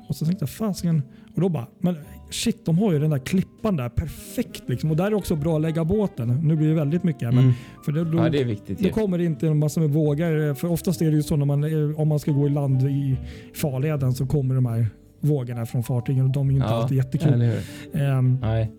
och 0.10 0.16
så 0.16 0.26
tänkte 0.26 0.43
jag 0.43 0.49
fasiken. 0.49 1.01
Och 1.36 1.41
då 1.41 1.49
bara, 1.49 1.68
men 1.80 1.95
shit 2.30 2.66
de 2.66 2.78
har 2.78 2.92
ju 2.94 3.00
den 3.00 3.10
där 3.10 3.18
klippan 3.18 3.76
där 3.76 3.90
perfekt 3.90 4.64
liksom. 4.66 4.92
Och 4.92 4.98
där 4.98 5.06
är 5.06 5.14
också 5.14 5.36
bra 5.36 5.56
att 5.56 5.62
lägga 5.62 5.84
båten. 5.86 6.40
Nu 6.44 6.56
blir 6.56 6.68
det 6.68 6.74
väldigt 6.74 7.04
mycket. 7.04 7.22
Men 7.34 7.38
Mm. 7.44 7.54
för 7.86 7.92
det, 7.92 8.04
då, 8.04 8.18
Ja, 8.18 8.30
det 8.30 8.42
är 8.42 8.46
viktigt. 8.46 8.80
då 8.80 8.86
ju. 8.86 8.92
kommer 8.92 9.18
det 9.18 9.24
inte 9.26 9.48
en 9.48 9.60
massa 9.60 9.80
med 9.80 9.90
vågor. 9.90 10.54
För 10.54 10.72
oftast 10.72 11.02
är 11.02 11.06
det 11.12 11.16
ju 11.16 11.24
så 11.24 11.36
när 11.36 11.46
man, 11.46 11.64
eh, 11.64 12.00
om 12.00 12.08
man 12.08 12.20
ska 12.20 12.32
gå 12.32 12.48
i 12.48 12.50
land 12.50 12.82
i 12.84 13.18
farleden 13.56 14.14
så 14.14 14.26
kommer 14.26 14.56
de 14.56 14.66
här 14.66 14.88
vågorna 15.22 15.66
från 15.66 15.84
fartygen 15.84 16.24
och 16.26 16.32
de 16.32 16.48
är 16.48 16.52
ju 16.52 16.58
inte 16.58 16.68
Ja, 16.70 16.82
alltid 16.82 16.98
jättekul. 16.98 17.52
Ehm, 17.94 18.38
Nej. 18.42 18.72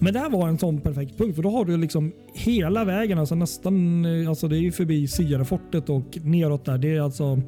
men 0.00 0.12
det 0.12 0.18
här 0.18 0.30
var 0.30 0.48
en 0.48 0.58
sån 0.58 0.80
perfekt 0.80 1.18
punkt 1.18 1.34
för 1.36 1.42
då 1.42 1.50
har 1.50 1.64
du 1.64 1.76
liksom 1.76 2.12
hela 2.34 2.84
vägen, 2.84 3.18
alltså 3.18 3.34
nästan, 3.34 4.04
eh, 4.04 4.28
alltså 4.28 4.48
det 4.48 4.56
är 4.56 4.60
ju 4.60 4.72
förbi 4.72 5.06
Sierrafortet 5.08 5.88
och 5.90 6.18
neråt 6.22 6.64
där. 6.64 6.78
Det 6.78 6.96
är 6.96 7.00
alltså, 7.00 7.40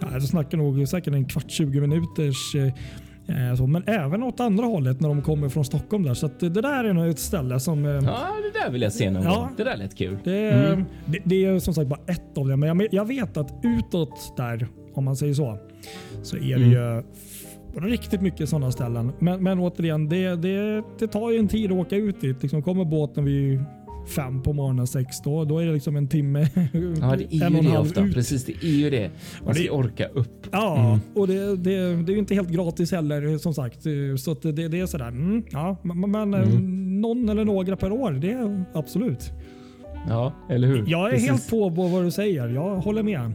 ja, 0.00 0.08
jag 0.12 0.22
snackar 0.22 0.58
nog 0.58 0.88
säkert 0.88 1.14
en 1.14 1.24
kvart, 1.24 1.50
20 1.50 1.80
minuters 1.80 2.54
eh, 2.54 2.72
så, 3.56 3.66
men 3.66 3.82
även 3.86 4.22
åt 4.22 4.40
andra 4.40 4.64
hållet 4.66 5.00
när 5.00 5.08
de 5.08 5.22
kommer 5.22 5.48
från 5.48 5.64
Stockholm 5.64 6.02
där. 6.02 6.14
Så 6.14 6.30
det, 6.40 6.48
där 6.48 6.84
är 6.84 6.92
nog 6.92 7.08
ett 7.08 7.18
ställe 7.18 7.60
som 7.60 7.84
eh, 7.84 7.90
Ja, 7.90 8.00
det 8.52 8.58
där 8.64 8.70
vill 8.72 8.82
jag 8.82 8.92
se 8.92 9.10
någon 9.10 9.22
Ja. 9.22 9.34
gång. 9.34 9.48
Det 9.56 9.64
där 9.64 9.76
lät 9.76 9.94
kul. 9.96 10.18
det, 10.24 10.36
är- 10.38 10.72
Mm. 10.72 10.84
det, 11.06 11.18
det 11.24 11.44
är 11.44 11.58
som 11.58 11.74
sagt 11.74 11.88
bara 11.88 12.00
ett 12.06 12.38
av 12.38 12.48
dem. 12.48 12.60
Men 12.60 12.68
jag, 12.80 12.88
jag 12.90 13.04
vet 13.04 13.36
att 13.36 13.54
utåt 13.62 14.36
där, 14.36 14.66
om 14.94 15.04
man 15.04 15.16
säger 15.16 15.34
så, 15.34 15.58
så 16.22 16.36
är 16.36 16.40
det 16.58 16.64
Mm. 16.64 16.70
ju 16.70 17.02
riktigt 17.90 18.20
mycket 18.20 18.48
sådana 18.48 18.70
ställen. 18.72 19.12
Men, 19.18 19.42
men 19.42 19.58
återigen, 19.58 20.08
det, 20.08 20.36
det, 20.36 20.82
det 20.98 21.06
tar 21.06 21.30
ju 21.30 21.38
en 21.38 21.48
tid 21.48 21.72
att 21.72 21.78
åka 21.78 21.96
ut 21.96 22.20
dit. 22.20 22.42
Liksom 22.42 22.62
kommer 22.62 22.84
båten 22.84 23.24
vid 23.24 23.64
fem 24.08 24.42
på 24.42 24.52
morgonen, 24.52 24.86
sex, 24.86 25.20
då, 25.24 25.44
då 25.44 25.58
är 25.58 25.66
det 25.66 25.72
liksom 25.72 25.96
en 25.96 26.08
timme. 26.08 26.40
Ja, 27.00 27.16
det 27.16 27.24
är 27.34 27.50
ju 27.50 27.56
en 27.58 27.64
det 27.64 27.78
ofta. 27.78 28.04
ut. 28.04 28.14
Precis, 28.14 28.44
det 28.44 28.52
är 28.52 28.68
ju 28.78 28.90
det. 28.90 29.10
Man 29.44 29.54
ska 29.54 29.62
det- 29.62 29.70
orka 29.70 30.06
upp. 30.08 30.46
Ja, 30.50 30.78
Mm. 30.86 30.98
och 31.14 31.26
det, 31.28 31.56
det, 31.56 31.56
det 32.02 32.12
är 32.12 32.14
ju 32.14 32.18
inte 32.18 32.34
helt 32.34 32.48
gratis 32.50 32.92
heller 32.92 33.38
som 33.38 33.54
sagt. 33.54 33.78
Så 34.18 34.32
att 34.32 34.42
det, 34.42 34.52
det 34.68 34.80
är 34.80 34.86
sådär. 34.86 35.08
Mm, 35.08 35.42
ja, 35.50 35.76
men 35.82 36.10
men 36.10 36.34
Mm. 36.34 37.00
någon 37.00 37.28
eller 37.28 37.44
några 37.44 37.76
per 37.76 37.92
år, 37.92 38.12
det 38.12 38.30
är 38.32 38.64
absolut. 38.74 39.30
Ja, 40.08 40.32
eller 40.50 40.68
hur? 40.68 40.84
Jag 40.88 41.06
är 41.06 41.10
Precis. 41.10 41.28
helt 41.30 41.50
på 41.50 41.68
vad 41.68 42.04
du 42.04 42.10
säger. 42.10 42.48
Jag 42.48 42.76
håller 42.76 43.02
med. 43.02 43.32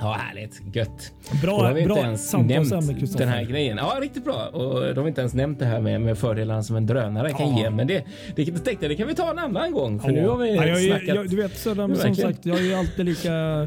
Ja, 0.00 0.12
härligt. 0.12 0.60
Gött. 0.72 1.12
Bra, 1.42 1.62
har 1.62 1.72
vi 1.74 1.80
inte 1.80 1.94
bra 1.94 2.02
ens 2.04 2.32
nämnt 2.32 3.18
den 3.18 3.28
här 3.28 3.42
grejen. 3.44 3.76
Ja, 3.76 3.98
riktigt 4.00 4.24
bra. 4.24 4.46
Och 4.52 4.94
de 4.94 5.00
har 5.00 5.08
inte 5.08 5.20
ens 5.20 5.34
nämnt 5.34 5.58
det 5.58 5.64
här 5.64 5.80
med, 5.80 6.00
med 6.00 6.18
fördelarna 6.18 6.62
som 6.62 6.76
en 6.76 6.86
drönare 6.86 7.30
kan 7.32 7.50
Ja. 7.56 7.58
ge. 7.62 7.70
Men 7.70 7.86
det, 7.86 8.04
det 8.36 8.44
tänkte 8.44 8.76
jag, 8.80 8.90
det 8.90 8.96
kan 8.96 9.08
vi 9.08 9.14
ta 9.14 9.30
en 9.30 9.38
annan 9.38 9.72
gång. 9.72 10.00
För 10.00 10.08
nu 10.08 10.28
har 10.28 10.36
vi 10.36 10.54
Ja, 10.54 10.64
jag, 10.66 10.80
snackat. 10.82 11.08
jag, 11.16 11.30
du 11.30 11.36
vet, 11.36 11.64
de, 11.64 11.90
Ja, 11.90 11.96
som 11.96 12.14
sagt, 12.14 12.46
jag 12.46 12.58
är 12.58 12.62
ju 12.62 12.74
alltid 12.74 13.04
lika 13.04 13.66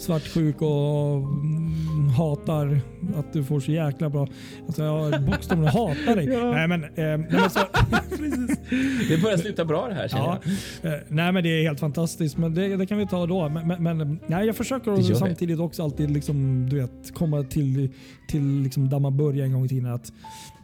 svartsjuk 0.00 0.62
och 0.62 1.16
mm, 1.16 2.08
hatar 2.08 2.80
att 3.16 3.32
du 3.32 3.44
får 3.44 3.60
så 3.60 3.72
jäkla 3.72 4.10
bra... 4.10 4.26
Alltså 4.66 4.82
jag 4.82 5.22
bokstavligen 5.22 5.72
hatar 5.72 6.16
dig. 6.16 6.26
Ja. 6.26 6.50
Nej, 6.52 6.68
men, 6.68 6.84
eh, 6.84 6.90
nej, 6.96 7.26
men 7.30 7.50
så, 7.50 7.60
Det 9.08 9.22
börjar 9.22 9.36
sluta 9.36 9.64
bra 9.64 9.88
det 9.88 9.94
här 9.94 10.08
känner 10.08 10.24
ja, 10.24 10.38
jag. 10.82 10.92
eh, 10.92 11.00
nej 11.08 11.32
men 11.32 11.42
det 11.42 11.48
är 11.48 11.62
helt 11.62 11.80
fantastiskt. 11.80 12.36
Men 12.38 12.54
det, 12.54 12.76
det 12.76 12.86
kan 12.86 12.98
vi 12.98 13.06
ta 13.06 13.26
då. 13.26 13.48
Men, 13.48 13.82
men, 13.82 14.18
nej, 14.26 14.46
jag 14.46 14.56
försöker 14.56 14.90
Det 14.96 15.14
samtidigt 15.16 15.60
också 15.60 15.82
alltid 15.82 16.10
liksom, 16.10 16.68
du 16.70 16.80
vet, 16.80 17.14
komma 17.14 17.42
till, 17.42 17.90
till 18.28 18.62
liksom 18.62 18.88
där 18.88 18.98
man 18.98 19.16
började 19.16 19.42
en 19.44 19.52
gång 19.52 19.64
i 19.64 19.68
tiden. 19.68 19.92
Att, 19.92 20.12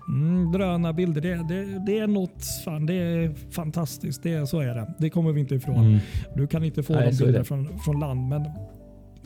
Mm, 0.09 0.53
drönarbilder, 0.53 1.21
det, 1.21 1.35
det, 1.49 1.85
det 1.87 1.99
är 1.99 2.07
något, 2.07 2.45
fan, 2.65 2.87
det 2.87 2.95
är 2.95 3.35
fantastiskt. 3.51 4.23
Det, 4.23 4.47
så 4.47 4.61
är 4.61 4.75
det. 4.75 4.95
Det 4.99 5.11
kommer 5.11 5.33
vi 5.33 5.41
inte 5.41 5.55
ifrån. 5.55 5.87
Mm. 5.87 5.99
Du 6.37 6.47
kan 6.47 6.65
inte 6.65 6.83
få 6.83 6.93
Nej, 6.93 7.07
de 7.07 7.13
så 7.13 7.23
är 7.23 7.27
bilder 7.27 7.39
det. 7.39 7.45
från, 7.45 7.79
från 7.79 8.01
land. 8.01 8.29
Men 8.29 8.43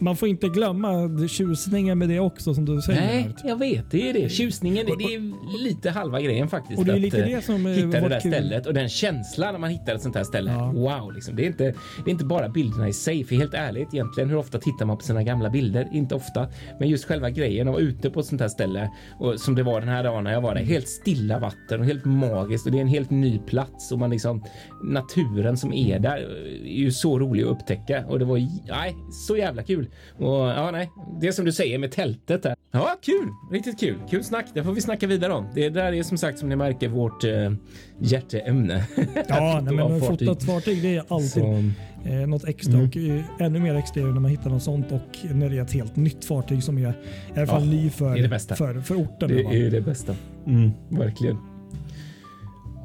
man 0.01 0.17
får 0.17 0.29
inte 0.29 0.49
glömma 0.49 1.11
tjusningen 1.29 1.99
med 1.99 2.09
det 2.09 2.21
också 2.21 2.55
som 2.55 2.65
du 2.65 2.83
säger. 2.83 3.01
Nej, 3.01 3.35
jag 3.45 3.57
vet. 3.57 3.91
Det 3.91 4.11
är 4.11 4.15
det. 4.15 4.29
Tjusningen, 4.29 4.87
det, 4.87 4.97
det 4.99 5.15
är 5.15 5.59
lite 5.65 5.91
halva 5.91 6.21
grejen 6.21 6.49
faktiskt. 6.49 6.79
Och 6.79 6.85
det 6.85 6.93
är 6.93 6.95
att, 6.95 7.01
lite 7.01 7.23
eh, 7.23 7.37
det 7.37 7.43
som 7.43 7.67
eh, 7.67 7.73
hitta 7.73 8.01
det 8.01 8.09
där 8.09 8.21
kul. 8.21 8.33
stället 8.33 8.67
och 8.67 8.75
den 8.75 8.89
känslan 8.89 9.53
när 9.53 9.61
man 9.61 9.71
hittar 9.71 9.95
ett 9.95 10.03
sånt 10.03 10.15
här 10.15 10.25
ställe. 10.25 10.51
Ja. 10.51 10.73
Wow, 10.73 11.13
liksom. 11.13 11.37
det, 11.37 11.43
är 11.43 11.47
inte, 11.47 11.65
det 11.65 12.07
är 12.07 12.11
inte 12.11 12.25
bara 12.25 12.49
bilderna 12.49 12.89
i 12.89 12.93
sig. 12.93 13.25
För 13.25 13.35
helt 13.35 13.55
ärligt, 13.55 13.95
egentligen 13.95 14.31
hur 14.31 14.37
ofta 14.37 14.59
tittar 14.59 14.87
man 14.87 14.97
på 14.97 15.03
sina 15.03 15.23
gamla 15.23 15.51
bilder? 15.51 15.89
Inte 15.93 16.15
ofta, 16.15 16.49
men 16.79 16.89
just 16.89 17.05
själva 17.05 17.31
grejen 17.31 17.69
att 17.69 17.75
vara 17.75 17.83
ute 17.83 18.11
på 18.11 18.21
ett 18.21 18.27
sånt 18.27 18.41
här 18.41 18.49
ställe 18.49 18.91
och 19.19 19.41
som 19.41 19.55
det 19.55 19.63
var 19.63 19.81
den 19.81 19.89
här 19.89 20.05
dagen 20.05 20.25
när 20.25 20.33
jag 20.33 20.41
var 20.41 20.55
där. 20.55 20.63
Helt 20.63 20.89
stilla 20.89 21.39
vatten 21.39 21.81
och 21.81 21.87
helt 21.87 22.05
magiskt 22.05 22.67
och 22.67 22.73
det 22.73 22.79
är 22.79 22.83
en 22.83 22.89
helt 22.89 23.11
ny 23.11 23.39
plats 23.39 23.93
och 23.93 23.99
man 23.99 24.11
liksom 24.11 24.45
naturen 24.85 25.57
som 25.57 25.73
är 25.73 25.99
där 25.99 26.17
är 26.65 26.79
ju 26.79 26.93
så 26.93 27.19
rolig 27.19 27.43
att 27.43 27.49
upptäcka 27.49 28.05
och 28.07 28.19
det 28.19 28.25
var 28.25 28.39
nej, 28.69 28.97
så 29.27 29.37
jävla 29.37 29.63
kul. 29.63 29.90
Och 30.19 30.35
ja, 30.35 30.71
nej, 30.71 30.91
det 31.21 31.33
som 31.33 31.45
du 31.45 31.53
säger 31.53 31.79
med 31.79 31.93
tältet 31.93 32.43
där. 32.43 32.55
Ja, 32.73 32.97
kul, 33.03 33.29
riktigt 33.53 33.81
kul. 33.81 33.99
Kul 34.11 34.25
snack. 34.25 34.47
Det 34.55 34.65
får 34.65 34.73
vi 34.73 34.81
snacka 34.81 35.07
vidare 35.07 35.33
om. 35.33 35.47
Det 35.55 35.69
där 35.69 35.93
är 35.93 36.03
som 36.03 36.19
sagt 36.19 36.39
som 36.39 36.49
ni 36.49 36.57
märker 36.57 36.89
vårt 36.89 37.25
eh, 37.25 37.53
hjärteämne. 37.99 38.85
Ja, 39.29 39.61
nej, 39.65 39.75
men 39.75 40.01
fartyg. 40.01 40.29
fotat 40.29 40.45
fartyg 40.45 40.83
det 40.83 40.97
är 40.97 41.05
alltid 41.09 41.31
Så, 41.31 42.09
eh, 42.09 42.27
något 42.29 42.45
extra. 42.49 42.73
Mm. 42.75 42.87
Och 42.89 42.97
eh, 42.97 43.47
ännu 43.47 43.59
mer 43.59 43.75
extra 43.75 44.03
när 44.03 44.21
man 44.21 44.31
hittar 44.31 44.51
något 44.51 44.63
sånt 44.63 44.93
och 44.93 45.19
när 45.35 45.51
det 45.51 45.59
är 45.59 45.63
ett 45.63 45.73
helt 45.73 45.97
nytt 45.97 46.25
fartyg 46.25 46.63
som 46.63 46.79
är 46.79 46.91
i 47.35 47.39
alla 47.39 47.47
fall 47.47 47.65
Ja, 47.65 47.71
ny 47.71 47.91
för, 47.91 48.15
det 48.15 48.23
det 48.23 48.29
bästa. 48.29 48.55
för, 48.55 48.81
för 48.81 48.95
orten. 48.95 49.29
det 49.29 49.43
är 49.43 49.53
ju 49.57 49.71
det 49.71 49.81
bästa. 49.81 50.15
Mm, 50.47 50.71
verkligen. 50.89 51.37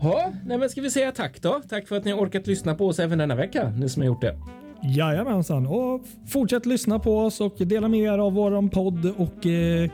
Ja, 0.01 0.34
nej, 0.45 0.58
men 0.58 0.70
ska 0.70 0.82
vi 0.82 0.91
säga 0.91 1.12
tack 1.12 1.41
då? 1.41 1.62
Tack 1.70 1.88
för 1.88 1.97
att 1.97 2.06
ni 2.06 2.12
har 2.12 2.20
orkat 2.20 2.47
lyssna 2.47 2.76
på 2.76 2.88
oss 2.88 2.99
även 2.99 3.18
denna 3.18 3.36
vecka, 3.36 3.70
ni 3.70 3.89
som 3.89 4.01
har 4.01 4.08
gjort 4.08 4.22
det. 4.22 4.38
Jajamensan. 4.88 5.68
Och 5.68 6.02
fortsätt 6.28 6.66
lyssna 6.66 7.00
på 7.00 7.20
oss 7.20 7.42
och 7.42 7.56
dela 7.58 7.88
med 7.88 8.00
er 8.00 8.18
av 8.18 8.34
våran 8.34 8.70
podd 8.70 9.06
och 9.18 9.46
eh, 9.46 9.90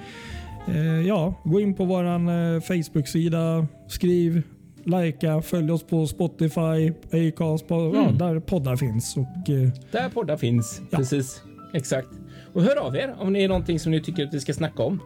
eh, 0.67 1.01
ja, 1.07 1.33
gå 1.43 1.59
in 1.59 1.73
på 1.73 1.85
våran 1.85 2.27
eh, 2.29 2.61
Facebook-sida. 2.61 3.67
Skriv, 3.87 4.41
likea, 4.85 5.41
följ 5.41 5.71
oss 5.71 5.83
på 5.83 6.07
Spotify, 6.07 6.91
Acast, 7.11 7.67
på, 7.67 7.91
ja, 7.95 8.01
Mm. 8.03 8.17
där 8.17 8.39
poddar 8.39 8.75
finns. 8.75 9.17
Och, 9.17 9.49
eh, 9.49 9.69
Där 9.91 10.09
poddar 10.09 10.37
finns. 10.37 10.81
Ja. 10.91 10.97
Precis. 10.97 11.41
Exakt. 11.73 12.07
Och 12.53 12.61
hör 12.63 12.75
av 12.87 12.95
er 12.95 13.15
om 13.19 13.33
det 13.33 13.43
är 13.43 13.47
någonting 13.47 13.79
som 13.79 13.91
ni 13.91 14.01
tycker 14.01 14.23
att 14.27 14.33
vi 14.33 14.39
ska 14.39 14.53
snacka 14.53 14.83
om. 14.83 14.99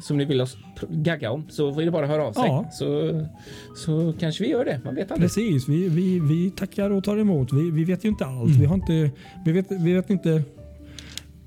Som 0.00 0.16
ni 0.16 0.24
vill 0.24 0.40
oss 0.40 0.56
gagga 0.88 1.30
om 1.30 1.44
så 1.48 1.80
är 1.80 1.84
det 1.84 1.90
bara 1.90 2.04
att 2.04 2.10
höra 2.10 2.24
av 2.26 2.32
sig. 2.32 2.44
Ja. 2.46 2.70
Så, 2.72 3.12
så 3.76 4.14
kanske 4.18 4.44
vi 4.44 4.50
gör 4.50 4.64
det. 4.64 4.80
Man 4.84 4.94
vet 4.94 5.10
aldrig. 5.10 5.28
Precis, 5.28 5.68
vi, 5.68 5.88
vi, 5.88 6.20
vi 6.20 6.50
tackar 6.50 6.90
och 6.90 7.04
tar 7.04 7.16
emot. 7.16 7.52
Vi, 7.52 7.70
vi 7.70 7.84
vet 7.84 8.04
ju 8.04 8.08
inte 8.08 8.26
allt. 8.26 8.48
Mm. 8.48 8.60
Vi, 8.60 8.66
har 8.66 8.74
inte, 8.74 9.10
vi, 9.44 9.52
vet, 9.52 9.66
vi 9.70 9.94
vet 9.94 10.10
inte 10.10 10.42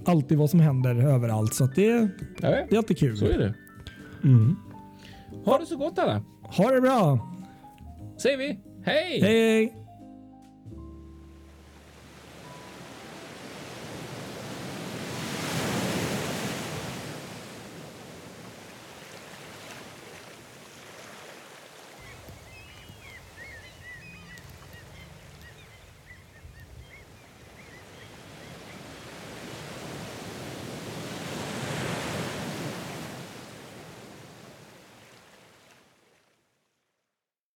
alltid 0.06 0.38
vad 0.38 0.50
som 0.50 0.60
händer 0.60 0.96
överallt. 0.96 1.54
Så 1.54 1.66
det, 1.66 1.86
Ja, 1.86 2.08
det 2.50 2.72
är 2.72 2.78
alltid 2.78 2.98
kul. 2.98 3.18
så 3.18 3.26
är 3.26 3.38
det. 3.38 3.54
Mm. 4.24 4.56
Ha 5.46 5.58
det 5.58 5.66
så 5.66 5.78
gott 5.78 6.00
alla. 6.00 6.24
Ha 6.42 6.72
det 6.72 6.82
bra! 6.82 7.20
Säger 8.18 8.38
vi. 8.38 8.60
Hej! 8.84 9.22
hej. 9.22 9.74